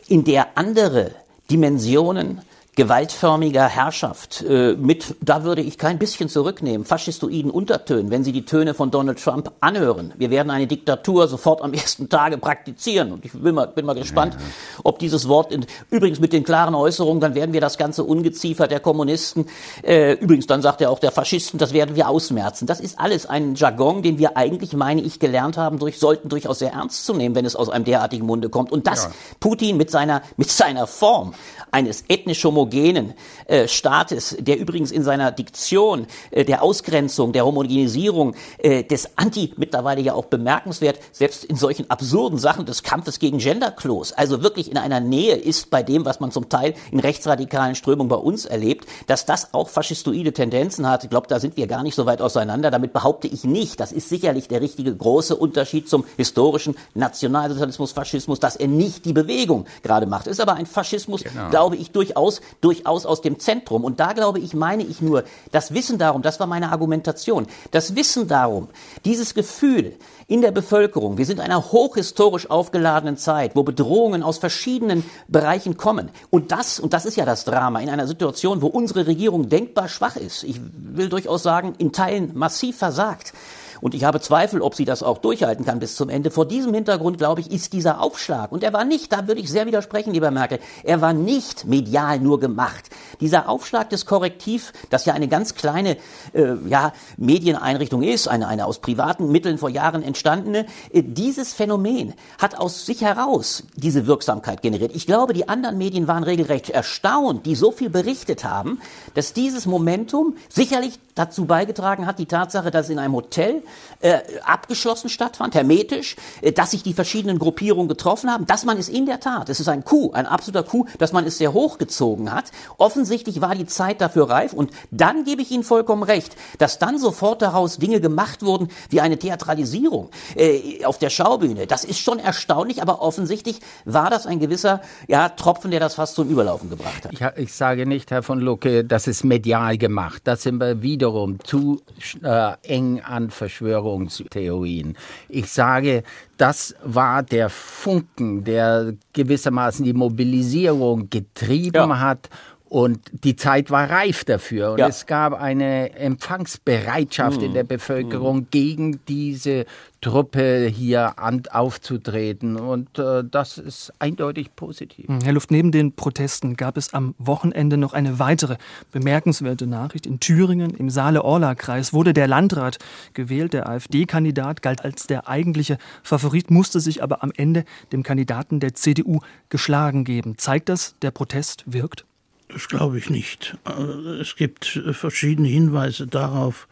in 0.09 0.25
der 0.25 0.57
andere 0.57 1.12
Dimensionen 1.50 2.40
gewaltförmiger 2.77 3.67
Herrschaft 3.67 4.43
äh, 4.43 4.75
mit, 4.75 5.17
da 5.21 5.43
würde 5.43 5.61
ich 5.61 5.77
kein 5.77 5.99
bisschen 5.99 6.29
zurücknehmen, 6.29 6.87
faschistoiden 6.87 7.50
Untertönen, 7.50 8.11
wenn 8.11 8.23
Sie 8.23 8.33
die 8.33 8.45
Töne 8.45 8.75
von 8.75 8.91
Donald 8.91 9.23
Trump 9.23 9.50
anhören. 9.61 10.15
Wir 10.17 10.31
werden 10.31 10.50
eine 10.50 10.67
Diktatur 10.67 11.27
sofort 11.27 11.62
am 11.62 11.73
ersten 11.75 12.09
Tage 12.09 12.39
praktizieren. 12.39 13.12
Und 13.12 13.25
ich 13.25 13.33
bin 13.33 13.55
mal, 13.55 13.67
bin 13.67 13.87
mal 13.87 13.95
gespannt, 13.95 14.35
ja. 14.35 14.41
ob 14.85 15.00
dieses 15.00 15.29
Wort, 15.29 15.53
in, 15.53 15.67
übrigens 15.91 16.21
mit 16.21 16.33
den 16.33 16.45
klaren 16.45 16.75
Äußerungen, 16.75 17.21
dann 17.21 17.35
werden 17.35 17.53
wir 17.53 17.61
das 17.61 17.77
ganze 17.77 18.05
Ungeziefer 18.05 18.69
der 18.69 18.81
Kommunisten, 18.81 19.47
äh, 19.83 20.12
übrigens 20.12 20.47
dann 20.47 20.62
sagt 20.62 20.81
er 20.81 20.91
auch 20.91 21.00
der 21.00 21.11
Faschisten, 21.11 21.59
das 21.59 21.73
werden 21.73 21.97
wir 21.97 22.09
ausmerzen. 22.09 22.67
Das 22.67 22.79
ist 22.79 23.00
alles 23.00 23.27
ein 23.27 23.57
Jargon, 23.57 24.03
den 24.03 24.19
wir 24.19 24.37
eigentlich, 24.37 24.75
meine 24.75 25.03
ich, 25.03 25.19
gelernt 25.19 25.57
haben, 25.57 25.79
durch, 25.81 25.99
sollten 25.99 26.29
durchaus 26.29 26.61
sehr 26.61 26.73
ernst 26.73 27.05
zu 27.05 27.15
nehmen, 27.15 27.35
wenn 27.35 27.45
es 27.45 27.57
aus 27.57 27.69
einem 27.69 27.85
derartigen 27.85 28.27
Munde 28.27 28.49
kommt. 28.49 28.71
Und 28.71 28.87
das 28.87 29.05
ja. 29.05 29.11
Putin 29.41 29.77
mit 29.77 29.91
seiner, 29.91 30.23
mit 30.37 30.50
seiner 30.50 30.87
Form 30.87 31.35
eines 31.73 32.05
ethnisch 32.09 32.41
homogenen 32.61 33.14
äh, 33.47 33.69
Staates, 33.69 34.37
der 34.38 34.59
übrigens 34.59 34.90
in 34.90 35.02
seiner 35.02 35.33
Diktion 35.33 36.07
äh, 36.31 36.45
der 36.45 36.62
Ausgrenzung, 36.62 37.33
der 37.33 37.47
Homogenisierung, 37.47 38.35
äh, 38.59 38.85
des 38.85 39.17
Anti 39.17 39.52
mittlerweile 39.57 40.00
ja 40.00 40.14
auch 40.14 40.26
bemerkenswert, 40.26 40.99
selbst 41.12 41.45
in 41.45 41.57
solchen 41.57 41.90
absurden 41.90 42.38
Sachen 42.38 42.67
des 42.67 42.83
Kampfes 42.83 43.19
gegen 43.19 43.38
Genderklos, 43.38 44.12
also 44.12 44.43
wirklich 44.43 44.71
in 44.71 44.76
einer 44.76 45.00
Nähe 45.00 45.37
ist 45.37 45.71
bei 45.71 45.83
dem, 45.83 46.05
was 46.05 46.21
man 46.21 46.31
zum 46.33 46.49
Teil 46.49 46.75
in 46.90 47.00
rechtsradikalen 47.00 47.75
Strömungen 47.75 48.09
bei 48.09 48.17
uns 48.17 48.45
erlebt, 48.45 48.87
dass 49.07 49.26
das 49.26 49.54
auch 49.54 49.69
faschistoide 49.69 50.32
Tendenzen 50.32 50.89
hat. 50.89 51.04
Ich 51.04 51.11
glaube, 51.11 51.26
da 51.28 51.41
sind 51.41 51.56
wir 51.56 51.67
gar 51.67 51.82
nicht 51.82 51.95
so 51.95 52.06
weit 52.06 52.21
auseinander. 52.21 52.71
Damit 52.71 52.93
behaupte 52.93 53.28
ich 53.28 53.45
nicht, 53.45 53.80
das 53.80 53.93
ist 53.93 54.08
sicherlich 54.08 54.49
der 54.49 54.61
richtige 54.61 54.95
große 54.95 55.37
Unterschied 55.37 55.89
zum 55.89 56.04
historischen 56.17 56.76
Nationalsozialismus, 56.95 57.93
Faschismus, 57.93 58.41
dass 58.41 58.56
er 58.56 58.69
nicht 58.69 59.04
die 59.04 59.13
Bewegung 59.13 59.67
gerade 59.82 60.06
macht. 60.06 60.26
Ist 60.26 60.41
aber 60.41 60.54
ein 60.54 60.67
Faschismus, 60.67 61.25
genau 61.25 61.50
glaube 61.50 61.76
ich, 61.76 61.91
durchaus, 61.91 62.41
durchaus 62.60 63.06
aus 63.06 63.21
dem 63.21 63.39
Zentrum. 63.39 63.84
Und 63.84 64.00
da 64.00 64.13
glaube 64.13 64.39
ich, 64.39 64.54
meine 64.54 64.82
ich 64.82 65.00
nur, 65.00 65.25
das 65.52 65.75
Wissen 65.75 65.99
darum, 65.99 66.23
das 66.23 66.41
war 66.41 66.47
meine 66.47 66.73
Argumentation, 66.73 67.47
das 67.71 67.95
Wissen 67.95 68.28
darum, 68.28 68.69
dieses 69.04 69.34
Gefühl 69.34 69.97
in 70.26 70.43
der 70.43 70.52
Bevölkerung, 70.52 71.19
wir 71.19 71.26
sind 71.26 71.39
in 71.39 71.45
einer 71.45 71.73
hochhistorisch 71.73 72.49
aufgeladenen 72.49 73.17
Zeit, 73.17 73.56
wo 73.56 73.65
Bedrohungen 73.65 74.23
aus 74.23 74.39
verschiedenen 74.39 75.04
Bereichen 75.26 75.76
kommen. 75.76 76.10
Und 76.30 76.52
das, 76.52 76.78
und 76.78 76.93
das 76.93 77.04
ist 77.04 77.17
ja 77.17 77.25
das 77.25 77.45
Drama, 77.45 77.80
in 77.80 77.91
einer 77.91 78.06
Situation, 78.06 78.63
wo 78.63 78.69
unsere 78.69 79.06
Regierung 79.08 79.49
denkbar 79.49 79.89
schwach 79.89 80.17
ist, 80.17 80.45
ich 80.45 80.60
will 80.75 81.08
durchaus 81.08 81.43
sagen, 81.43 81.75
in 81.78 81.93
Teilen 81.93 82.30
massiv 82.34 82.78
versagt, 82.78 83.32
und 83.80 83.95
ich 83.95 84.04
habe 84.04 84.21
Zweifel, 84.21 84.62
ob 84.62 84.75
sie 84.75 84.84
das 84.84 85.02
auch 85.02 85.19
durchhalten 85.19 85.64
kann 85.64 85.78
bis 85.78 85.97
zum 85.97 86.08
Ende. 86.08 86.30
Vor 86.30 86.47
diesem 86.47 86.75
Hintergrund, 86.75 87.19
glaube 87.19 87.40
ich, 87.40 87.50
ist 87.50 87.73
dieser 87.73 88.00
Aufschlag, 88.00 88.52
und 88.52 88.62
er 88.62 88.73
war 88.73 88.84
nicht, 88.84 89.12
da 89.12 89.26
würde 89.26 89.40
ich 89.40 89.50
sehr 89.50 89.66
widersprechen, 89.66 90.12
lieber 90.12 90.30
Merkel, 90.30 90.58
er 90.84 91.00
war 91.00 91.12
nicht 91.12 91.64
medial 91.64 92.21
nur 92.21 92.40
gemacht. 92.40 92.90
Dieser 93.21 93.49
Aufschlag 93.49 93.90
des 93.90 94.06
Korrektiv, 94.06 94.73
das 94.90 95.04
ja 95.04 95.14
eine 95.14 95.28
ganz 95.28 95.54
kleine 95.54 95.97
äh, 96.32 96.54
ja, 96.69 96.93
Medieneinrichtung 97.16 98.02
ist, 98.02 98.28
eine, 98.28 98.49
eine 98.49 98.66
aus 98.66 98.80
privaten 98.80 99.30
Mitteln 99.30 99.58
vor 99.58 99.69
Jahren 99.69 100.02
entstandene, 100.02 100.66
äh, 100.93 101.02
dieses 101.02 101.52
Phänomen 101.52 102.14
hat 102.38 102.58
aus 102.58 102.86
sich 102.86 103.02
heraus 103.02 103.64
diese 103.76 104.06
Wirksamkeit 104.06 104.62
generiert. 104.62 104.93
Ich 104.95 105.06
glaube, 105.06 105.32
die 105.32 105.49
anderen 105.49 105.78
Medien 105.78 106.06
waren 106.08 106.25
regelrecht 106.25 106.71
erstaunt, 106.71 107.47
die 107.47 107.54
so 107.54 107.73
viel 107.73 107.90
berichtet 107.90 108.45
haben, 108.45 108.80
dass 109.14 109.32
dieses 109.32 109.66
Momentum 109.66 110.36
sicherlich 110.49 110.99
dazu 111.14 111.45
beigetragen 111.45 112.06
hat, 112.06 112.19
die 112.19 112.26
Tatsache, 112.26 112.71
dass 112.71 112.88
in 112.88 112.99
einem 112.99 113.14
Hotel 113.14 113.62
äh, 114.00 114.19
abgeschlossen 114.45 115.09
stattfand, 115.09 115.54
hermetisch, 115.54 116.17
äh, 116.41 116.52
dass 116.52 116.73
sich 116.73 116.83
die 116.83 116.95
verschiedenen 116.95 117.39
Gruppierungen 117.39 117.89
getroffen 117.89 118.30
haben, 118.30 118.47
dass 118.47 118.65
man 118.65 118.78
es 118.78 118.89
in 118.89 119.06
der 119.06 119.21
Tat, 119.21 119.49
es 119.49 119.61
ist 119.61 119.69
ein 119.69 119.85
Coup, 119.85 120.15
ein 120.15 120.26
absoluter 120.26 120.63
Coup, 120.63 120.89
dass 120.99 121.13
man 121.13 121.26
es 121.26 121.39
sehr 121.39 121.52
hochgezogen 121.52 122.33
hat. 122.33 122.45
Offensichtlich 122.78 123.41
war 123.41 123.54
die 123.54 123.67
Zeit 123.67 124.00
dafür 124.00 124.30
reif 124.30 124.52
und 124.52 124.71
dann 124.91 125.25
gebe 125.25 125.43
ich 125.43 125.50
Ihnen 125.50 125.65
vollkommen 125.65 126.02
recht, 126.02 126.37
dass 126.59 126.78
dann 126.78 126.99
sofort 126.99 127.43
daraus 127.43 127.78
Dinge 127.78 128.00
gemacht 128.00 128.43
wurden 128.43 128.69
wie 128.89 129.00
eine 129.00 129.19
Theatralisierung 129.19 130.11
äh, 130.37 130.85
auf 130.85 130.99
der 130.99 131.11
Schaubühne. 131.11 131.67
Das 131.67 131.85
ist 131.85 131.99
schon 131.99 132.19
erstaunlich, 132.19 132.83
aber 132.83 133.02
offensichtlich 133.02 133.61
war 133.85 134.11
das 134.11 134.26
ein 134.26 134.41
gewisser 134.41 134.80
ja, 135.09 135.28
Tropfen, 135.28 135.71
der 135.71 135.80
das 135.80 135.95
fast 135.95 136.15
zum 136.15 136.28
Überlaufen 136.28 136.71
gebracht 136.71 137.04
hat. 137.04 137.13
Ich, 137.13 137.21
ich 137.37 137.52
sage 137.52 137.87
nicht, 137.87 138.11
Herr 138.11 138.23
von 138.23 138.41
Lucke, 138.41 138.85
das 138.85 139.06
ist 139.06 139.25
medial 139.25 139.78
gemacht. 139.78 140.23
Das 140.25 140.43
sind 140.43 140.59
wir 140.59 140.83
wiederum 140.83 141.43
zu 141.45 141.83
äh, 142.23 142.52
eng 142.63 143.00
an 143.00 143.30
Verschwörungstheorien. 143.61 144.97
Ich 145.29 145.51
sage, 145.51 146.03
das 146.37 146.75
war 146.83 147.23
der 147.23 147.51
Funken, 147.51 148.45
der 148.45 148.95
gewissermaßen 149.13 149.85
die 149.85 149.93
Mobilisierung 149.93 151.11
getrieben 151.11 151.91
ja. 151.91 152.01
hat 152.01 152.31
und 152.69 153.01
die 153.13 153.37
Zeit 153.37 153.71
war 153.71 153.91
reif 153.91 154.25
dafür. 154.25 154.73
Und 154.73 154.79
ja. 154.79 154.89
es 154.89 155.07
gab 155.07 155.35
eine 155.35 155.93
Empfangsbereitschaft 155.95 157.39
mhm. 157.39 157.47
in 157.47 157.55
der 157.55 157.65
Bevölkerung 157.65 158.37
mhm. 158.39 158.47
gegen 158.51 159.01
diese 159.07 159.67
Truppe 160.00 160.67
hier 160.67 161.19
an, 161.19 161.43
aufzutreten. 161.50 162.56
Und 162.56 162.99
äh, 162.99 163.23
das 163.28 163.58
ist 163.58 163.93
eindeutig 163.99 164.56
positiv. 164.56 165.08
Hm, 165.08 165.21
Herr 165.21 165.32
Luft, 165.32 165.50
neben 165.50 165.73
den 165.73 165.93
Protesten 165.93 166.56
gab 166.56 166.76
es 166.76 166.95
am 166.95 167.15
Wochenende 167.19 167.76
noch 167.76 167.93
eine 167.93 168.19
weitere 168.19 168.56
bemerkenswerte 168.93 169.67
Nachricht. 169.67 170.06
In 170.06 170.21
Thüringen, 170.21 170.71
im 170.71 170.91
Saale-Orla-Kreis, 170.91 171.93
wurde 171.93 172.13
der 172.13 172.28
Landrat 172.28 172.78
gewählt. 173.15 173.52
Der 173.52 173.69
AfD-Kandidat 173.69 174.63
galt 174.63 174.84
als 174.84 175.06
der 175.06 175.28
eigentliche 175.28 175.78
Favorit, 176.02 176.50
musste 176.50 176.80
sich 176.80 177.02
aber 177.02 177.23
am 177.23 177.32
Ende 177.36 177.65
dem 177.93 178.02
Kandidaten 178.02 178.60
der 178.60 178.75
CDU 178.75 179.21
geschlagen 179.49 180.04
geben. 180.04 180.39
Zeigt 180.39 180.69
das, 180.69 180.95
der 181.02 181.10
Protest 181.10 181.65
wirkt? 181.67 182.06
Das 182.52 182.69
glaube 182.69 182.99
ich 182.99 183.10
nicht. 183.10 183.56
Äh, 183.67 184.21
es 184.21 184.36
gibt 184.36 184.80
verschiedene 184.93 185.49
Hinweise 185.49 186.06
darauf, 186.06 186.69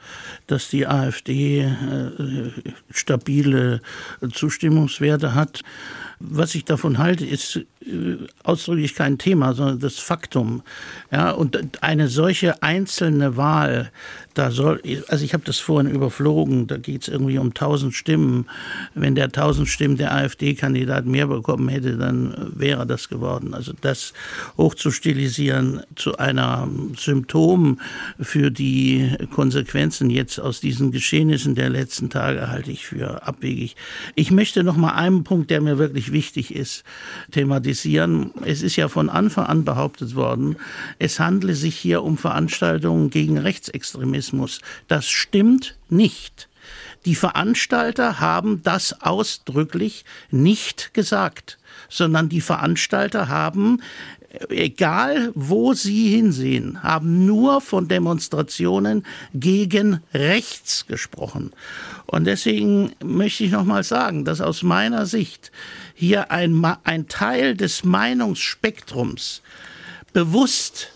dass 0.46 0.68
die 0.68 0.86
AfD 0.86 1.60
äh, 1.60 1.70
stabile 2.90 3.80
Zustimmungswerte 4.32 5.34
hat. 5.34 5.62
Was 6.20 6.56
ich 6.56 6.64
davon 6.64 6.98
halte, 6.98 7.24
ist 7.24 7.56
äh, 7.56 8.16
ausdrücklich 8.42 8.94
kein 8.94 9.18
Thema, 9.18 9.54
sondern 9.54 9.78
das 9.78 9.98
Faktum. 9.98 10.62
Ja, 11.12 11.30
und 11.30 11.82
eine 11.82 12.08
solche 12.08 12.62
einzelne 12.62 13.36
Wahl, 13.36 13.92
da 14.38 14.52
soll, 14.52 14.80
also 15.08 15.24
ich 15.24 15.34
habe 15.34 15.42
das 15.44 15.58
vorhin 15.58 15.90
überflogen, 15.90 16.68
da 16.68 16.76
geht 16.76 17.02
es 17.02 17.08
irgendwie 17.08 17.38
um 17.38 17.48
1000 17.48 17.92
Stimmen. 17.92 18.46
Wenn 18.94 19.16
der 19.16 19.24
1000 19.24 19.66
Stimmen 19.66 19.96
der 19.96 20.14
AfD-Kandidat 20.14 21.06
mehr 21.06 21.26
bekommen 21.26 21.68
hätte, 21.68 21.96
dann 21.96 22.52
wäre 22.54 22.86
das 22.86 23.08
geworden. 23.08 23.52
Also 23.52 23.72
das 23.80 24.12
hochzustilisieren 24.56 25.82
zu 25.96 26.18
einer 26.18 26.68
Symptom 26.96 27.80
für 28.20 28.52
die 28.52 29.10
Konsequenzen 29.32 30.08
jetzt 30.08 30.38
aus 30.38 30.60
diesen 30.60 30.92
Geschehnissen 30.92 31.56
der 31.56 31.70
letzten 31.70 32.08
Tage 32.08 32.48
halte 32.48 32.70
ich 32.70 32.86
für 32.86 33.26
abwegig. 33.26 33.74
Ich 34.14 34.30
möchte 34.30 34.62
noch 34.62 34.76
mal 34.76 34.92
einen 34.92 35.24
Punkt, 35.24 35.50
der 35.50 35.60
mir 35.60 35.78
wirklich 35.78 36.12
wichtig 36.12 36.54
ist, 36.54 36.84
thematisieren. 37.32 38.30
Es 38.44 38.62
ist 38.62 38.76
ja 38.76 38.86
von 38.86 39.10
Anfang 39.10 39.46
an 39.46 39.64
behauptet 39.64 40.14
worden, 40.14 40.54
es 41.00 41.18
handle 41.18 41.54
sich 41.54 41.74
hier 41.76 42.04
um 42.04 42.16
Veranstaltungen 42.16 43.10
gegen 43.10 43.36
Rechtsextremismus. 43.36 44.27
Das 44.86 45.08
stimmt 45.08 45.76
nicht. 45.88 46.48
Die 47.04 47.14
Veranstalter 47.14 48.20
haben 48.20 48.62
das 48.62 49.00
ausdrücklich 49.00 50.04
nicht 50.30 50.92
gesagt, 50.92 51.58
sondern 51.88 52.28
die 52.28 52.40
Veranstalter 52.40 53.28
haben 53.28 53.80
egal 54.50 55.32
wo 55.34 55.72
Sie 55.72 56.10
hinsehen, 56.10 56.82
haben 56.82 57.26
nur 57.26 57.60
von 57.60 57.88
Demonstrationen 57.88 59.04
gegen 59.34 60.00
rechts 60.12 60.86
gesprochen. 60.86 61.52
Und 62.06 62.24
deswegen 62.24 62.92
möchte 63.02 63.44
ich 63.44 63.50
nochmal 63.50 63.84
sagen, 63.84 64.24
dass 64.24 64.40
aus 64.40 64.62
meiner 64.62 65.06
Sicht 65.06 65.50
hier 65.94 66.30
ein, 66.30 66.64
ein 66.84 67.08
Teil 67.08 67.56
des 67.56 67.84
Meinungsspektrums 67.84 69.42
bewusst 70.12 70.92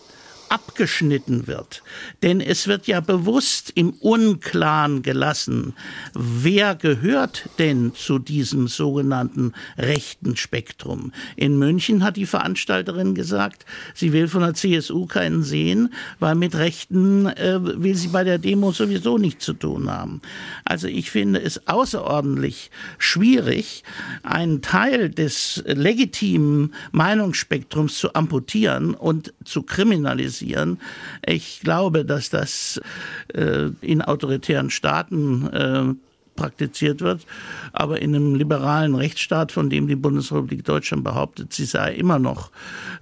abgeschnitten 0.53 1.47
wird. 1.47 1.81
Denn 2.21 2.39
es 2.39 2.67
wird 2.67 2.85
ja 2.85 2.99
bewusst 2.99 3.71
im 3.73 3.89
Unklaren 3.89 5.01
gelassen, 5.01 5.73
wer 6.13 6.75
gehört 6.75 7.49
denn 7.57 7.95
zu 7.95 8.19
diesem 8.19 8.67
sogenannten 8.67 9.53
rechten 9.79 10.37
Spektrum. 10.37 11.11
In 11.35 11.57
München 11.57 12.03
hat 12.03 12.17
die 12.17 12.27
Veranstalterin 12.27 13.15
gesagt, 13.15 13.65
sie 13.95 14.13
will 14.13 14.27
von 14.27 14.41
der 14.41 14.53
CSU 14.53 15.07
keinen 15.07 15.41
sehen, 15.41 15.91
weil 16.19 16.35
mit 16.35 16.53
Rechten 16.53 17.25
äh, 17.25 17.59
will 17.59 17.95
sie 17.95 18.09
bei 18.09 18.23
der 18.23 18.37
Demo 18.37 18.71
sowieso 18.71 19.17
nichts 19.17 19.45
zu 19.45 19.53
tun 19.53 19.89
haben. 19.89 20.21
Also 20.65 20.87
ich 20.87 21.09
finde 21.09 21.41
es 21.41 21.67
außerordentlich 21.67 22.69
schwierig, 22.99 23.83
einen 24.21 24.61
Teil 24.61 25.09
des 25.09 25.63
legitimen 25.65 26.75
Meinungsspektrums 26.91 27.97
zu 27.97 28.13
amputieren 28.13 28.93
und 28.93 29.33
zu 29.43 29.63
kriminalisieren 29.63 30.42
passieren. 30.43 30.79
Ich 31.25 31.61
glaube, 31.61 32.05
dass 32.05 32.29
das 32.29 32.81
äh, 33.33 33.69
in 33.81 34.01
autoritären 34.01 34.69
Staaten 34.69 35.47
äh, 35.47 36.12
praktiziert 36.35 37.01
wird. 37.01 37.21
Aber 37.71 38.01
in 38.01 38.15
einem 38.15 38.35
liberalen 38.35 38.95
Rechtsstaat, 38.95 39.51
von 39.51 39.69
dem 39.69 39.87
die 39.87 39.95
Bundesrepublik 39.95 40.63
Deutschland 40.65 41.03
behauptet, 41.03 41.53
sie 41.53 41.65
sei 41.65 41.93
immer 41.93 42.19
noch 42.19 42.51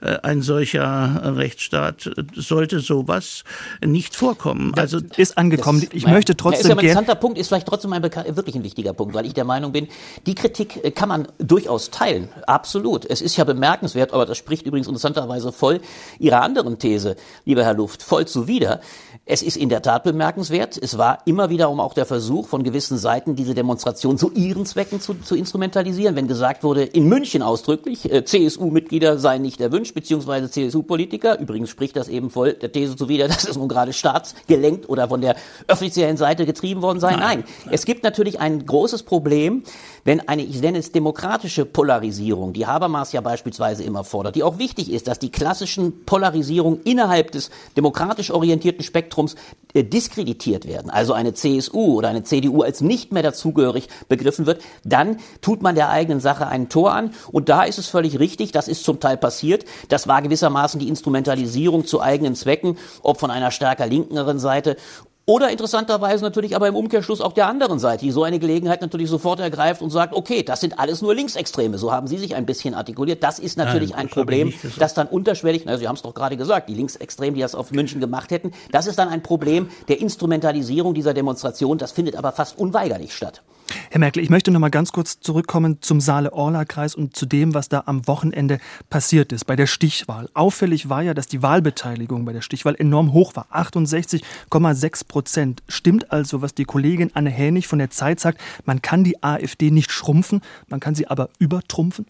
äh, 0.01 0.17
ein 0.23 0.41
solcher 0.41 1.35
Rechtsstaat, 1.37 2.09
sollte 2.35 2.79
sowas 2.79 3.43
nicht 3.85 4.15
vorkommen. 4.15 4.73
Also 4.75 4.99
ist 5.17 5.37
angekommen. 5.37 5.87
Ich 5.91 6.03
ja, 6.03 6.09
möchte 6.09 6.35
trotzdem. 6.35 6.51
Ja, 6.53 6.59
ist 6.59 6.67
ja 6.67 6.73
ein 6.73 6.79
interessanter 6.79 7.15
Punkt, 7.15 7.37
ist 7.37 7.47
vielleicht 7.47 7.67
trotzdem 7.67 7.93
ein 7.93 8.03
wirklich 8.03 8.55
ein 8.55 8.63
wichtiger 8.63 8.93
Punkt, 8.93 9.13
weil 9.13 9.25
ich 9.25 9.33
der 9.33 9.45
Meinung 9.45 9.71
bin, 9.71 9.87
die 10.25 10.35
Kritik 10.35 10.83
äh, 10.83 10.91
kann 10.91 11.09
man 11.09 11.27
durchaus 11.37 11.91
teilen. 11.91 12.29
Absolut. 12.47 13.05
Es 13.05 13.21
ist 13.21 13.37
ja 13.37 13.43
bemerkenswert, 13.43 14.13
aber 14.13 14.25
das 14.25 14.37
spricht 14.37 14.65
übrigens 14.65 14.87
interessanterweise 14.87 15.51
voll 15.51 15.81
Ihrer 16.19 16.41
anderen 16.41 16.79
These, 16.79 17.15
lieber 17.45 17.63
Herr 17.63 17.73
Luft, 17.73 18.03
voll 18.03 18.27
zuwider. 18.27 18.81
Es 19.31 19.41
ist 19.41 19.55
in 19.55 19.69
der 19.69 19.81
Tat 19.81 20.03
bemerkenswert. 20.03 20.77
Es 20.77 20.97
war 20.97 21.19
immer 21.23 21.49
wiederum 21.49 21.79
auch 21.79 21.93
der 21.93 22.05
Versuch 22.05 22.49
von 22.49 22.63
gewissen 22.63 22.97
Seiten, 22.97 23.33
diese 23.33 23.53
Demonstration 23.53 24.17
zu 24.17 24.29
ihren 24.33 24.65
Zwecken 24.65 24.99
zu, 24.99 25.13
zu 25.13 25.37
instrumentalisieren. 25.37 26.17
Wenn 26.17 26.27
gesagt 26.27 26.65
wurde, 26.65 26.83
in 26.83 27.07
München 27.07 27.41
ausdrücklich, 27.41 28.11
äh, 28.11 28.25
CSU-Mitglieder 28.25 29.19
seien 29.19 29.41
nicht 29.41 29.61
erwünscht, 29.61 29.93
beziehungsweise 29.93 30.51
CSU-Politiker. 30.51 31.39
Übrigens 31.39 31.69
spricht 31.69 31.95
das 31.95 32.09
eben 32.09 32.29
voll 32.29 32.51
der 32.51 32.73
These 32.73 32.97
zuwider, 32.97 33.27
dass 33.29 33.47
es 33.47 33.55
nun 33.55 33.69
gerade 33.69 33.93
staatsgelenkt 33.93 34.89
oder 34.89 35.07
von 35.07 35.21
der 35.21 35.37
offiziellen 35.69 36.17
Seite 36.17 36.45
getrieben 36.45 36.81
worden 36.81 36.99
sei. 36.99 37.11
Nein, 37.11 37.45
nein. 37.65 37.71
es 37.71 37.85
gibt 37.85 38.03
natürlich 38.03 38.41
ein 38.41 38.65
großes 38.65 39.03
Problem, 39.03 39.63
wenn 40.03 40.27
eine, 40.27 40.43
ich 40.43 40.61
nenne 40.61 40.77
es 40.77 40.91
demokratische 40.91 41.65
Polarisierung, 41.65 42.53
die 42.53 42.65
Habermas 42.65 43.11
ja 43.11 43.21
beispielsweise 43.21 43.83
immer 43.83 44.03
fordert, 44.03 44.35
die 44.35 44.43
auch 44.43 44.57
wichtig 44.57 44.91
ist, 44.91 45.07
dass 45.07 45.19
die 45.19 45.31
klassischen 45.31 46.05
Polarisierungen 46.05 46.81
innerhalb 46.83 47.31
des 47.31 47.51
demokratisch 47.77 48.31
orientierten 48.31 48.83
Spektrums 48.83 49.35
äh, 49.73 49.83
diskreditiert 49.83 50.67
werden, 50.67 50.89
also 50.89 51.13
eine 51.13 51.33
CSU 51.33 51.97
oder 51.97 52.09
eine 52.09 52.23
CDU 52.23 52.61
als 52.61 52.81
nicht 52.81 53.11
mehr 53.11 53.23
dazugehörig 53.23 53.87
begriffen 54.09 54.45
wird, 54.45 54.61
dann 54.83 55.17
tut 55.41 55.61
man 55.61 55.75
der 55.75 55.89
eigenen 55.89 56.19
Sache 56.19 56.47
ein 56.47 56.69
Tor 56.69 56.93
an. 56.93 57.13
Und 57.31 57.49
da 57.49 57.63
ist 57.63 57.79
es 57.79 57.87
völlig 57.87 58.19
richtig, 58.19 58.51
das 58.51 58.67
ist 58.67 58.83
zum 58.83 58.99
Teil 58.99 59.17
passiert. 59.17 59.65
Das 59.89 60.07
war 60.07 60.21
gewissermaßen 60.21 60.79
die 60.79 60.89
Instrumentalisierung 60.89 61.85
zu 61.85 62.01
eigenen 62.01 62.35
Zwecken, 62.35 62.77
ob 63.01 63.19
von 63.19 63.31
einer 63.31 63.51
stärker 63.51 63.85
linkeren 63.85 64.39
Seite 64.39 64.77
oder 65.25 65.51
interessanterweise 65.51 66.23
natürlich 66.23 66.55
aber 66.55 66.67
im 66.67 66.75
Umkehrschluss 66.75 67.21
auch 67.21 67.33
der 67.33 67.47
anderen 67.47 67.77
Seite, 67.77 68.05
die 68.05 68.11
so 68.11 68.23
eine 68.23 68.39
Gelegenheit 68.39 68.81
natürlich 68.81 69.07
sofort 69.09 69.39
ergreift 69.39 69.81
und 69.81 69.91
sagt, 69.91 70.15
okay, 70.15 70.41
das 70.41 70.61
sind 70.61 70.79
alles 70.79 71.01
nur 71.01 71.13
Linksextreme. 71.13 71.77
So 71.77 71.91
haben 71.91 72.07
Sie 72.07 72.17
sich 72.17 72.35
ein 72.35 72.47
bisschen 72.47 72.73
artikuliert. 72.73 73.23
Das 73.23 73.37
ist 73.37 73.57
natürlich 73.57 73.91
Nein, 73.91 73.99
ein 73.99 74.09
Problem, 74.09 74.53
das, 74.63 74.75
das 74.77 74.93
dann 74.95 75.07
unterschwellig, 75.07 75.63
na, 75.65 75.77
Sie 75.77 75.87
haben 75.87 75.95
es 75.95 76.01
doch 76.01 76.15
gerade 76.15 76.37
gesagt, 76.37 76.69
die 76.69 76.73
Linksextremen, 76.73 77.35
die 77.35 77.41
das 77.41 77.53
auf 77.53 77.71
München 77.71 78.01
gemacht 78.01 78.31
hätten, 78.31 78.51
das 78.71 78.87
ist 78.87 78.97
dann 78.97 79.09
ein 79.09 79.21
Problem 79.21 79.69
der 79.87 80.01
Instrumentalisierung 80.01 80.95
dieser 80.95 81.13
Demonstration. 81.13 81.77
Das 81.77 81.91
findet 81.91 82.15
aber 82.15 82.31
fast 82.31 82.57
unweigerlich 82.57 83.15
statt. 83.15 83.41
Herr 83.89 83.99
Merkel, 83.99 84.23
ich 84.23 84.29
möchte 84.29 84.51
noch 84.51 84.59
mal 84.59 84.69
ganz 84.69 84.91
kurz 84.91 85.19
zurückkommen 85.19 85.77
zum 85.81 86.01
Saale-Orla-Kreis 86.01 86.95
und 86.95 87.15
zu 87.15 87.25
dem, 87.25 87.53
was 87.53 87.69
da 87.69 87.83
am 87.85 88.07
Wochenende 88.07 88.59
passiert 88.89 89.31
ist 89.31 89.45
bei 89.45 89.55
der 89.55 89.67
Stichwahl. 89.67 90.29
Auffällig 90.33 90.89
war 90.89 91.01
ja, 91.01 91.13
dass 91.13 91.27
die 91.27 91.41
Wahlbeteiligung 91.41 92.25
bei 92.25 92.33
der 92.33 92.41
Stichwahl 92.41 92.75
enorm 92.75 93.13
hoch 93.13 93.35
war, 93.35 93.47
68,6 93.53 95.07
Prozent. 95.07 95.63
Stimmt 95.67 96.11
also, 96.11 96.41
was 96.41 96.53
die 96.53 96.65
Kollegin 96.65 97.11
Anne 97.13 97.29
Hänig 97.29 97.67
von 97.67 97.79
der 97.79 97.89
Zeit 97.89 98.19
sagt, 98.19 98.39
man 98.65 98.81
kann 98.81 99.03
die 99.03 99.21
AfD 99.23 99.71
nicht 99.71 99.91
schrumpfen, 99.91 100.41
man 100.67 100.79
kann 100.79 100.95
sie 100.95 101.07
aber 101.07 101.29
übertrumpfen? 101.39 102.05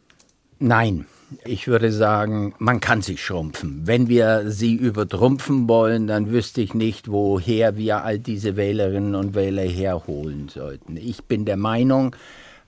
Nein, 0.60 1.06
ich 1.46 1.68
würde 1.68 1.92
sagen, 1.92 2.54
man 2.60 2.80
kann 2.80 3.02
sich 3.02 3.24
schrumpfen. 3.24 3.82
Wenn 3.86 4.08
wir 4.08 4.50
sie 4.52 4.76
übertrumpfen 4.76 5.68
wollen, 5.68 6.08
dann 6.08 6.32
wüsste 6.32 6.62
ich 6.62 6.74
nicht, 6.74 7.10
woher 7.10 7.78
wir 7.78 8.04
all 8.04 8.20
diese 8.20 8.56
Wählerinnen 8.56 9.16
und 9.16 9.36
Wähler 9.36 9.64
herholen 9.64 10.50
sollten. 10.50 10.98
Ich 10.98 11.24
bin 11.24 11.46
der 11.46 11.58
Meinung, 11.58 12.16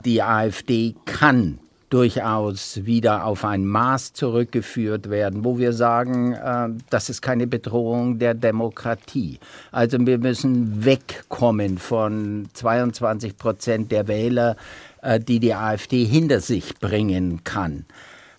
die 0.06 0.21
AfD 0.21 0.95
kann 1.06 1.60
durchaus 1.93 2.86
wieder 2.86 3.23
auf 3.23 3.45
ein 3.45 3.67
Maß 3.67 4.13
zurückgeführt 4.13 5.12
werden, 5.12 5.45
wo 5.45 5.60
wir 5.60 5.73
sagen, 5.73 6.34
äh, 6.34 6.69
das 6.89 7.10
ist 7.10 7.21
keine 7.21 7.45
Bedrohung 7.45 8.17
der 8.17 8.34
Demokratie. 8.34 9.38
Also 9.71 9.99
wir 9.99 10.17
müssen 10.17 10.84
wegkommen 10.86 11.78
von 11.78 12.49
22 12.54 13.38
Prozent 13.38 13.91
der 13.91 14.08
Wähler, 14.08 14.56
äh, 15.04 15.19
die 15.19 15.39
die 15.39 15.54
AfD 15.54 16.04
hinter 16.04 16.39
sich 16.39 16.80
bringen 16.80 17.43
kann. 17.43 17.86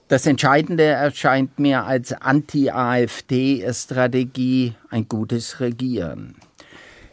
Das 0.09 0.27
Entscheidende 0.27 0.85
erscheint 0.85 1.59
mir 1.59 1.85
als 1.85 2.13
Anti-AfD-Strategie 2.13 4.75
ein 4.91 5.09
gutes 5.09 5.61
Regieren. 5.61 6.37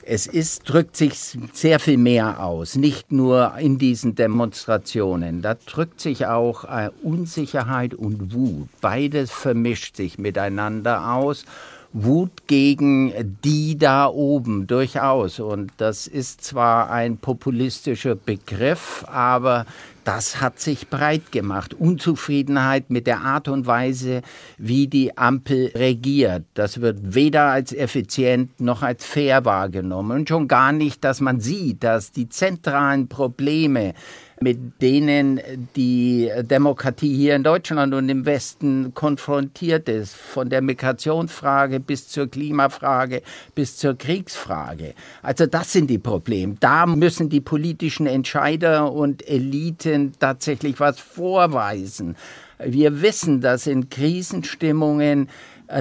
Es 0.03 0.27
ist, 0.27 0.67
drückt 0.67 0.97
sich 0.97 1.37
sehr 1.53 1.79
viel 1.79 1.97
mehr 1.97 2.43
aus, 2.43 2.75
nicht 2.75 3.13
nur 3.13 3.53
in 3.59 3.77
diesen 3.77 4.15
Demonstrationen. 4.15 5.41
Da 5.41 5.53
drückt 5.53 6.01
sich 6.01 6.25
auch 6.25 6.65
äh, 6.65 6.89
Unsicherheit 7.01 7.93
und 7.93 8.33
Wut. 8.33 8.67
Beides 8.81 9.31
vermischt 9.31 9.95
sich 9.95 10.17
miteinander 10.17 11.13
aus 11.13 11.45
Wut 11.93 12.47
gegen 12.47 13.13
die 13.43 13.77
da 13.77 14.07
oben 14.07 14.65
durchaus. 14.65 15.39
Und 15.39 15.71
das 15.77 16.07
ist 16.07 16.43
zwar 16.43 16.89
ein 16.89 17.17
populistischer 17.17 18.15
Begriff, 18.15 19.05
aber 19.07 19.65
das 20.03 20.41
hat 20.41 20.59
sich 20.59 20.89
breit 20.89 21.31
gemacht. 21.31 21.73
Unzufriedenheit 21.73 22.89
mit 22.89 23.07
der 23.07 23.21
Art 23.21 23.47
und 23.47 23.67
Weise, 23.67 24.21
wie 24.57 24.87
die 24.87 25.17
Ampel 25.17 25.71
regiert. 25.75 26.43
Das 26.53 26.81
wird 26.81 27.15
weder 27.15 27.43
als 27.43 27.73
effizient 27.73 28.59
noch 28.59 28.81
als 28.81 29.05
fair 29.05 29.45
wahrgenommen. 29.45 30.19
Und 30.19 30.29
schon 30.29 30.47
gar 30.47 30.71
nicht, 30.71 31.03
dass 31.03 31.21
man 31.21 31.39
sieht, 31.39 31.83
dass 31.83 32.11
die 32.11 32.29
zentralen 32.29 33.07
Probleme 33.07 33.93
mit 34.41 34.81
denen 34.81 35.39
die 35.75 36.31
Demokratie 36.41 37.15
hier 37.15 37.35
in 37.35 37.43
Deutschland 37.43 37.93
und 37.93 38.09
im 38.09 38.25
Westen 38.25 38.93
konfrontiert 38.95 39.87
ist, 39.87 40.15
von 40.15 40.49
der 40.49 40.61
Migrationsfrage 40.61 41.79
bis 41.79 42.07
zur 42.07 42.27
Klimafrage 42.27 43.21
bis 43.53 43.77
zur 43.77 43.95
Kriegsfrage. 43.95 44.95
Also 45.21 45.45
das 45.45 45.71
sind 45.71 45.91
die 45.91 45.99
Probleme. 45.99 46.55
Da 46.59 46.87
müssen 46.87 47.29
die 47.29 47.41
politischen 47.41 48.07
Entscheider 48.07 48.91
und 48.91 49.27
Eliten 49.27 50.13
tatsächlich 50.19 50.79
was 50.79 50.99
vorweisen. 50.99 52.15
Wir 52.63 53.01
wissen, 53.01 53.41
dass 53.41 53.67
in 53.67 53.89
Krisenstimmungen 53.89 55.29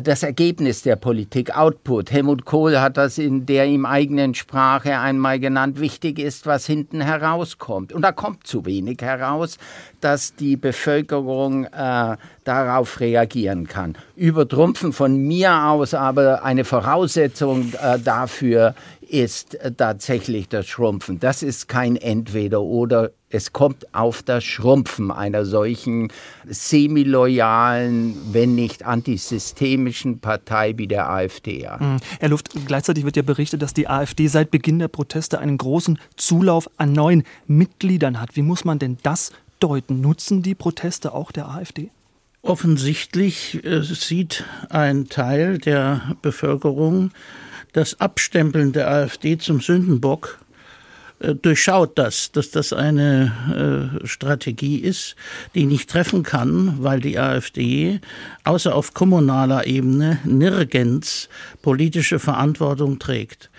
das 0.03 0.22
Ergebnis 0.22 0.83
der 0.83 0.96
Politik, 0.96 1.57
Output. 1.57 2.11
Helmut 2.12 2.44
Kohl 2.44 2.81
hat 2.81 2.96
das 2.96 3.18
in 3.18 3.46
der 3.46 3.66
ihm 3.66 3.87
eigenen 3.87 4.35
Sprache 4.35 4.98
einmal 4.98 5.40
genannt, 5.40 5.81
wichtig 5.81 6.18
ist, 6.18 6.46
was 6.46 6.66
hinten 6.66 7.00
herauskommt. 7.00 7.92
Und 7.92 8.03
da 8.03 8.12
kommt 8.12 8.46
zu 8.46 8.64
wenig 8.66 9.03
heraus, 9.03 9.59
dass 10.00 10.35
die 10.35 10.57
Bevölkerung 10.57 11.64
äh, 11.64 12.16
darauf 12.44 13.00
reagieren 13.00 13.66
kann. 13.66 13.96
Übertrumpfen 14.16 14.92
von 14.92 15.16
mir 15.16 15.64
aus 15.64 15.94
aber 15.94 16.44
eine 16.44 16.64
Voraussetzung 16.64 17.72
äh, 17.83 17.98
dafür 17.98 18.74
ist 19.11 19.59
tatsächlich 19.77 20.49
das 20.49 20.68
Schrumpfen. 20.68 21.18
Das 21.18 21.42
ist 21.42 21.68
kein 21.68 21.96
Entweder-Oder. 21.96 23.11
Es 23.29 23.53
kommt 23.53 23.94
auf 23.94 24.23
das 24.23 24.44
Schrumpfen 24.44 25.11
einer 25.11 25.44
solchen 25.44 26.12
semiloyalen, 26.46 28.16
wenn 28.33 28.55
nicht 28.55 28.85
antisystemischen 28.85 30.20
Partei 30.20 30.75
wie 30.79 30.87
der 30.87 31.11
AfD 31.11 31.66
an. 31.66 31.94
Mhm. 31.94 31.96
Herr 32.20 32.29
Luft, 32.29 32.51
gleichzeitig 32.66 33.05
wird 33.05 33.16
ja 33.16 33.23
berichtet, 33.23 33.62
dass 33.62 33.75
die 33.75 33.88
AfD 33.88 34.29
seit 34.29 34.51
Beginn 34.51 34.79
der 34.79 34.88
Proteste 34.88 35.38
einen 35.38 35.59
großen 35.59 35.99
Zulauf 36.16 36.70
an 36.77 36.92
neuen 36.92 37.25
Mitgliedern 37.46 38.20
hat. 38.20 38.37
Wie 38.37 38.42
muss 38.42 38.64
man 38.64 38.79
denn 38.79 38.99
das 39.03 39.33
deuten? 39.59 40.01
Nutzen 40.01 40.42
die 40.42 40.55
Proteste 40.55 41.12
auch 41.12 41.33
der 41.33 41.49
AfD? 41.49 41.90
Offensichtlich 42.42 43.62
äh, 43.64 43.83
sieht 43.83 44.44
ein 44.70 45.09
Teil 45.09 45.59
der 45.59 46.16
Bevölkerung 46.23 47.11
das 47.72 48.00
Abstempeln 48.00 48.72
der 48.72 48.90
AfD 48.90 49.38
zum 49.38 49.61
Sündenbock 49.61 50.38
äh, 51.20 51.35
durchschaut 51.35 51.98
das, 51.98 52.33
dass 52.33 52.50
das 52.50 52.72
eine 52.72 54.00
äh, 54.02 54.06
Strategie 54.06 54.78
ist, 54.78 55.16
die 55.54 55.66
nicht 55.66 55.90
treffen 55.90 56.22
kann, 56.22 56.76
weil 56.83 57.00
die 57.00 57.18
AfD 57.18 58.00
außer 58.44 58.74
auf 58.74 58.94
kommunaler 58.94 59.66
Ebene 59.66 60.18
nirgends 60.24 61.28
politische 61.62 62.18
Verantwortung 62.18 62.98
trägt. 62.98 63.50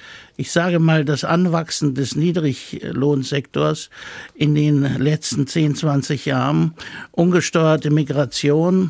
Ich 0.41 0.51
sage 0.51 0.79
mal, 0.79 1.05
das 1.05 1.23
Anwachsen 1.23 1.93
des 1.93 2.15
Niedriglohnsektors 2.15 3.91
in 4.33 4.55
den 4.55 4.97
letzten 4.97 5.45
10, 5.45 5.75
20 5.75 6.25
Jahren, 6.25 6.73
ungesteuerte 7.11 7.91
Migration, 7.91 8.89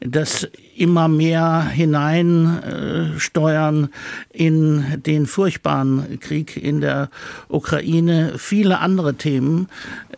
das 0.00 0.46
immer 0.76 1.08
mehr 1.08 1.62
hineinsteuern 1.62 3.88
in 4.30 5.00
den 5.06 5.24
furchtbaren 5.24 6.20
Krieg 6.20 6.58
in 6.58 6.82
der 6.82 7.08
Ukraine, 7.48 8.34
viele 8.36 8.80
andere 8.80 9.14
Themen, 9.14 9.68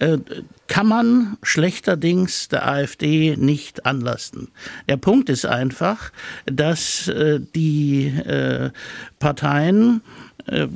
äh, 0.00 0.18
kann 0.66 0.86
man 0.86 1.36
schlechterdings 1.42 2.48
der 2.48 2.66
AfD 2.66 3.36
nicht 3.36 3.84
anlasten. 3.84 4.48
Der 4.88 4.96
Punkt 4.96 5.28
ist 5.28 5.44
einfach, 5.44 6.12
dass 6.46 7.08
äh, 7.08 7.40
die 7.54 8.06
äh, 8.06 8.70
Parteien 9.18 10.00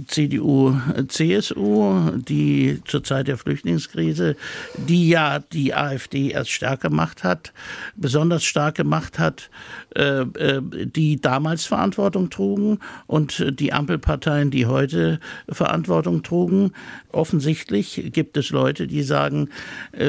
CDU, 0.07 0.75
CSU, 1.09 2.11
die 2.17 2.81
zur 2.85 3.03
Zeit 3.03 3.29
der 3.29 3.37
Flüchtlingskrise, 3.37 4.37
die 4.77 5.09
ja 5.09 5.41
die 5.41 5.75
AfD 5.75 6.31
erst 6.31 6.51
stark 6.51 6.81
gemacht 6.81 7.25
hat, 7.25 7.53
besonders 7.97 8.45
stark 8.45 8.77
gemacht 8.77 9.19
hat, 9.19 9.51
äh, 9.95 10.21
äh, 10.21 10.63
die 10.63 11.21
damals 11.21 11.67
Verantwortung 11.67 12.31
trugen 12.31 12.79
und 13.07 13.45
die 13.59 13.73
Ampelparteien, 13.73 14.51
die 14.51 14.67
heute 14.67 15.21
Verantwortung 15.49 16.23
trugen. 16.23 16.73
Offensichtlich 17.11 18.11
gibt 18.13 18.37
es 18.37 18.51
Leute, 18.51 18.87
die 18.87 19.03
sagen, 19.03 19.49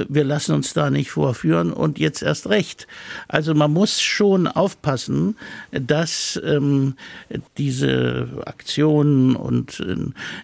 wir 0.09 0.25
lassen 0.25 0.53
uns 0.53 0.73
da 0.73 0.89
nicht 0.89 1.11
vorführen 1.11 1.71
und 1.71 1.99
jetzt 1.99 2.21
erst 2.21 2.49
recht. 2.49 2.85
Also 3.29 3.53
man 3.55 3.71
muss 3.71 4.01
schon 4.01 4.47
aufpassen, 4.47 5.37
dass 5.71 6.39
ähm, 6.43 6.95
diese 7.57 8.27
Aktionen 8.45 9.35
und 9.47 9.79
äh, 9.79 9.95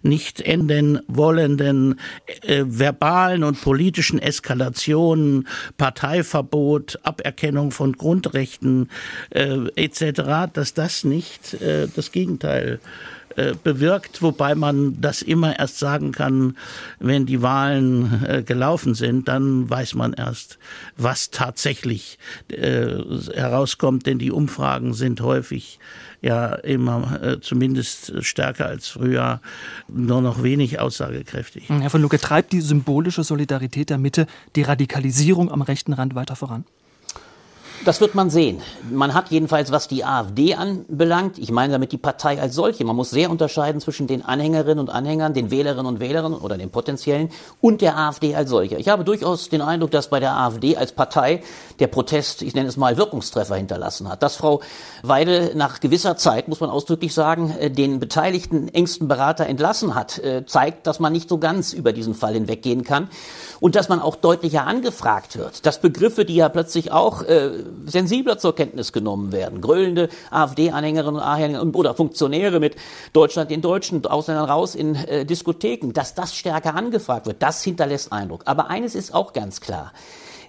nicht 0.01 0.41
enden 0.41 1.01
wollenden 1.07 1.99
äh, 2.41 2.63
verbalen 2.65 3.43
und 3.43 3.61
politischen 3.61 4.19
Eskalationen, 4.19 5.47
Parteiverbot, 5.77 6.99
Aberkennung 7.03 7.71
von 7.71 7.93
Grundrechten 7.93 8.89
äh, 9.29 9.67
etc., 9.75 10.51
dass 10.53 10.73
das 10.73 11.03
nicht 11.03 11.53
äh, 11.55 11.87
das 11.93 12.11
Gegenteil 12.11 12.79
äh, 13.35 13.53
bewirkt, 13.63 14.21
wobei 14.21 14.53
man 14.53 15.01
das 15.01 15.23
immer 15.23 15.57
erst 15.57 15.79
sagen 15.79 16.11
kann, 16.11 16.55
wenn 16.99 17.25
die 17.25 17.41
Wahlen 17.41 18.23
äh, 18.27 18.43
gelaufen 18.43 18.93
sind, 18.93 19.27
dann 19.27 19.67
weiß 19.67 19.95
man 19.95 20.13
erst, 20.13 20.59
was 20.97 21.31
tatsächlich 21.31 22.19
äh, 22.49 22.95
herauskommt, 23.33 24.05
denn 24.05 24.19
die 24.19 24.31
Umfragen 24.31 24.93
sind 24.93 25.21
häufig 25.21 25.79
ja 26.23 26.55
immer 26.55 27.21
äh, 27.21 27.41
zumindest 27.41 28.23
stärker 28.23 28.65
als 28.65 28.88
früher 28.88 29.41
nur 29.88 30.21
noch 30.21 30.41
wenig 30.41 30.79
aussagekräftig. 30.79 31.69
Herr 31.69 31.89
von 31.89 32.01
Lucke, 32.01 32.17
treibt 32.17 32.53
die 32.53 32.62
symbolische 32.62 33.23
Solidarität 33.23 33.89
der 33.89 33.97
Mitte 33.97 34.25
die 34.55 34.63
Radikalisierung 34.63 35.51
am 35.51 35.62
rechten 35.62 35.93
Rand 35.93 36.15
weiter 36.15 36.36
voran? 36.36 36.63
Das 37.86 38.00
wird 38.00 38.15
man 38.15 38.30
sehen. 38.30 38.62
Man 38.89 39.13
hat 39.13 39.30
jedenfalls, 39.30 39.74
was 39.74 39.89
die 39.89 40.06
AfD 40.06 40.56
anbelangt, 40.56 41.38
ich 41.38 41.52
meine 41.52 41.74
damit 41.74 41.91
die 41.91 41.98
Partei 41.98 42.41
als 42.41 42.56
solche, 42.56 42.86
man 42.86 42.96
muss 42.96 43.10
sehr 43.10 43.30
unterscheiden 43.30 43.82
zwischen 43.82 44.08
den 44.08 44.24
Anhängerinnen 44.24 44.80
und 44.80 44.89
Anhängern, 44.89 45.34
den 45.34 45.52
Wählerinnen 45.52 45.86
und 45.86 46.00
Wählern 46.00 46.34
oder 46.34 46.58
den 46.58 46.69
potenziellen 46.69 47.30
und 47.60 47.82
der 47.82 47.98
AfD 47.98 48.36
als 48.36 48.50
solcher. 48.50 48.80
Ich 48.80 48.88
habe 48.88 49.04
durchaus 49.04 49.50
den 49.50 49.62
Eindruck, 49.62 49.91
dass 49.91 50.10
bei 50.10 50.22
der 50.22 50.32
AfD 50.38 50.78
als 50.78 50.93
Partei 50.93 51.43
der 51.80 51.88
Protest, 51.88 52.41
ich 52.41 52.56
nenne 52.56 52.69
es 52.69 52.78
mal 52.78 52.96
Wirkungstreffer 52.96 53.56
hinterlassen 53.56 54.08
hat. 54.08 54.24
Dass 54.24 54.38
Frau 54.38 54.62
Weidel 55.02 55.54
nach 55.56 55.82
gewisser 55.82 56.15
Zeit, 56.15 56.48
muss 56.48 56.62
man 56.62 56.69
ausdrücklich 56.69 57.13
sagen, 57.13 57.54
äh, 57.60 57.69
den 57.69 58.00
beteiligten 58.00 58.69
engsten 58.69 59.10
Berater 59.10 59.46
entlassen 59.48 59.93
hat, 59.93 60.19
äh, 60.19 60.46
zeigt, 60.46 60.88
dass 60.88 61.02
man 61.02 61.12
nicht 61.12 61.28
so 61.28 61.38
ganz 61.38 61.74
über 61.74 61.91
diesen 61.91 62.13
Fall 62.13 62.34
hinweggehen 62.36 62.86
kann 62.86 63.10
und 63.60 63.76
dass 63.76 63.89
man 63.89 64.00
auch 64.00 64.15
deutlicher 64.15 64.65
angefragt 64.65 65.38
wird. 65.38 65.65
Dass 65.65 65.82
Begriffe, 65.82 66.24
die 66.24 66.36
ja 66.36 66.48
plötzlich 66.48 66.93
auch 66.93 67.24
äh, 67.24 67.52
sensibler 67.86 68.38
zur 68.38 68.55
Kenntnis 68.55 68.91
genommen 68.91 69.31
werden. 69.31 69.62
Gröhlende 69.62 70.09
AfD-Anhängerinnen 70.31 71.15
und 71.15 71.21
Anhänger 71.21 71.75
oder 71.75 71.93
Funktionäre 71.93 72.59
mit 72.59 72.75
Deutschland 73.13 73.51
den 73.51 73.62
Deutschen, 73.62 74.05
Ausländern 74.05 74.49
raus 74.49 74.75
in 74.75 74.95
äh, 74.95 75.25
Diskotheken, 75.25 75.91
dass 75.93 76.15
das 76.15 76.36
stärker 76.36 76.75
angefragt 76.75 77.25
wird, 77.25 77.41
das 77.41 77.63
hinterlässt 77.63 78.12
Eindruck. 78.12 78.43
Aber 78.45 78.69
eines 78.69 78.95
ist 78.95 79.13
auch 79.13 79.33
ganz 79.33 79.62
klar. 79.62 79.91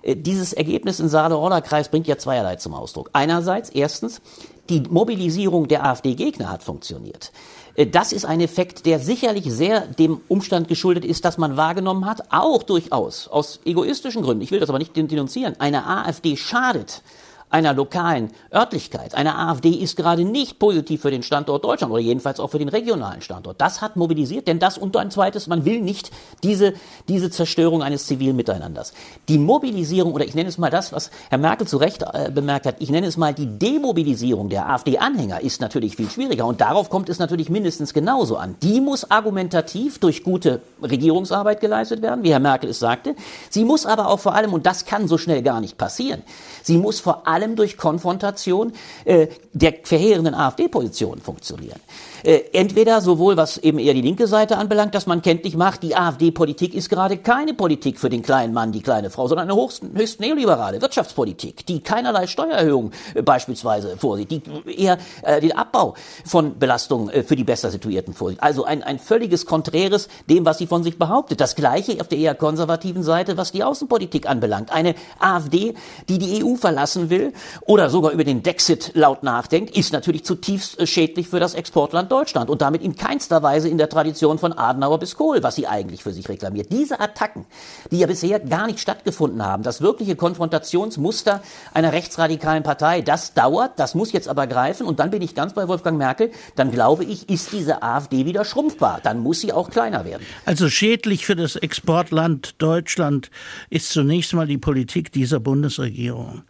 Äh, 0.02 0.16
dieses 0.16 0.52
Ergebnis 0.52 1.00
in 1.00 1.08
Saale-Order-Kreis 1.08 1.88
bringt 1.88 2.06
ja 2.06 2.18
zweierlei 2.18 2.56
zum 2.56 2.74
Ausdruck. 2.74 3.10
Einerseits, 3.12 3.70
erstens, 3.70 4.20
die 4.68 4.80
Mobilisierung 4.80 5.68
der 5.68 5.84
AfD-Gegner 5.84 6.50
hat 6.50 6.62
funktioniert. 6.62 7.32
Äh, 7.74 7.87
das 7.87 8.12
ist 8.12 8.24
ein 8.24 8.40
Effekt, 8.40 8.87
der 8.87 8.98
sicherlich 8.98 9.52
sehr 9.52 9.80
dem 9.80 10.20
Umstand 10.28 10.68
geschuldet 10.68 11.04
ist, 11.04 11.24
dass 11.24 11.38
man 11.38 11.56
wahrgenommen 11.56 12.06
hat, 12.06 12.22
auch 12.30 12.62
durchaus 12.62 13.28
aus 13.28 13.60
egoistischen 13.64 14.22
Gründen, 14.22 14.42
ich 14.42 14.50
will 14.50 14.60
das 14.60 14.68
aber 14.68 14.78
nicht 14.78 14.96
denunzieren, 14.96 15.54
eine 15.58 15.87
AfD 15.87 16.37
schadet 16.37 17.02
einer 17.50 17.72
lokalen 17.72 18.30
Örtlichkeit, 18.52 19.14
einer 19.14 19.38
AfD 19.38 19.70
ist 19.70 19.96
gerade 19.96 20.24
nicht 20.24 20.59
positiv 20.59 21.02
für 21.02 21.11
den 21.11 21.22
Standort 21.22 21.64
Deutschland 21.64 21.92
oder 21.92 22.02
jedenfalls 22.02 22.40
auch 22.40 22.50
für 22.50 22.59
den 22.59 22.68
regionalen 22.68 23.22
Standort. 23.22 23.61
Das 23.61 23.80
hat 23.80 23.96
mobilisiert, 23.96 24.48
denn 24.48 24.59
das 24.59 24.76
und 24.76 24.96
ein 24.96 25.11
zweites, 25.11 25.46
man 25.46 25.64
will 25.64 25.80
nicht 25.80 26.11
diese, 26.42 26.74
diese 27.09 27.30
Zerstörung 27.30 27.83
eines 27.83 28.07
zivilen 28.07 28.35
Miteinanders. 28.37 28.92
Die 29.28 29.38
Mobilisierung, 29.38 30.14
oder 30.14 30.24
ich 30.24 30.35
nenne 30.35 30.48
es 30.48 30.59
mal 30.59 30.70
das, 30.70 30.92
was 30.92 31.11
Herr 31.30 31.38
Merkel 31.38 31.66
zu 31.66 31.76
Recht 31.76 32.02
äh, 32.02 32.30
bemerkt 32.30 32.66
hat, 32.66 32.76
ich 32.80 32.90
nenne 32.90 33.07
es 33.07 33.16
mal 33.16 33.35
die 33.35 33.46
Demobilisierung 33.46 34.48
der 34.48 34.68
AfD-Anhänger 34.68 35.40
ist 35.40 35.61
natürlich 35.61 35.96
viel 35.96 36.11
schwieriger 36.11 36.46
und 36.46 36.61
darauf 36.61 36.90
kommt 36.90 37.09
es 37.09 37.18
natürlich 37.18 37.50
mindestens 37.50 37.94
genauso 37.94 38.37
an. 38.37 38.57
Die 38.62 38.80
muss 38.80 39.11
argumentativ 39.11 39.98
durch 39.98 40.24
gute 40.24 40.61
Regierungsarbeit 40.83 41.61
geleistet 41.61 42.02
werden, 42.02 42.24
wie 42.24 42.33
Herr 42.33 42.40
Merkel 42.40 42.70
es 42.70 42.78
sagte. 42.78 43.14
Sie 43.50 43.64
muss 43.64 43.87
aber 43.87 44.09
auch 44.09 44.20
vor 44.20 44.35
allem, 44.35 44.52
und 44.52 44.66
das 44.66 44.87
kann 44.87 45.07
so 45.07 45.18
schnell 45.18 45.42
gar 45.42 45.61
nicht 45.61 45.78
passieren, 45.78 46.22
sie 46.62 46.78
muss 46.78 47.00
vor 47.00 47.28
allem 47.28 47.43
allem 47.44 47.57
durch 47.57 47.76
Konfrontation 47.76 48.72
äh, 49.04 49.28
der 49.52 49.74
verheerenden 49.83 50.35
AfD-Position 50.35 51.20
funktionieren. 51.20 51.80
Äh, 52.24 52.44
entweder 52.54 53.02
sowohl 53.02 53.37
was 53.37 53.58
eben 53.58 53.78
eher 53.78 53.92
die 53.92 54.00
linke 54.00 54.26
Seite 54.26 54.56
anbelangt, 54.56 54.94
dass 54.94 55.06
man 55.06 55.20
kenntlich 55.20 55.56
macht, 55.56 55.82
die 55.82 55.94
AfD-Politik 55.94 56.74
ist 56.74 56.88
gerade 56.88 57.18
keine 57.18 57.52
Politik 57.52 57.98
für 58.00 58.08
den 58.08 58.22
kleinen 58.22 58.54
Mann, 58.54 58.72
die 58.72 58.80
kleine 58.80 59.10
Frau, 59.10 59.28
sondern 59.28 59.50
eine 59.50 59.60
höchst, 59.60 59.82
höchst 59.94 60.20
neoliberale 60.20 60.80
Wirtschaftspolitik, 60.80 61.66
die 61.66 61.80
keinerlei 61.80 62.26
Steuererhöhung 62.26 62.92
äh, 63.14 63.20
beispielsweise 63.20 63.98
vorsieht, 63.98 64.30
die 64.30 64.42
eher 64.74 64.96
äh, 65.22 65.38
den 65.42 65.52
Abbau 65.52 65.96
von 66.24 66.58
Belastungen 66.58 67.10
äh, 67.10 67.22
für 67.22 67.37
die 67.37 67.44
besser 67.44 67.70
situierten 67.70 68.14
vorsieht. 68.14 68.42
Also 68.42 68.64
ein, 68.64 68.82
ein 68.82 68.98
völliges 68.98 69.44
Konträres 69.44 70.08
dem, 70.26 70.46
was 70.46 70.56
sie 70.56 70.66
von 70.66 70.82
sich 70.82 70.98
behauptet. 70.98 71.42
Das 71.42 71.54
gleiche 71.56 72.00
auf 72.00 72.08
der 72.08 72.16
eher 72.16 72.34
konservativen 72.34 73.02
Seite, 73.02 73.37
was 73.37 73.52
die 73.52 73.62
Außenpolitik 73.62 74.26
anbelangt. 74.26 74.72
Eine 74.72 74.94
AfD, 75.18 75.74
die 76.08 76.18
die 76.18 76.42
EU 76.42 76.54
verlassen 76.54 77.10
will 77.10 77.34
oder 77.66 77.90
sogar 77.90 78.12
über 78.12 78.24
den 78.24 78.42
Dexit 78.42 78.92
laut 78.94 79.22
nachdenkt, 79.24 79.76
ist 79.76 79.92
natürlich 79.92 80.24
zutiefst 80.24 80.80
äh, 80.80 80.87
schädlich 80.87 81.28
für 81.28 81.38
das 81.38 81.52
Exportland 81.52 82.13
Deutschland 82.14 82.48
und 82.48 82.62
damit 82.62 82.81
in 82.81 82.94
keinster 82.94 83.42
Weise 83.42 83.68
in 83.68 83.77
der 83.77 83.88
Tradition 83.88 84.38
von 84.38 84.53
Adenauer 84.53 85.00
bis 85.00 85.16
Kohl, 85.16 85.42
was 85.42 85.57
sie 85.57 85.66
eigentlich 85.66 86.05
für 86.05 86.12
sich 86.12 86.29
reklamiert. 86.29 86.70
Diese 86.70 87.00
Attacken, 87.00 87.44
die 87.90 87.98
ja 87.98 88.07
bisher 88.07 88.38
gar 88.38 88.68
nicht 88.68 88.79
stattgefunden 88.79 89.44
haben, 89.44 89.64
das 89.64 89.81
wirkliche 89.81 90.14
Konfrontationsmuster 90.14 91.42
einer 91.72 91.92
rechtsradikalen 91.92 92.62
Partei, 92.62 93.00
das 93.00 93.35
dauert, 93.35 93.81
das 93.81 93.96
muss 93.96 94.12
jetzt 94.12 94.29
aber 94.29 94.46
greifen 94.46 94.87
und 94.87 95.00
dann 95.00 95.11
bin 95.11 95.22
ich 95.22 95.35
ganz 95.35 95.55
bei 95.55 95.66
Wolfgang 95.66 95.98
Merkel, 95.98 96.31
dann 96.55 96.70
glaube 96.70 97.03
ich, 97.05 97.29
ist 97.29 97.50
diese 97.50 97.83
AfD 97.83 98.27
wieder 98.27 98.44
schrumpfbar, 98.44 99.00
dann 99.03 99.18
muss 99.18 99.40
sie 99.40 99.53
auch 99.53 99.68
kleiner 99.70 100.05
werden. 100.05 100.24
Also 100.44 100.68
schädlich 100.68 101.27
für 101.27 101.35
das 101.35 101.57
Exportland 101.57 102.62
Deutschland 102.62 103.33
ist 103.70 103.90
zunächst 103.90 104.35
mal 104.35 104.46
die 104.46 104.59
Politik 104.59 105.11
dieser 105.11 105.40
Bundesregierung. 105.40 106.44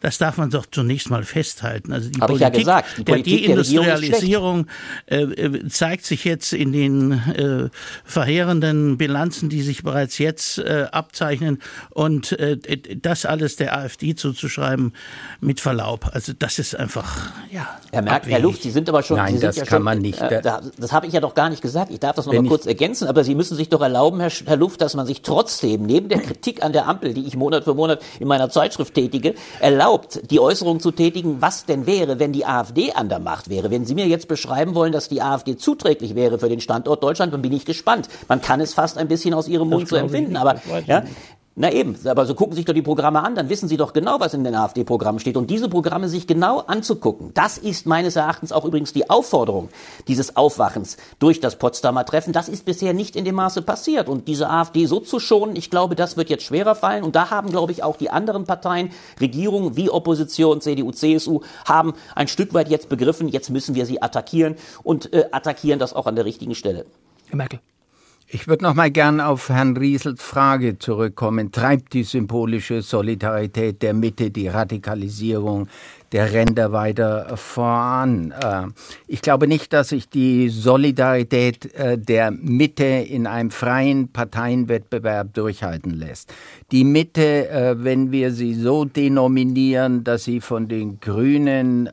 Das 0.00 0.18
darf 0.18 0.36
man 0.36 0.50
doch 0.50 0.66
zunächst 0.70 1.10
mal 1.10 1.24
festhalten. 1.24 1.92
Also 1.92 2.10
die 2.10 2.20
Hab 2.20 2.28
Politik, 2.28 2.54
ja 2.54 2.58
gesagt, 2.58 2.88
die 2.98 3.04
der 3.04 3.12
Politik 3.14 3.38
der 3.38 3.48
Deindustrialisierung 3.48 4.66
äh, 5.06 5.22
äh, 5.22 5.68
zeigt 5.68 6.06
sich 6.06 6.24
jetzt 6.24 6.52
in 6.52 6.72
den 6.72 7.12
äh, 7.12 7.68
verheerenden 8.04 8.96
Bilanzen, 8.96 9.48
die 9.48 9.62
sich 9.62 9.82
bereits 9.82 10.18
jetzt 10.18 10.58
äh, 10.58 10.86
abzeichnen. 10.92 11.58
Und 11.90 12.32
äh, 12.38 12.56
das 13.00 13.26
alles 13.26 13.56
der 13.56 13.76
AfD 13.76 14.14
zuzuschreiben, 14.14 14.92
mit 15.40 15.60
Verlaub. 15.60 16.10
Also 16.12 16.32
das 16.38 16.58
ist 16.58 16.76
einfach, 16.76 17.32
ja. 17.50 17.78
Herr 17.90 18.02
Merkel, 18.02 18.16
abwegig. 18.16 18.32
Herr 18.32 18.40
Luft, 18.40 18.62
Sie 18.62 18.70
sind 18.70 18.88
aber 18.88 19.02
schon. 19.02 19.16
Nein, 19.16 19.32
Sie 19.32 19.38
sind 19.38 19.48
das 19.48 19.56
ja 19.56 19.64
kann 19.64 19.78
schon, 19.78 19.82
man 19.82 19.98
nicht. 19.98 20.20
Äh, 20.20 20.42
da, 20.42 20.60
das 20.78 20.92
habe 20.92 21.06
ich 21.06 21.12
ja 21.12 21.20
doch 21.20 21.34
gar 21.34 21.50
nicht 21.50 21.62
gesagt. 21.62 21.90
Ich 21.90 21.98
darf 21.98 22.14
das 22.14 22.26
noch 22.26 22.34
mal 22.34 22.44
kurz 22.44 22.66
ergänzen. 22.66 23.08
Aber 23.08 23.24
Sie 23.24 23.34
müssen 23.34 23.56
sich 23.56 23.68
doch 23.68 23.80
erlauben, 23.80 24.20
Herr, 24.20 24.30
Herr 24.30 24.56
Luft, 24.56 24.80
dass 24.80 24.94
man 24.94 25.06
sich 25.06 25.22
trotzdem 25.22 25.82
neben 25.82 26.08
der 26.08 26.20
Kritik 26.20 26.62
an 26.62 26.72
der 26.72 26.86
Ampel, 26.86 27.14
die 27.14 27.26
ich 27.26 27.36
Monat 27.36 27.64
für 27.64 27.74
Monat 27.74 28.00
in 28.20 28.28
meiner 28.28 28.48
Zeitschrift 28.48 28.94
tätige, 28.94 29.34
erlaubt, 29.60 29.87
die 30.30 30.40
Äußerung 30.40 30.80
zu 30.80 30.90
tätigen, 30.90 31.40
was 31.40 31.64
denn 31.64 31.86
wäre, 31.86 32.18
wenn 32.18 32.32
die 32.32 32.44
AfD 32.44 32.92
an 32.92 33.08
der 33.08 33.18
Macht 33.18 33.48
wäre. 33.48 33.70
Wenn 33.70 33.84
Sie 33.84 33.94
mir 33.94 34.06
jetzt 34.06 34.28
beschreiben 34.28 34.74
wollen, 34.74 34.92
dass 34.92 35.08
die 35.08 35.22
AfD 35.22 35.56
zuträglich 35.56 36.14
wäre 36.14 36.38
für 36.38 36.48
den 36.48 36.60
Standort 36.60 37.02
Deutschland, 37.02 37.32
dann 37.32 37.42
bin 37.42 37.52
ich 37.52 37.64
gespannt. 37.64 38.08
Man 38.28 38.40
kann 38.42 38.60
es 38.60 38.74
fast 38.74 38.98
ein 38.98 39.08
bisschen 39.08 39.34
aus 39.34 39.48
Ihrem 39.48 39.68
Mund 39.68 39.88
so 39.88 39.96
glaube 39.96 40.08
ich 40.08 40.14
empfinden. 40.14 40.36
Aber 40.36 40.60
ja. 40.86 41.04
Na 41.60 41.72
eben, 41.72 41.96
aber 42.06 42.24
so 42.24 42.36
gucken 42.36 42.54
sich 42.54 42.64
doch 42.64 42.72
die 42.72 42.82
Programme 42.82 43.20
an, 43.20 43.34
dann 43.34 43.48
wissen 43.48 43.68
Sie 43.68 43.76
doch 43.76 43.92
genau, 43.92 44.20
was 44.20 44.32
in 44.32 44.44
den 44.44 44.54
AfD-Programmen 44.54 45.18
steht. 45.18 45.36
Und 45.36 45.50
diese 45.50 45.68
Programme 45.68 46.08
sich 46.08 46.28
genau 46.28 46.60
anzugucken, 46.60 47.32
das 47.34 47.58
ist 47.58 47.84
meines 47.84 48.14
Erachtens 48.14 48.52
auch 48.52 48.64
übrigens 48.64 48.92
die 48.92 49.10
Aufforderung 49.10 49.68
dieses 50.06 50.36
Aufwachens 50.36 50.98
durch 51.18 51.40
das 51.40 51.56
Potsdamer 51.56 52.04
Treffen. 52.04 52.32
Das 52.32 52.48
ist 52.48 52.64
bisher 52.64 52.94
nicht 52.94 53.16
in 53.16 53.24
dem 53.24 53.34
Maße 53.34 53.62
passiert. 53.62 54.08
Und 54.08 54.28
diese 54.28 54.48
AfD 54.48 54.86
so 54.86 55.00
zu 55.00 55.18
schonen, 55.18 55.56
ich 55.56 55.68
glaube, 55.68 55.96
das 55.96 56.16
wird 56.16 56.30
jetzt 56.30 56.44
schwerer 56.44 56.76
fallen. 56.76 57.02
Und 57.02 57.16
da 57.16 57.30
haben, 57.30 57.50
glaube 57.50 57.72
ich, 57.72 57.82
auch 57.82 57.96
die 57.96 58.10
anderen 58.10 58.44
Parteien, 58.44 58.92
Regierungen 59.20 59.76
wie 59.76 59.90
Opposition, 59.90 60.60
CDU, 60.60 60.92
CSU, 60.92 61.40
haben 61.64 61.94
ein 62.14 62.28
Stück 62.28 62.54
weit 62.54 62.68
jetzt 62.68 62.88
begriffen, 62.88 63.26
jetzt 63.26 63.50
müssen 63.50 63.74
wir 63.74 63.84
sie 63.84 64.00
attackieren 64.00 64.54
und 64.84 65.12
äh, 65.12 65.24
attackieren 65.32 65.80
das 65.80 65.92
auch 65.92 66.06
an 66.06 66.14
der 66.14 66.24
richtigen 66.24 66.54
Stelle. 66.54 66.86
Herr 67.26 67.36
Merkel. 67.36 67.58
Ich 68.30 68.46
würde 68.46 68.62
noch 68.64 68.74
mal 68.74 68.90
gern 68.90 69.22
auf 69.22 69.48
Herrn 69.48 69.74
Riesels 69.74 70.22
Frage 70.22 70.76
zurückkommen. 70.76 71.50
Treibt 71.50 71.94
die 71.94 72.02
symbolische 72.02 72.82
Solidarität 72.82 73.80
der 73.80 73.94
Mitte 73.94 74.30
die 74.30 74.48
Radikalisierung 74.48 75.66
der 76.12 76.32
Ränder 76.32 76.72
weiter 76.72 77.36
voran? 77.36 78.32
Äh, 78.32 78.68
Ich 79.06 79.22
glaube 79.22 79.46
nicht, 79.48 79.72
dass 79.72 79.88
sich 79.90 80.08
die 80.08 80.48
Solidarität 80.48 81.74
äh, 81.74 81.98
der 81.98 82.30
Mitte 82.30 82.84
in 82.84 83.26
einem 83.26 83.50
freien 83.50 84.08
Parteienwettbewerb 84.08 85.34
durchhalten 85.34 85.90
lässt. 85.92 86.32
Die 86.72 86.84
Mitte, 86.84 87.48
äh, 87.48 87.76
wenn 87.82 88.12
wir 88.12 88.32
sie 88.32 88.54
so 88.54 88.84
denominieren, 88.84 90.04
dass 90.04 90.24
sie 90.24 90.40
von 90.40 90.68
den 90.68 91.00
Grünen 91.00 91.88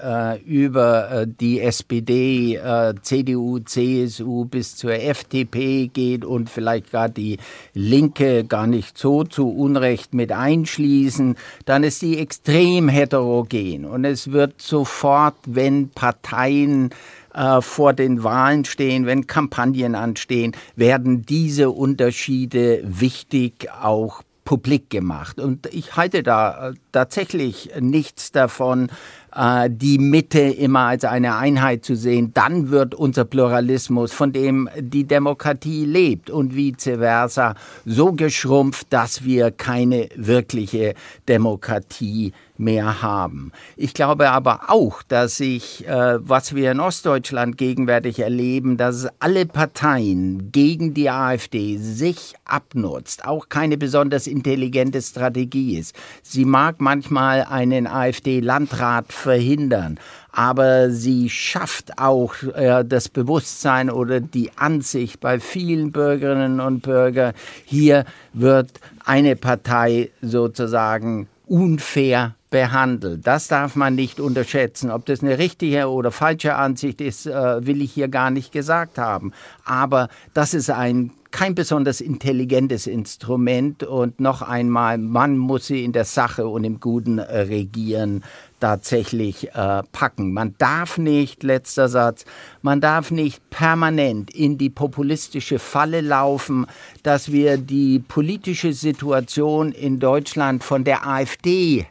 über 0.46 1.26
die 1.26 1.62
SPD, 1.62 2.60
CDU, 3.02 3.60
CSU 3.60 4.46
bis 4.46 4.76
zur 4.76 4.94
FDP 4.94 5.88
geht 5.88 6.26
und 6.26 6.50
vielleicht 6.50 6.92
gar 6.92 7.10
die 7.10 7.38
Linke 7.74 8.44
gar 8.44 8.68
nicht 8.68 8.98
so 8.98 9.24
zu 9.24 9.50
Unrecht 9.50 10.14
mit 10.14 10.32
einschließen, 10.32 11.36
dann 11.66 11.84
ist 11.84 12.02
die 12.02 12.18
extrem 12.18 12.90
heterogen. 12.90 13.86
Und 13.86 14.05
es 14.06 14.32
wird 14.32 14.62
sofort, 14.62 15.36
wenn 15.46 15.90
Parteien 15.90 16.92
äh, 17.34 17.62
vor 17.62 17.94
den 17.94 18.24
Wahlen 18.24 18.66
stehen, 18.66 19.06
wenn 19.06 19.28
Kampagnen 19.28 19.96
anstehen, 19.96 20.56
werden 20.76 21.26
diese 21.26 21.70
Unterschiede 21.72 22.82
wichtig 22.84 23.70
auch 23.82 24.22
publik 24.46 24.92
gemacht. 24.92 25.40
Und 25.40 25.66
ich 25.74 25.98
halte 25.98 26.24
da 26.24 26.70
äh, 26.70 26.74
tatsächlich 26.92 27.72
nichts 27.82 28.32
davon, 28.32 28.90
äh, 29.36 29.70
die 29.70 29.98
Mitte 29.98 30.40
immer 30.40 30.82
als 30.82 31.04
eine 31.04 31.36
Einheit 31.36 31.84
zu 31.84 31.96
sehen. 31.96 32.32
Dann 32.34 32.70
wird 32.70 32.96
unser 32.96 33.26
Pluralismus, 33.26 34.14
von 34.14 34.32
dem 34.32 34.70
die 34.80 35.04
Demokratie 35.04 35.84
lebt 35.84 36.30
und 36.30 36.56
vice 36.56 36.98
versa, 36.98 37.56
so 37.86 38.14
geschrumpft, 38.14 38.88
dass 38.92 39.26
wir 39.26 39.52
keine 39.52 40.08
wirkliche 40.16 40.94
Demokratie 41.28 42.32
mehr 42.58 43.02
haben. 43.02 43.52
Ich 43.76 43.94
glaube 43.94 44.30
aber 44.30 44.70
auch, 44.70 45.04
dass 45.04 45.38
sich, 45.38 45.88
äh, 45.88 46.18
was 46.20 46.56
wir 46.56 46.72
in 46.72 46.80
Ostdeutschland 46.80 47.58
gegenwärtig 47.58 48.20
erleben, 48.20 48.78
dass 48.78 49.08
alle 49.20 49.46
Parteien 49.46 50.52
gegen 50.52 50.94
die 50.94 51.10
AfD 51.10 51.78
sich 51.78 52.34
abnutzt, 52.46 53.26
auch 53.26 53.50
keine 53.50 53.78
besonders 53.78 54.28
intelligente 54.28 55.02
Strategie 55.02 55.78
ist. 55.78 55.96
Sie 56.22 56.46
mag 56.46 56.80
manchmal 56.80 57.44
einen 57.44 57.88
AfD-Landrat 57.88 59.12
verhindern, 59.12 60.00
aber 60.32 60.92
sie 60.92 61.30
schafft 61.30 61.98
auch 61.98 62.36
äh, 62.56 62.84
das 62.86 63.10
Bewusstsein 63.10 63.90
oder 63.90 64.20
die 64.20 64.52
Ansicht 64.58 65.20
bei 65.20 65.40
vielen 65.40 65.92
Bürgerinnen 65.92 66.60
und 66.60 66.82
Bürgern, 66.82 67.34
hier 67.66 68.06
wird 68.34 68.72
eine 69.06 69.36
Partei 69.36 70.10
sozusagen 70.22 71.28
unfair 71.48 72.36
behandelt. 72.50 73.28
Das 73.28 73.48
darf 73.48 73.76
man 73.76 73.96
nicht 73.96 74.20
unterschätzen. 74.20 74.90
Ob 74.90 75.06
das 75.06 75.22
eine 75.22 75.38
richtige 75.38 75.90
oder 75.90 76.12
falsche 76.12 76.56
Ansicht 76.56 77.02
ist, 77.02 77.26
äh, 77.26 77.66
will 77.66 77.82
ich 77.82 77.92
hier 77.92 78.08
gar 78.08 78.32
nicht 78.32 78.52
gesagt 78.52 78.98
haben. 78.98 79.34
Aber 79.66 80.10
das 80.34 80.54
ist 80.54 80.70
ein 80.70 81.12
kein 81.36 81.54
besonders 81.54 82.00
intelligentes 82.00 82.88
Instrument 82.88 83.84
und 83.84 84.22
noch 84.22 84.42
einmal, 84.42 84.98
man 84.98 85.38
muss 85.38 85.68
sie 85.68 85.84
in 85.84 85.92
der 85.92 86.06
Sache 86.06 86.48
und 86.48 86.64
im 86.64 86.80
guten 86.80 87.18
äh, 87.18 87.40
Regieren 87.40 88.24
tatsächlich 88.62 89.54
äh, 89.54 89.84
packen. 89.92 90.32
Man 90.32 90.56
darf 90.60 90.98
nicht, 90.98 91.44
letzter 91.44 91.90
Satz, 91.90 92.24
man 92.62 92.80
darf 92.80 93.12
nicht 93.12 93.50
permanent 93.50 94.34
in 94.34 94.58
die 94.58 94.70
populistische 94.70 95.60
Falle 95.60 96.00
laufen, 96.00 96.68
dass 97.04 97.34
wir 97.34 97.58
die 97.58 98.00
politische 98.00 98.72
Situation 98.72 99.74
in 99.74 100.00
Deutschland 100.00 100.64
von 100.64 100.86
der 100.86 101.06
AfD 101.06 101.86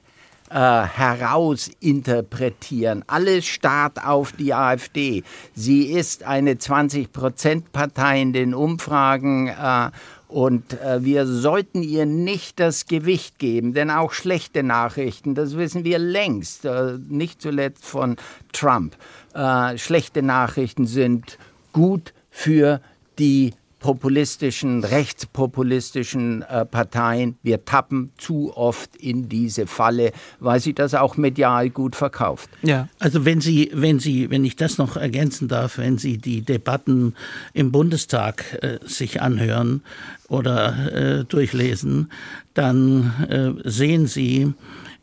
äh, 0.54 0.56
heraus 0.56 1.68
interpretieren. 1.80 3.02
Alles 3.08 3.44
starrt 3.44 4.04
auf 4.04 4.30
die 4.30 4.54
AfD. 4.54 5.24
Sie 5.54 5.86
ist 5.86 6.22
eine 6.22 6.54
20-Prozent-Partei 6.54 8.22
in 8.22 8.32
den 8.32 8.54
Umfragen. 8.54 9.48
Äh, 9.48 9.90
und 10.28 10.80
äh, 10.80 11.04
wir 11.04 11.26
sollten 11.26 11.82
ihr 11.82 12.06
nicht 12.06 12.60
das 12.60 12.86
Gewicht 12.86 13.40
geben, 13.40 13.74
denn 13.74 13.90
auch 13.90 14.12
schlechte 14.12 14.62
Nachrichten, 14.62 15.34
das 15.34 15.56
wissen 15.56 15.82
wir 15.84 15.98
längst, 15.98 16.64
äh, 16.64 16.98
nicht 17.08 17.42
zuletzt 17.42 17.84
von 17.84 18.16
Trump. 18.52 18.96
Äh, 19.34 19.76
schlechte 19.76 20.22
Nachrichten 20.22 20.86
sind 20.86 21.36
gut 21.72 22.14
für 22.30 22.80
die 23.18 23.54
populistischen, 23.84 24.82
rechtspopulistischen 24.82 26.40
äh, 26.40 26.64
Parteien. 26.64 27.36
Wir 27.42 27.66
tappen 27.66 28.12
zu 28.16 28.56
oft 28.56 28.96
in 28.96 29.28
diese 29.28 29.66
Falle, 29.66 30.12
weil 30.40 30.58
sie 30.58 30.72
das 30.72 30.94
auch 30.94 31.18
medial 31.18 31.68
gut 31.68 31.94
verkauft. 31.94 32.48
Ja. 32.62 32.88
Also 32.98 33.26
wenn 33.26 33.42
Sie, 33.42 33.70
wenn 33.74 33.98
Sie, 33.98 34.30
wenn 34.30 34.42
ich 34.42 34.56
das 34.56 34.78
noch 34.78 34.96
ergänzen 34.96 35.48
darf, 35.48 35.76
wenn 35.76 35.98
Sie 35.98 36.16
die 36.16 36.40
Debatten 36.40 37.14
im 37.52 37.72
Bundestag 37.72 38.58
äh, 38.62 38.78
sich 38.86 39.20
anhören 39.20 39.82
oder 40.28 41.20
äh, 41.20 41.24
durchlesen, 41.26 42.10
dann 42.54 43.12
äh, 43.28 43.68
sehen 43.68 44.06
Sie, 44.06 44.54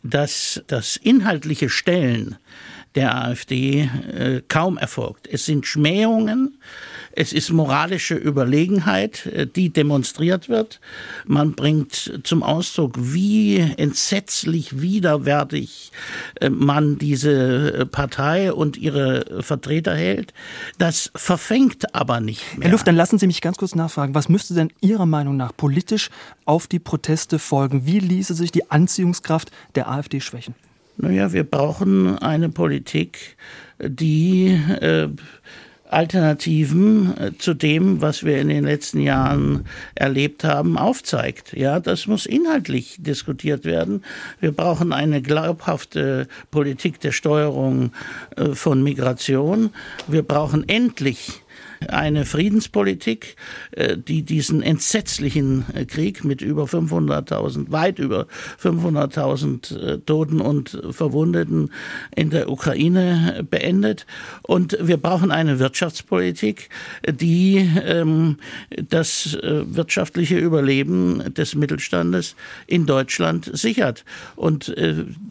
dass 0.01 0.63
das 0.65 0.95
inhaltliche 0.97 1.69
Stellen 1.69 2.35
der 2.95 3.15
AfD 3.15 3.81
äh, 4.11 4.41
kaum 4.47 4.79
erfolgt. 4.79 5.27
Es 5.27 5.45
sind 5.45 5.67
Schmähungen, 5.67 6.57
es 7.13 7.33
ist 7.33 7.51
moralische 7.51 8.15
Überlegenheit, 8.15 9.25
äh, 9.25 9.47
die 9.47 9.69
demonstriert 9.69 10.49
wird. 10.49 10.79
Man 11.25 11.53
bringt 11.53 12.21
zum 12.23 12.43
Ausdruck, 12.43 12.93
wie 12.97 13.59
entsetzlich 13.77 14.81
widerwärtig 14.81 15.91
äh, 16.39 16.49
man 16.49 16.97
diese 16.97 17.73
äh, 17.73 17.85
Partei 17.85 18.53
und 18.53 18.77
ihre 18.77 19.41
Vertreter 19.43 19.95
hält. 19.95 20.33
Das 20.77 21.11
verfängt 21.15 21.93
aber 21.95 22.19
nicht 22.19 22.57
mehr. 22.57 22.67
Herr 22.67 22.71
Luft, 22.71 22.87
dann 22.87 22.95
lassen 22.95 23.19
Sie 23.19 23.27
mich 23.27 23.41
ganz 23.41 23.57
kurz 23.57 23.75
nachfragen. 23.75 24.15
Was 24.15 24.29
müsste 24.29 24.53
denn 24.53 24.71
Ihrer 24.81 25.05
Meinung 25.05 25.37
nach 25.37 25.55
politisch 25.55 26.09
auf 26.45 26.67
die 26.67 26.79
Proteste 26.79 27.39
folgen? 27.39 27.85
Wie 27.85 27.99
ließe 27.99 28.33
sich 28.33 28.51
die 28.51 28.69
Anziehungskraft 28.71 29.51
der 29.75 29.89
AfD 29.89 30.19
schwächen? 30.21 30.55
Naja, 30.97 31.33
wir 31.33 31.43
brauchen 31.43 32.17
eine 32.19 32.49
Politik, 32.49 33.37
die 33.79 34.47
äh, 34.49 35.09
Alternativen 35.91 37.17
äh, 37.17 37.31
zu 37.37 37.53
dem, 37.53 38.01
was 38.01 38.23
wir 38.23 38.39
in 38.39 38.47
den 38.47 38.63
letzten 38.63 39.01
Jahren 39.01 39.65
erlebt 39.93 40.43
haben, 40.43 40.77
aufzeigt. 40.77 41.53
Ja, 41.53 41.79
das 41.79 42.07
muss 42.07 42.25
inhaltlich 42.25 42.95
diskutiert 42.99 43.65
werden. 43.65 44.03
Wir 44.39 44.51
brauchen 44.51 44.93
eine 44.93 45.21
glaubhafte 45.21 46.27
Politik 46.49 46.99
der 47.01 47.11
Steuerung 47.11 47.91
äh, 48.37 48.55
von 48.55 48.81
Migration. 48.83 49.71
Wir 50.07 50.23
brauchen 50.23 50.67
endlich 50.67 51.41
eine 51.87 52.25
Friedenspolitik, 52.25 53.35
äh, 53.71 53.97
die 53.97 54.23
diesen 54.23 54.61
entsetzlichen 54.61 55.65
äh, 55.73 55.85
Krieg 55.85 56.23
mit 56.23 56.41
über 56.41 56.63
500.000, 56.63 57.71
weit 57.71 57.99
über 57.99 58.27
500.000 58.61 59.77
äh, 59.77 59.97
Toten 59.99 60.41
und 60.41 60.81
Verwundeten 60.91 61.71
in 62.15 62.29
der 62.29 62.49
Ukraine 62.49 63.45
beendet. 63.49 64.05
Und 64.43 64.77
wir 64.79 64.97
brauchen 64.97 65.31
eine 65.31 65.59
Wirtschaftspolitik, 65.59 66.69
die 67.07 67.69
ähm, 67.85 68.37
das 68.89 69.37
wirtschaftliche 69.41 70.37
Überleben 70.37 71.33
des 71.33 71.55
Mittelstandes 71.55 72.35
in 72.67 72.85
Deutschland 72.85 73.49
sichert. 73.53 74.05
Und 74.35 74.73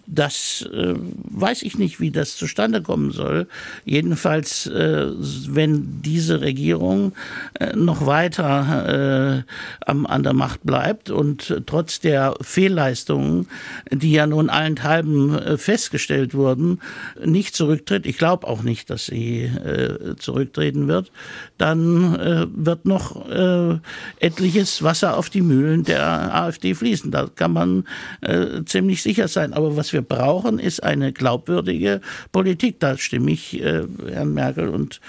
das 0.07 0.69
weiß 0.71 1.63
ich 1.63 1.79
nicht, 1.79 2.01
wie 2.01 2.11
das 2.11 2.37
zustande 2.37 2.83
kommen 2.83 3.13
soll. 3.13 3.47
Jedenfalls, 3.85 4.71
wenn 4.73 6.03
diese 6.03 6.20
Regierung 6.29 7.13
äh, 7.59 7.75
noch 7.75 8.07
weiter 8.07 9.45
äh, 9.87 9.91
an 9.91 10.23
der 10.23 10.33
Macht 10.33 10.65
bleibt 10.65 11.11
und 11.11 11.63
trotz 11.67 12.01
der 12.01 12.35
Fehlleistungen, 12.41 13.49
die 13.91 14.13
ja 14.13 14.27
nun 14.27 14.51
allenthalben 14.51 15.39
äh, 15.39 15.57
festgestellt 15.57 16.35
wurden, 16.35 16.81
nicht 17.25 17.55
zurücktritt. 17.55 18.07
Ich 18.07 18.19
glaube 18.19 18.47
auch 18.47 18.63
nicht, 18.63 18.91
dass 18.91 19.07
sie 19.07 19.51
zurücktreten 20.19 20.89
wird. 20.89 21.11
Dann 21.59 22.49
wird 22.55 22.85
noch 22.85 23.27
etliches 24.19 24.83
Wasser 24.83 25.17
auf 25.17 25.31
die 25.31 25.43
Mühlen 25.43 25.85
der 25.85 26.35
AfD 26.35 26.75
fließen. 26.75 27.11
Da 27.11 27.29
kann 27.35 27.53
man 27.53 27.85
ziemlich 28.67 29.03
sicher 29.03 29.29
sein. 29.29 29.53
Aber 29.53 29.77
was 29.77 29.93
wir 29.93 30.03
brauchen, 30.03 30.59
ist 30.59 30.83
eine 30.83 31.13
glaubwürdige 31.13 32.01
Politik. 32.33 32.81
Da 32.81 32.97
stimme 32.97 33.31
ich 33.31 33.61
Herrn 33.63 34.35
Merkel 34.35 34.69
und 34.69 35.01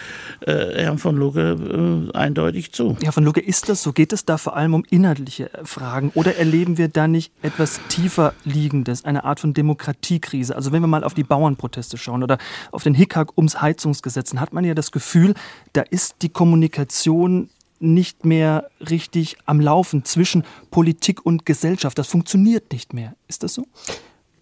Herrn 0.45 0.90
von 0.97 1.15
Lucke 1.15 2.09
äh, 2.13 2.17
eindeutig 2.17 2.71
zu. 2.71 2.97
Ja, 3.01 3.11
von 3.11 3.23
Lucke 3.23 3.39
ist 3.39 3.69
das 3.69 3.83
so? 3.83 3.93
Geht 3.93 4.13
es 4.13 4.25
da 4.25 4.37
vor 4.37 4.55
allem 4.55 4.73
um 4.73 4.83
inhaltliche 4.89 5.49
Fragen 5.63 6.11
oder 6.15 6.37
erleben 6.37 6.77
wir 6.77 6.87
da 6.87 7.07
nicht 7.07 7.31
etwas 7.41 7.79
tiefer 7.89 8.33
liegendes, 8.43 9.05
eine 9.05 9.23
Art 9.23 9.39
von 9.39 9.53
Demokratiekrise? 9.53 10.55
Also 10.55 10.71
wenn 10.71 10.81
wir 10.81 10.87
mal 10.87 11.03
auf 11.03 11.13
die 11.13 11.23
Bauernproteste 11.23 11.97
schauen 11.97 12.23
oder 12.23 12.37
auf 12.71 12.83
den 12.83 12.93
Hickhack 12.93 13.37
ums 13.37 13.61
Heizungsgesetz, 13.61 14.31
dann 14.31 14.39
hat 14.39 14.53
man 14.53 14.63
ja 14.63 14.73
das 14.73 14.91
Gefühl, 14.91 15.33
da 15.73 15.81
ist 15.81 16.15
die 16.21 16.29
Kommunikation 16.29 17.49
nicht 17.79 18.25
mehr 18.25 18.69
richtig 18.79 19.37
am 19.45 19.59
Laufen 19.59 20.05
zwischen 20.05 20.43
Politik 20.69 21.25
und 21.25 21.45
Gesellschaft. 21.45 21.97
Das 21.97 22.07
funktioniert 22.07 22.71
nicht 22.71 22.93
mehr. 22.93 23.15
Ist 23.27 23.43
das 23.43 23.55
so? 23.55 23.65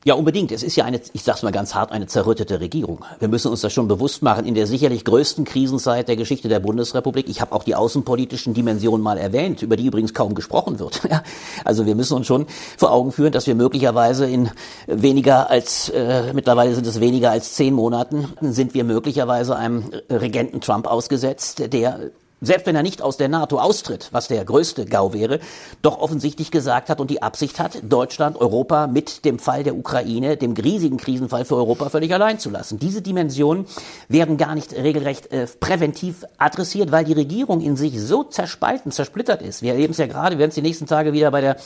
Ja, 0.06 0.14
unbedingt. 0.14 0.54
Es 0.54 0.64
ist 0.64 0.78
ja 0.78 0.86
eine, 0.86 1.02
ich 1.12 1.24
sag's 1.24 1.44
mal 1.44 1.52
ganz 1.52 1.76
hart, 1.76 1.92
eine 1.92 2.08
zerrüttete 2.08 2.62
Regierung. 2.62 3.04
Wir 3.20 3.28
müssen 3.28 3.52
uns 3.52 3.60
das 3.60 3.74
schon 3.74 3.90
bewusst 3.90 4.22
machen. 4.22 4.46
In 4.46 4.56
der 4.56 4.66
sicherlich 4.66 5.04
größten 5.04 5.44
Krisenzeit 5.44 6.08
der 6.08 6.16
Geschichte 6.16 6.48
der 6.48 6.62
Bundesrepublik, 6.62 7.28
ich 7.28 7.42
habe 7.42 7.52
auch 7.52 7.66
die 7.66 7.76
außenpolitischen 7.76 8.54
Dimensionen 8.54 9.04
mal 9.04 9.18
erwähnt, 9.18 9.62
über 9.62 9.76
die 9.76 9.86
übrigens 9.86 10.14
kaum 10.14 10.36
gesprochen 10.36 10.80
wird. 10.80 11.02
Ja, 11.10 11.24
also 11.66 11.88
wir 11.88 11.96
müssen 11.96 12.14
uns 12.14 12.28
schon 12.28 12.46
vor 12.78 12.92
Augen 12.92 13.12
führen, 13.12 13.32
dass 13.32 13.48
wir 13.48 13.56
möglicherweise 13.56 14.28
in 14.28 14.52
weniger 14.86 15.50
als, 15.50 15.90
äh, 15.90 16.34
mittlerweile 16.34 16.76
sind 16.76 16.86
es 16.86 17.00
weniger 17.00 17.32
als 17.32 17.56
zehn 17.56 17.74
Monaten, 17.74 18.28
sind 18.42 18.76
wir 18.76 18.84
möglicherweise 18.84 19.56
einem 19.56 19.86
Regenten 20.08 20.62
Trump 20.62 20.86
ausgesetzt, 20.86 21.74
der 21.74 22.12
selbst 22.42 22.66
wenn 22.66 22.76
er 22.76 22.84
nicht 22.84 23.02
aus 23.02 23.18
der 23.18 23.28
NATO 23.28 23.60
austritt, 23.60 24.10
was 24.12 24.28
der 24.28 24.44
größte 24.46 24.86
GAU 24.86 25.14
wäre, 25.14 25.40
doch 25.82 26.00
offensichtlich 26.00 26.52
gesagt 26.52 26.90
hat 26.90 27.00
und 27.00 27.10
die 27.10 27.22
Absicht 27.22 27.60
hat, 27.60 27.80
Deutschland, 27.84 28.38
Europa 28.38 28.88
mit 28.88 29.26
dem 29.26 29.40
Fall 29.40 29.64
der 29.64 29.76
Ukraine, 29.76 30.38
dem 30.38 30.54
riesigen 30.54 30.98
Krisenfall 30.98 31.46
für 31.46 31.56
Europa 31.56 31.90
völlig 31.90 32.14
allein 32.14 32.40
zu 32.40 32.50
lassen. 32.50 32.80
Diese 32.80 33.02
Dimensionen 33.02 33.66
werden 34.08 34.38
gar 34.38 34.56
nicht 34.56 34.74
regelrecht 34.74 35.32
äh, 35.32 35.48
präventiv 35.60 36.26
adressiert, 36.38 36.92
weil 36.92 37.06
die 37.06 37.14
Regierung 37.14 37.62
in 37.62 37.76
sich 37.76 38.00
so 38.00 38.24
zerspalten, 38.24 38.92
zersplittert 38.92 39.42
ist. 39.42 39.62
Wir 39.62 39.74
erleben 39.74 39.92
es 39.92 39.98
ja 39.98 40.08
gerade, 40.08 40.36
wir 40.36 40.40
werden 40.40 40.50
es 40.50 40.56
die 40.56 40.62
nächsten 40.62 40.86
Tage 40.86 41.14
wieder 41.14 41.32
bei 41.32 41.42
der 41.42 41.58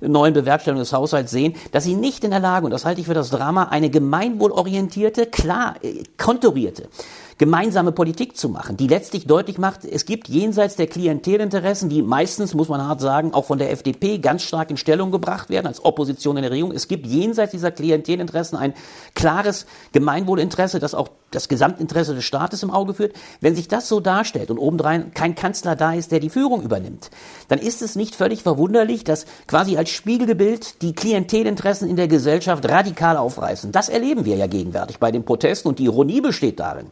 neuen 0.00 0.34
Bewerkstellung 0.34 0.80
des 0.80 0.92
Haushalts 0.92 1.30
sehen, 1.30 1.54
dass 1.72 1.84
sie 1.84 1.94
nicht 1.94 2.24
in 2.24 2.30
der 2.30 2.40
Lage, 2.40 2.64
und 2.64 2.70
das 2.70 2.84
halte 2.84 3.00
ich 3.00 3.06
für 3.06 3.14
das 3.14 3.30
Drama, 3.30 3.64
eine 3.64 3.90
gemeinwohlorientierte, 3.90 5.26
klar 5.26 5.76
äh, 5.82 6.02
konturierte, 6.16 6.88
gemeinsame 7.42 7.90
Politik 7.90 8.36
zu 8.36 8.48
machen, 8.48 8.76
die 8.76 8.86
letztlich 8.86 9.26
deutlich 9.26 9.58
macht, 9.58 9.84
es 9.84 10.06
gibt 10.06 10.28
jenseits 10.28 10.76
der 10.76 10.86
Klientelinteressen, 10.86 11.88
die 11.88 12.00
meistens, 12.00 12.54
muss 12.54 12.68
man 12.68 12.86
hart 12.86 13.00
sagen, 13.00 13.34
auch 13.34 13.46
von 13.46 13.58
der 13.58 13.72
FDP 13.72 14.18
ganz 14.18 14.44
stark 14.44 14.70
in 14.70 14.76
Stellung 14.76 15.10
gebracht 15.10 15.50
werden 15.50 15.66
als 15.66 15.84
Opposition 15.84 16.36
in 16.36 16.42
der 16.42 16.52
Regierung, 16.52 16.70
es 16.70 16.86
gibt 16.86 17.04
jenseits 17.04 17.50
dieser 17.50 17.72
Klientelinteressen 17.72 18.56
ein 18.56 18.74
klares 19.16 19.66
Gemeinwohlinteresse, 19.90 20.78
das 20.78 20.94
auch 20.94 21.08
das 21.34 21.48
Gesamtinteresse 21.48 22.14
des 22.14 22.24
Staates 22.24 22.62
im 22.62 22.70
Auge 22.70 22.94
führt. 22.94 23.14
Wenn 23.40 23.56
sich 23.56 23.68
das 23.68 23.88
so 23.88 24.00
darstellt 24.00 24.50
und 24.50 24.58
obendrein 24.58 25.12
kein 25.14 25.34
Kanzler 25.34 25.76
da 25.76 25.94
ist, 25.94 26.12
der 26.12 26.20
die 26.20 26.30
Führung 26.30 26.62
übernimmt, 26.62 27.10
dann 27.48 27.58
ist 27.58 27.82
es 27.82 27.96
nicht 27.96 28.14
völlig 28.14 28.42
verwunderlich, 28.42 29.04
dass 29.04 29.26
quasi 29.46 29.76
als 29.76 29.90
Spiegelbild 29.90 30.82
die 30.82 30.94
Klientelinteressen 30.94 31.88
in 31.88 31.96
der 31.96 32.08
Gesellschaft 32.08 32.68
radikal 32.68 33.16
aufreißen. 33.16 33.72
Das 33.72 33.88
erleben 33.88 34.24
wir 34.24 34.36
ja 34.36 34.46
gegenwärtig 34.46 34.98
bei 34.98 35.10
den 35.10 35.24
Protesten 35.24 35.68
und 35.68 35.78
die 35.78 35.84
Ironie 35.84 36.20
besteht 36.20 36.60
darin, 36.60 36.86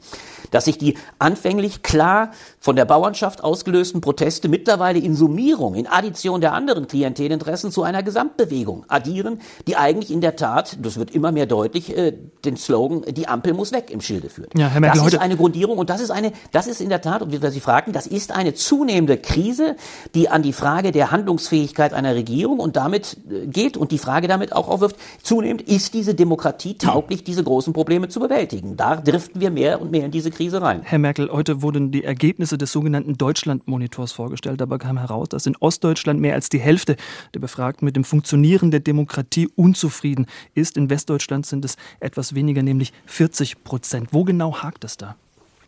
dass 0.51 0.65
sich 0.65 0.79
die 0.79 0.97
anfänglich 1.19 1.83
klar 1.83 2.33
von 2.59 2.77
der 2.77 2.85
Bauernschaft 2.85 3.45
ausgelösten 3.45 4.01
Proteste 4.01 4.49
mittlerweile 4.49 4.99
in 4.99 5.15
Summierung, 5.15 5.75
in 5.75 5.87
Addition 5.87 6.41
der 6.41 6.55
anderen 6.55 6.89
Klientelinteressen 6.89 7.71
zu 7.71 7.83
einer 7.83 8.03
Gesamtbewegung 8.03 8.85
addieren, 8.89 9.41
die 9.67 9.77
eigentlich 9.77 10.11
in 10.11 10.21
der 10.21 10.37
Tat, 10.37 10.79
das 10.83 10.99
wird 10.99 11.11
immer 11.13 11.33
mehr 11.33 11.47
deutlich, 11.47 11.97
äh, 11.97 12.13
den 12.45 12.57
Slogan, 12.57 13.03
die 13.09 13.29
Ampel 13.29 13.55
muss 13.55 13.73
weg 13.73 13.91
im 13.91 14.01
Schilde 14.01 14.30
führt. 14.31 14.57
Ja, 14.59 14.69
Herr 14.69 14.81
Merkel, 14.81 15.03
das 15.03 15.13
ist 15.15 15.21
eine 15.21 15.37
Grundierung 15.37 15.79
und 15.79 15.91
das 15.91 16.01
ist 16.01 16.11
eine, 16.11 16.33
das 16.53 16.67
ist 16.67 16.81
in 16.81 16.89
der 16.89 17.01
Tat, 17.01 17.23
und 17.23 17.31
Sie 17.31 17.61
fragen, 17.61 17.93
das 17.93 18.07
ist 18.07 18.33
eine 18.33 18.55
zunehmende 18.55 19.17
Krise, 19.17 19.77
die 20.15 20.29
an 20.29 20.43
die 20.43 20.53
Frage 20.53 20.93
der 20.93 21.11
Handlungsfähigkeit 21.11 21.93
einer 21.93 22.15
Regierung 22.15 22.61
und 22.61 22.77
damit 22.77 23.17
äh, 23.31 23.47
geht 23.47 23.77
und 23.77 23.93
die 23.93 23.99
Frage 23.99 24.29
damit 24.29 24.53
auch 24.55 24.69
aufwirft, 24.69 24.97
zunehmend 25.23 25.63
ist 25.63 25.95
diese 25.95 26.15
Demokratie 26.15 26.75
tauglich, 26.75 27.25
diese 27.25 27.43
großen 27.43 27.73
Probleme 27.73 28.09
zu 28.09 28.21
bewältigen. 28.21 28.77
Da 28.77 28.97
driften 28.97 29.41
wir 29.41 29.51
mehr 29.51 29.81
und 29.81 29.91
mehr 29.91 30.05
in 30.05 30.11
diese 30.11 30.31
Krise 30.31 30.63
rein. 30.63 30.83
Herr 30.83 30.99
Merkel, 30.99 31.31
heute 31.31 31.63
wurden 31.63 31.91
die 31.91 32.05
Ergebnisse 32.05 32.59
des 32.59 32.73
sogenannten 32.73 33.17
Deutschland-Monitors 33.17 34.13
vorgestellt. 34.13 34.61
Dabei 34.61 34.79
kam 34.79 34.99
heraus, 34.99 35.29
dass 35.29 35.47
in 35.47 35.57
Ostdeutschland 35.57 36.21
mehr 36.21 36.35
als 36.35 36.49
die 36.49 36.61
Hälfte 36.61 36.97
der 37.35 37.41
Befragten 37.41 37.85
mit 37.85 37.97
dem 37.97 38.05
Funktionieren 38.05 38.71
der 38.71 38.81
Demokratie 38.81 39.49
unzufrieden 39.57 40.27
ist. 40.55 40.77
In 40.77 40.91
Westdeutschland 40.91 41.47
sind 41.47 41.65
es 41.65 41.77
etwas 42.01 42.35
weniger, 42.35 42.63
nämlich 42.63 42.93
40 43.07 43.65
Prozent. 43.65 44.09
Wo 44.13 44.20
genau 44.25 44.63
hakt 44.63 44.85
es 44.85 44.97
da? 44.97 45.17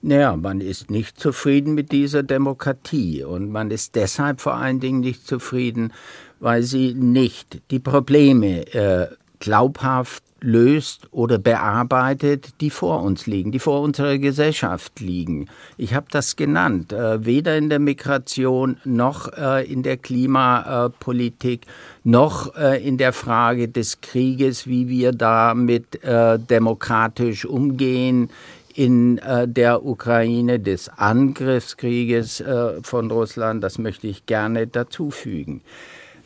Naja, 0.02 0.36
man 0.36 0.60
ist 0.60 0.90
nicht 0.90 1.20
zufrieden 1.20 1.74
mit 1.74 1.92
dieser 1.92 2.24
Demokratie 2.24 3.22
und 3.22 3.50
man 3.50 3.70
ist 3.70 3.94
deshalb 3.94 4.40
vor 4.40 4.54
allen 4.54 4.80
Dingen 4.80 5.00
nicht 5.00 5.26
zufrieden, 5.26 5.92
weil 6.40 6.64
sie 6.64 6.92
nicht 6.92 7.60
die 7.70 7.78
Probleme 7.78 8.66
äh, 8.74 9.08
glaubhaft 9.38 10.24
löst 10.42 11.08
oder 11.10 11.38
bearbeitet, 11.38 12.60
die 12.60 12.70
vor 12.70 13.02
uns 13.02 13.26
liegen, 13.26 13.52
die 13.52 13.58
vor 13.58 13.80
unserer 13.80 14.18
Gesellschaft 14.18 15.00
liegen. 15.00 15.48
Ich 15.76 15.94
habe 15.94 16.06
das 16.10 16.36
genannt, 16.36 16.92
äh, 16.92 17.24
weder 17.24 17.56
in 17.56 17.70
der 17.70 17.78
Migration 17.78 18.76
noch 18.84 19.32
äh, 19.32 19.64
in 19.64 19.82
der 19.82 19.96
Klimapolitik 19.96 21.66
noch 22.04 22.54
äh, 22.56 22.86
in 22.86 22.98
der 22.98 23.12
Frage 23.12 23.68
des 23.68 24.00
Krieges, 24.00 24.66
wie 24.66 24.88
wir 24.88 25.12
damit 25.12 26.02
äh, 26.02 26.38
demokratisch 26.38 27.44
umgehen 27.44 28.30
in 28.74 29.18
äh, 29.18 29.46
der 29.46 29.84
Ukraine, 29.84 30.58
des 30.58 30.88
Angriffskrieges 30.88 32.40
äh, 32.40 32.82
von 32.82 33.10
Russland. 33.10 33.62
Das 33.62 33.78
möchte 33.78 34.06
ich 34.06 34.26
gerne 34.26 34.66
dazu 34.66 35.10
fügen. 35.10 35.62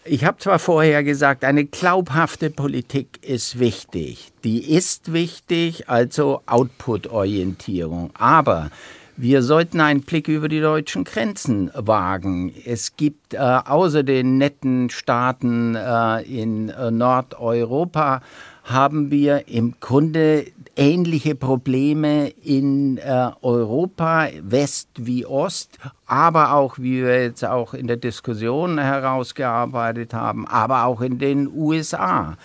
Ich 0.09 0.25
habe 0.25 0.39
zwar 0.39 0.59
vorher 0.59 1.03
gesagt, 1.03 1.45
eine 1.45 1.65
glaubhafte 1.65 2.51
Politik 2.51 3.19
ist 3.23 3.59
wichtig. 3.59 4.33
Die 4.45 4.73
ist 4.73 5.13
wichtig, 5.13 5.89
also 5.89 6.43
Output-Orientierung. 6.47 8.11
Aber 8.15 8.71
wir 9.17 9.43
sollten 9.43 9.81
einen 9.81 10.03
Blick 10.03 10.29
über 10.29 10.49
die 10.49 10.61
deutschen 10.61 11.05
Grenzen 11.05 11.71
wagen. 11.75 12.53
Es 12.65 12.97
gibt 12.97 13.35
äh, 13.35 13.39
außer 13.39 14.03
den 14.03 14.39
netten 14.39 14.91
Staaten 14.91 15.75
äh, 15.75 16.23
in 16.23 16.69
äh, 16.69 16.91
Nordeuropa 16.91 18.21
haben 18.65 19.11
wir 19.11 19.49
im 19.49 19.75
Grunde 19.79 20.47
ähnliche 20.77 21.35
Probleme 21.35 22.29
in 22.29 22.99
äh, 22.99 23.31
Europa, 23.41 24.29
West 24.43 24.89
wie 24.97 25.25
Ost, 25.25 25.79
aber 26.07 26.53
auch, 26.53 26.77
wie 26.79 27.03
wir 27.03 27.23
jetzt 27.23 27.45
auch 27.45 27.75
in 27.75 27.87
der 27.87 27.97
Diskussion 27.97 28.79
herausgearbeitet 28.79 30.13
haben, 30.13 30.47
aber 30.47 30.85
auch 30.85 31.01
in 31.01 31.19
den 31.19 31.49
USA. 31.49 32.37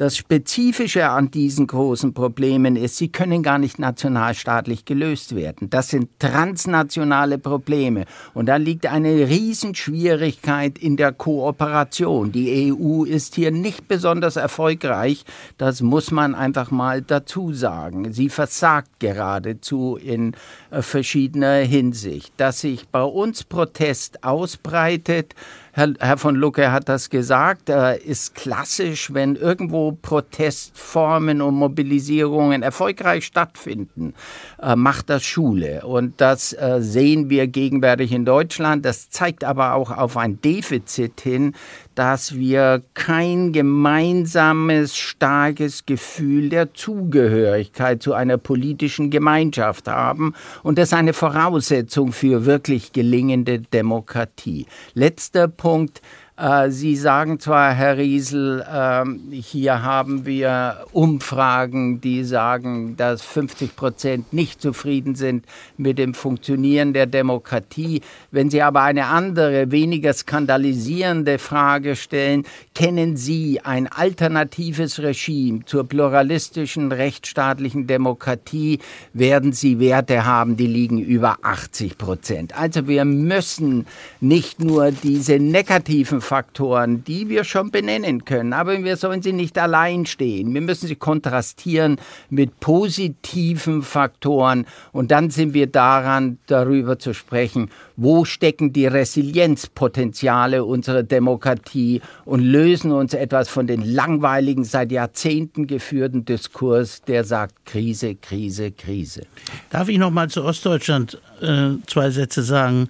Das 0.00 0.16
Spezifische 0.16 1.10
an 1.10 1.30
diesen 1.30 1.66
großen 1.66 2.14
Problemen 2.14 2.74
ist, 2.74 2.96
sie 2.96 3.08
können 3.08 3.42
gar 3.42 3.58
nicht 3.58 3.78
nationalstaatlich 3.78 4.86
gelöst 4.86 5.36
werden. 5.36 5.68
Das 5.68 5.90
sind 5.90 6.08
transnationale 6.18 7.36
Probleme. 7.36 8.06
Und 8.32 8.46
da 8.46 8.56
liegt 8.56 8.86
eine 8.86 9.28
Riesenschwierigkeit 9.28 10.78
in 10.78 10.96
der 10.96 11.12
Kooperation. 11.12 12.32
Die 12.32 12.72
EU 12.72 13.04
ist 13.04 13.34
hier 13.34 13.50
nicht 13.50 13.88
besonders 13.88 14.36
erfolgreich. 14.36 15.26
Das 15.58 15.82
muss 15.82 16.10
man 16.10 16.34
einfach 16.34 16.70
mal 16.70 17.02
dazu 17.02 17.52
sagen. 17.52 18.10
Sie 18.14 18.30
versagt 18.30 19.00
geradezu 19.00 19.98
in 20.02 20.32
äh, 20.70 20.80
verschiedener 20.80 21.56
Hinsicht. 21.56 22.32
Dass 22.38 22.62
sich 22.62 22.88
bei 22.88 23.02
uns 23.02 23.44
Protest 23.44 24.24
ausbreitet, 24.24 25.34
Herr, 25.72 25.92
Herr 26.00 26.18
von 26.18 26.34
Lucke 26.34 26.72
hat 26.72 26.88
das 26.88 27.10
gesagt, 27.10 27.68
äh, 27.68 27.96
ist 27.98 28.34
klassisch, 28.34 29.14
wenn 29.14 29.36
irgendwo 29.36 29.92
Protestformen 29.92 31.40
und 31.40 31.54
Mobilisierungen 31.54 32.62
erfolgreich 32.62 33.24
stattfinden, 33.24 34.14
äh, 34.60 34.74
macht 34.74 35.10
das 35.10 35.22
Schule. 35.22 35.86
Und 35.86 36.20
das 36.20 36.52
äh, 36.52 36.78
sehen 36.80 37.30
wir 37.30 37.46
gegenwärtig 37.46 38.12
in 38.12 38.24
Deutschland. 38.24 38.84
Das 38.84 39.10
zeigt 39.10 39.44
aber 39.44 39.74
auch 39.74 39.90
auf 39.90 40.16
ein 40.16 40.40
Defizit 40.40 41.20
hin, 41.20 41.54
dass 42.00 42.34
wir 42.34 42.82
kein 42.94 43.52
gemeinsames, 43.52 44.96
starkes 44.96 45.84
Gefühl 45.84 46.48
der 46.48 46.72
Zugehörigkeit 46.72 48.02
zu 48.02 48.14
einer 48.14 48.38
politischen 48.38 49.10
Gemeinschaft 49.10 49.86
haben. 49.86 50.32
Und 50.62 50.78
das 50.78 50.88
ist 50.88 50.94
eine 50.94 51.12
Voraussetzung 51.12 52.12
für 52.12 52.46
wirklich 52.46 52.92
gelingende 52.94 53.58
Demokratie. 53.58 54.64
Letzter 54.94 55.46
Punkt. 55.46 56.00
Äh, 56.40 56.70
Sie 56.70 56.96
sagen 56.96 57.38
zwar, 57.38 57.74
Herr 57.74 57.98
Riesel, 57.98 58.64
ähm, 58.72 59.20
hier 59.30 59.82
haben 59.82 60.24
wir 60.24 60.86
Umfragen, 60.92 62.00
die 62.00 62.24
sagen, 62.24 62.96
dass 62.96 63.20
50 63.20 63.76
Prozent 63.76 64.32
nicht 64.32 64.62
zufrieden 64.62 65.16
sind 65.16 65.44
mit 65.76 65.98
dem 65.98 66.14
Funktionieren 66.14 66.94
der 66.94 67.04
Demokratie. 67.04 68.00
Wenn 68.30 68.48
Sie 68.48 68.62
aber 68.62 68.80
eine 68.82 69.06
andere, 69.06 69.70
weniger 69.70 70.14
skandalisierende 70.14 71.38
Frage 71.38 71.94
stellen, 71.94 72.44
kennen 72.74 73.18
Sie 73.18 73.60
ein 73.62 73.86
alternatives 73.86 74.98
Regime 75.00 75.66
zur 75.66 75.86
pluralistischen, 75.86 76.90
rechtsstaatlichen 76.90 77.86
Demokratie, 77.86 78.78
werden 79.12 79.52
Sie 79.52 79.78
Werte 79.78 80.24
haben, 80.24 80.56
die 80.56 80.68
liegen 80.68 80.98
über 80.98 81.36
80 81.42 81.98
Prozent. 81.98 82.56
Also 82.56 82.88
wir 82.88 83.04
müssen 83.04 83.86
nicht 84.20 84.60
nur 84.60 84.90
diese 84.90 85.38
negativen 85.38 86.22
Faktoren, 86.30 87.02
die 87.02 87.28
wir 87.28 87.42
schon 87.42 87.72
benennen 87.72 88.24
können, 88.24 88.52
aber 88.52 88.84
wir 88.84 88.96
sollen 88.96 89.20
sie 89.20 89.32
nicht 89.32 89.58
allein 89.58 90.06
stehen. 90.06 90.54
Wir 90.54 90.60
müssen 90.60 90.86
sie 90.86 90.94
kontrastieren 90.94 91.96
mit 92.28 92.60
positiven 92.60 93.82
Faktoren 93.82 94.64
und 94.92 95.10
dann 95.10 95.30
sind 95.30 95.54
wir 95.54 95.66
daran, 95.66 96.38
darüber 96.46 97.00
zu 97.00 97.14
sprechen, 97.14 97.68
wo 97.96 98.24
stecken 98.24 98.72
die 98.72 98.86
Resilienzpotenziale 98.86 100.64
unserer 100.64 101.02
Demokratie 101.02 102.00
und 102.24 102.42
lösen 102.42 102.92
uns 102.92 103.12
etwas 103.12 103.48
von 103.48 103.66
den 103.66 103.82
langweiligen, 103.82 104.62
seit 104.62 104.92
Jahrzehnten 104.92 105.66
geführten 105.66 106.24
Diskurs, 106.24 107.02
der 107.02 107.24
sagt 107.24 107.66
Krise, 107.66 108.14
Krise, 108.14 108.70
Krise. 108.70 109.22
Darf 109.70 109.88
ich 109.88 109.98
noch 109.98 110.12
mal 110.12 110.30
zu 110.30 110.44
Ostdeutschland 110.44 111.20
äh, 111.42 111.70
zwei 111.88 112.10
Sätze 112.10 112.44
sagen? 112.44 112.88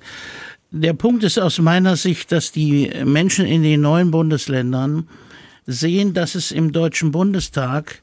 Der 0.73 0.93
Punkt 0.93 1.25
ist 1.25 1.37
aus 1.37 1.59
meiner 1.59 1.97
Sicht, 1.97 2.31
dass 2.31 2.53
die 2.53 2.93
Menschen 3.05 3.45
in 3.45 3.65
den 3.65 3.81
neuen 3.81 4.13
Bundesländern 4.13 5.09
sehen, 5.67 6.15
dass 6.15 6.37
es 6.37 6.53
im 6.53 6.71
Deutschen 6.71 7.11
Bundestag 7.11 8.03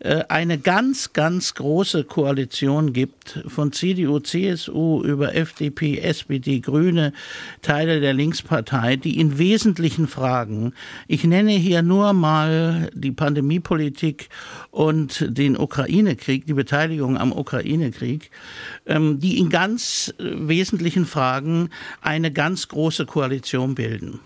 eine 0.00 0.58
ganz, 0.58 1.12
ganz 1.12 1.54
große 1.54 2.04
Koalition 2.04 2.92
gibt 2.92 3.42
von 3.48 3.72
CDU, 3.72 4.20
CSU 4.20 5.02
über 5.02 5.34
FDP, 5.34 5.98
SPD, 5.98 6.60
Grüne, 6.60 7.12
Teile 7.62 8.00
der 8.00 8.14
Linkspartei, 8.14 8.96
die 8.96 9.18
in 9.18 9.38
wesentlichen 9.38 10.06
Fragen, 10.06 10.72
ich 11.06 11.24
nenne 11.24 11.52
hier 11.52 11.82
nur 11.82 12.12
mal 12.12 12.90
die 12.94 13.12
Pandemiepolitik 13.12 14.28
und 14.70 15.26
den 15.28 15.56
Ukraine-Krieg, 15.56 16.46
die 16.46 16.54
Beteiligung 16.54 17.16
am 17.16 17.32
Ukraine-Krieg, 17.32 18.30
ähm, 18.86 19.18
die 19.18 19.38
in 19.38 19.50
ganz 19.50 20.14
äh, 20.18 20.24
wesentlichen 20.48 21.06
Fragen 21.06 21.70
eine 22.00 22.32
ganz 22.32 22.68
große 22.68 23.06
Koalition 23.06 23.74
bilden. 23.74 24.20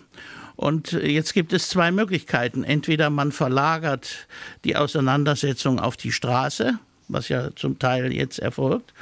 Und 0.56 0.92
jetzt 0.92 1.34
gibt 1.34 1.52
es 1.52 1.68
zwei 1.68 1.90
Möglichkeiten. 1.90 2.64
Entweder 2.64 3.10
man 3.10 3.32
verlagert 3.32 4.26
die 4.64 4.76
Auseinandersetzung 4.76 5.80
auf 5.80 5.96
die 5.96 6.12
Straße, 6.12 6.78
was 7.08 7.28
ja 7.28 7.54
zum 7.56 7.78
Teil 7.78 8.12
jetzt 8.12 8.38
erfolgt, 8.38 8.92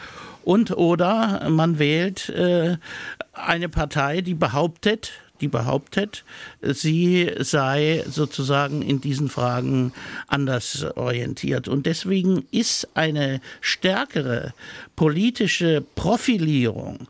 und 0.42 0.70
oder 0.76 1.48
man 1.50 1.78
wählt 1.78 2.30
äh, 2.30 2.76
eine 3.32 3.68
Partei, 3.68 4.20
die 4.22 4.34
behauptet, 4.34 5.12
die 5.40 5.48
behauptet, 5.48 6.24
sie 6.60 7.30
sei 7.38 8.04
sozusagen 8.08 8.82
in 8.82 9.00
diesen 9.00 9.28
Fragen 9.28 9.92
anders 10.26 10.84
orientiert. 10.96 11.68
Und 11.68 11.86
deswegen 11.86 12.46
ist 12.50 12.88
eine 12.94 13.40
stärkere 13.60 14.52
politische 14.96 15.82
Profilierung 15.94 17.08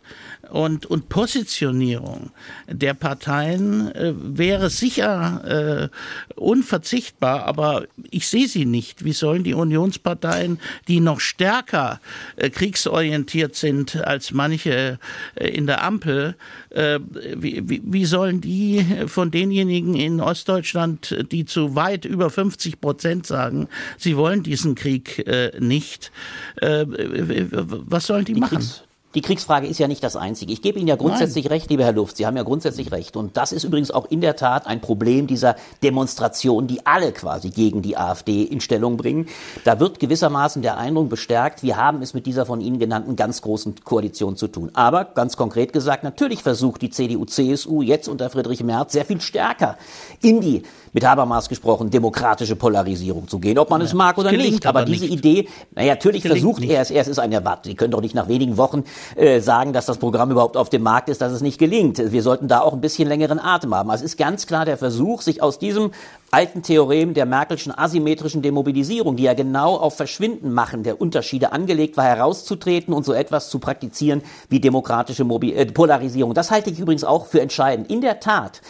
und, 0.51 0.86
und 0.86 1.09
Positionierung 1.09 2.30
der 2.68 2.94
Parteien 2.94 3.94
äh, 3.94 4.12
wäre 4.16 4.70
sicher 4.70 5.90
äh, 5.90 6.38
unverzichtbar, 6.38 7.44
aber 7.44 7.84
ich 8.11 8.28
sehe 8.28 8.48
sie 8.48 8.64
nicht. 8.64 9.05
Wie 9.05 9.12
sollen 9.12 9.44
die 9.44 9.55
Unionsparteien, 9.55 10.59
die 10.88 11.01
noch 11.01 11.20
stärker 11.20 12.01
äh, 12.36 12.51
kriegsorientiert 12.51 13.55
sind 13.55 13.96
als 13.96 14.32
manche 14.32 14.98
äh, 15.34 15.48
in 15.48 15.66
der 15.66 15.84
Ampel, 15.84 16.36
äh, 16.70 16.98
wie, 17.36 17.68
wie, 17.68 17.82
wie 17.84 18.05
sollen 18.05 18.40
die 18.40 18.84
von 19.07 19.30
denjenigen 19.30 19.94
in 19.94 20.20
Ostdeutschland, 20.20 21.16
die 21.30 21.44
zu 21.44 21.74
weit 21.74 22.05
über 22.05 22.30
50 22.30 22.80
Prozent 22.80 23.26
sagen, 23.26 23.68
sie 23.96 24.16
wollen 24.16 24.42
diesen 24.42 24.74
Krieg 24.74 25.26
äh, 25.26 25.53
nicht, 25.59 26.12
was 26.61 28.07
sollen 28.07 28.24
die, 28.24 28.34
die 28.34 28.40
machen? 28.40 28.59
Kriegs 28.59 28.84
die 29.14 29.22
Kriegsfrage 29.22 29.66
ist 29.66 29.78
ja 29.78 29.88
nicht 29.88 30.04
das 30.04 30.14
Einzige. 30.14 30.52
Ich 30.52 30.62
gebe 30.62 30.78
Ihnen 30.78 30.86
ja 30.86 30.94
grundsätzlich 30.94 31.46
Nein. 31.46 31.54
recht, 31.54 31.70
lieber 31.70 31.82
Herr 31.82 31.92
Luft. 31.92 32.16
Sie 32.16 32.26
haben 32.26 32.36
ja 32.36 32.44
grundsätzlich 32.44 32.92
recht. 32.92 33.16
Und 33.16 33.36
das 33.36 33.50
ist 33.50 33.64
übrigens 33.64 33.90
auch 33.90 34.08
in 34.08 34.20
der 34.20 34.36
Tat 34.36 34.68
ein 34.68 34.80
Problem 34.80 35.26
dieser 35.26 35.56
Demonstration, 35.82 36.68
die 36.68 36.86
alle 36.86 37.11
quasi 37.11 37.50
gegen 37.50 37.82
die 37.82 37.96
AfD 37.96 38.42
in 38.42 38.61
Stellung 38.61 38.96
bringen. 38.96 39.26
Da 39.64 39.80
wird 39.80 39.98
gewissermaßen 39.98 40.62
der 40.62 40.76
Eindruck 40.76 41.08
bestärkt, 41.08 41.64
wir 41.64 41.76
haben 41.76 42.02
es 42.02 42.14
mit 42.14 42.24
dieser 42.24 42.46
von 42.46 42.61
Ihnen 42.61 42.78
genannten 42.78 43.16
ganz 43.16 43.42
großen 43.42 43.82
Koalition 43.82 44.36
zu 44.36 44.46
tun. 44.46 44.70
Aber 44.74 45.06
ganz 45.06 45.36
konkret 45.36 45.72
gesagt, 45.72 46.04
natürlich 46.04 46.44
versucht 46.44 46.80
die 46.82 46.90
CDU, 46.90 47.24
CSU 47.24 47.82
jetzt 47.82 48.08
unter 48.08 48.30
Friedrich 48.30 48.62
Merz 48.62 48.92
sehr 48.92 49.04
viel 49.04 49.20
stärker 49.20 49.76
in 50.22 50.40
die 50.40 50.62
mit 50.92 51.04
Habermas 51.04 51.48
gesprochen, 51.48 51.90
demokratische 51.90 52.56
Polarisierung 52.56 53.28
zu 53.28 53.38
gehen, 53.38 53.58
ob 53.58 53.70
man 53.70 53.80
ja, 53.80 53.86
es 53.86 53.94
mag 53.94 54.18
oder 54.18 54.32
nicht. 54.32 54.66
Aber, 54.66 54.80
aber 54.80 54.86
diese 54.86 55.04
nicht. 55.04 55.14
Idee, 55.14 55.48
naja, 55.74 55.94
natürlich 55.94 56.22
versucht 56.22 56.64
er 56.64 56.80
es, 56.80 56.90
er 56.90 57.06
ist 57.06 57.18
ein 57.18 57.32
Erwart. 57.32 57.64
Sie 57.64 57.74
können 57.74 57.92
doch 57.92 58.00
nicht 58.00 58.14
nach 58.14 58.28
wenigen 58.28 58.56
Wochen 58.56 58.84
äh, 59.16 59.40
sagen, 59.40 59.72
dass 59.72 59.86
das 59.86 59.98
Programm 59.98 60.30
überhaupt 60.30 60.57
auf 60.57 60.70
dem 60.70 60.82
Markt 60.82 61.09
ist, 61.09 61.20
dass 61.20 61.32
es 61.32 61.40
nicht 61.40 61.59
gelingt. 61.59 61.98
Wir 62.12 62.22
sollten 62.22 62.48
da 62.48 62.61
auch 62.61 62.72
ein 62.72 62.80
bisschen 62.80 63.09
längeren 63.09 63.38
Atem 63.38 63.74
haben. 63.74 63.90
Also 63.90 64.05
es 64.05 64.12
ist 64.12 64.16
ganz 64.16 64.46
klar 64.46 64.64
der 64.64 64.76
Versuch, 64.76 65.22
sich 65.22 65.42
aus 65.42 65.59
diesem 65.59 65.90
alten 66.30 66.62
Theorem 66.62 67.14
der 67.14 67.26
Merkelschen 67.26 67.76
asymmetrischen 67.76 68.42
Demobilisierung, 68.42 69.16
die 69.16 69.24
ja 69.24 69.34
genau 69.34 69.76
auf 69.76 69.96
Verschwinden 69.96 70.53
machen 70.53 70.82
der 70.82 71.01
Unterschiede 71.01 71.53
angelegt 71.53 71.96
war, 71.96 72.05
herauszutreten 72.05 72.94
und 72.94 73.05
so 73.05 73.12
etwas 73.12 73.51
zu 73.51 73.59
praktizieren 73.59 74.22
wie 74.48 74.61
demokratische 74.61 75.24
Mobi 75.24 75.53
äh, 75.53 75.66
Polarisierung. 75.66 76.34
Das 76.34 76.51
halte 76.51 76.70
ich 76.70 76.78
übrigens 76.78 77.05
auch 77.05 77.26
für 77.26 77.40
entscheidend. 77.40 77.90
In 77.90 78.01
der 78.01 78.20
Tat 78.20 78.61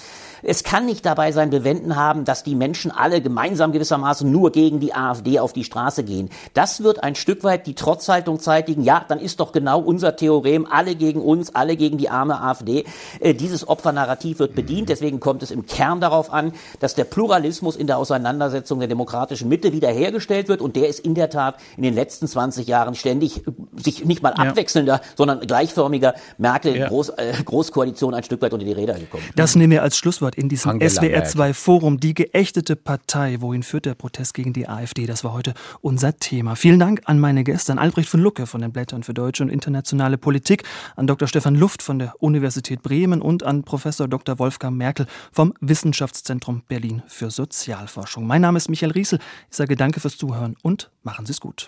Es 0.42 0.64
kann 0.64 0.86
nicht 0.86 1.04
dabei 1.04 1.32
sein 1.32 1.50
Bewenden 1.50 1.96
haben, 1.96 2.24
dass 2.24 2.42
die 2.42 2.54
Menschen 2.54 2.90
alle 2.90 3.20
gemeinsam 3.20 3.72
gewissermaßen 3.72 4.30
nur 4.30 4.52
gegen 4.52 4.80
die 4.80 4.94
AfD 4.94 5.38
auf 5.38 5.52
die 5.52 5.64
Straße 5.64 6.04
gehen. 6.04 6.30
Das 6.54 6.82
wird 6.82 7.02
ein 7.02 7.14
Stück 7.14 7.44
weit 7.44 7.66
die 7.66 7.74
Trotzhaltung 7.74 8.40
zeitigen. 8.40 8.82
Ja, 8.82 9.04
dann 9.06 9.18
ist 9.18 9.40
doch 9.40 9.52
genau 9.52 9.80
unser 9.80 10.16
Theorem, 10.16 10.66
alle 10.70 10.94
gegen 10.94 11.20
uns, 11.20 11.54
alle 11.54 11.76
gegen 11.76 11.98
die 11.98 12.08
arme 12.08 12.40
AfD. 12.40 12.84
Äh, 13.20 13.34
dieses 13.34 13.68
Opfernarrativ 13.68 14.38
wird 14.38 14.54
bedient. 14.54 14.88
Deswegen 14.88 15.20
kommt 15.20 15.42
es 15.42 15.50
im 15.50 15.66
Kern 15.66 16.00
darauf 16.00 16.32
an, 16.32 16.52
dass 16.80 16.94
der 16.94 17.04
Pluralismus 17.04 17.76
in 17.76 17.86
der 17.86 17.98
Auseinandersetzung 17.98 18.78
der 18.78 18.88
demokratischen 18.88 19.48
Mitte 19.48 19.72
wiederhergestellt 19.72 20.48
wird. 20.48 20.60
Und 20.60 20.76
der 20.76 20.88
ist 20.88 21.00
in 21.00 21.14
der 21.14 21.30
Tat 21.30 21.56
in 21.76 21.82
den 21.82 21.94
letzten 21.94 22.26
20 22.26 22.66
Jahren 22.66 22.94
ständig 22.94 23.46
äh, 23.46 23.50
sich 23.76 24.04
nicht 24.04 24.22
mal 24.22 24.32
abwechselnder, 24.32 24.94
ja. 24.94 25.00
sondern 25.16 25.40
gleichförmiger 25.40 26.14
Merkel 26.38 26.76
ja. 26.76 26.88
Groß, 26.88 27.10
äh, 27.10 27.32
Großkoalition 27.44 28.14
ein 28.14 28.24
Stück 28.24 28.42
weit 28.42 28.52
unter 28.52 28.64
die 28.64 28.72
Räder 28.72 28.94
gekommen. 28.94 29.24
Das 29.36 29.54
nehmen 29.54 29.72
wir 29.72 29.82
als 29.82 29.96
Schlusswort 29.96 30.29
in 30.34 30.48
diesem 30.48 30.80
SWR 30.80 31.24
2 31.24 31.54
Forum. 31.54 32.00
Die 32.00 32.14
geächtete 32.14 32.76
Partei. 32.76 33.40
Wohin 33.40 33.62
führt 33.62 33.86
der 33.86 33.94
Protest 33.94 34.34
gegen 34.34 34.52
die 34.52 34.68
AfD? 34.68 35.06
Das 35.06 35.24
war 35.24 35.32
heute 35.32 35.54
unser 35.80 36.16
Thema. 36.16 36.56
Vielen 36.56 36.78
Dank 36.78 37.02
an 37.04 37.18
meine 37.18 37.44
Gäste, 37.44 37.72
an 37.72 37.78
Albrecht 37.78 38.08
von 38.08 38.20
Lucke 38.20 38.46
von 38.46 38.60
den 38.60 38.72
Blättern 38.72 39.02
für 39.02 39.14
deutsche 39.14 39.42
und 39.42 39.48
internationale 39.48 40.18
Politik, 40.18 40.64
an 40.96 41.06
Dr. 41.06 41.28
Stefan 41.28 41.54
Luft 41.54 41.82
von 41.82 41.98
der 41.98 42.14
Universität 42.20 42.82
Bremen 42.82 43.22
und 43.22 43.42
an 43.42 43.64
Professor 43.64 44.08
Dr. 44.08 44.38
Wolfgang 44.38 44.76
Merkel 44.76 45.06
vom 45.32 45.54
Wissenschaftszentrum 45.60 46.62
Berlin 46.68 47.02
für 47.06 47.30
Sozialforschung. 47.30 48.26
Mein 48.26 48.42
Name 48.42 48.58
ist 48.58 48.68
Michael 48.68 48.92
Riesel. 48.92 49.18
Ich 49.50 49.56
sage 49.56 49.76
danke 49.76 50.00
fürs 50.00 50.16
Zuhören 50.16 50.56
und 50.62 50.90
machen 51.02 51.26
Sie 51.26 51.32
es 51.32 51.40
gut. 51.40 51.58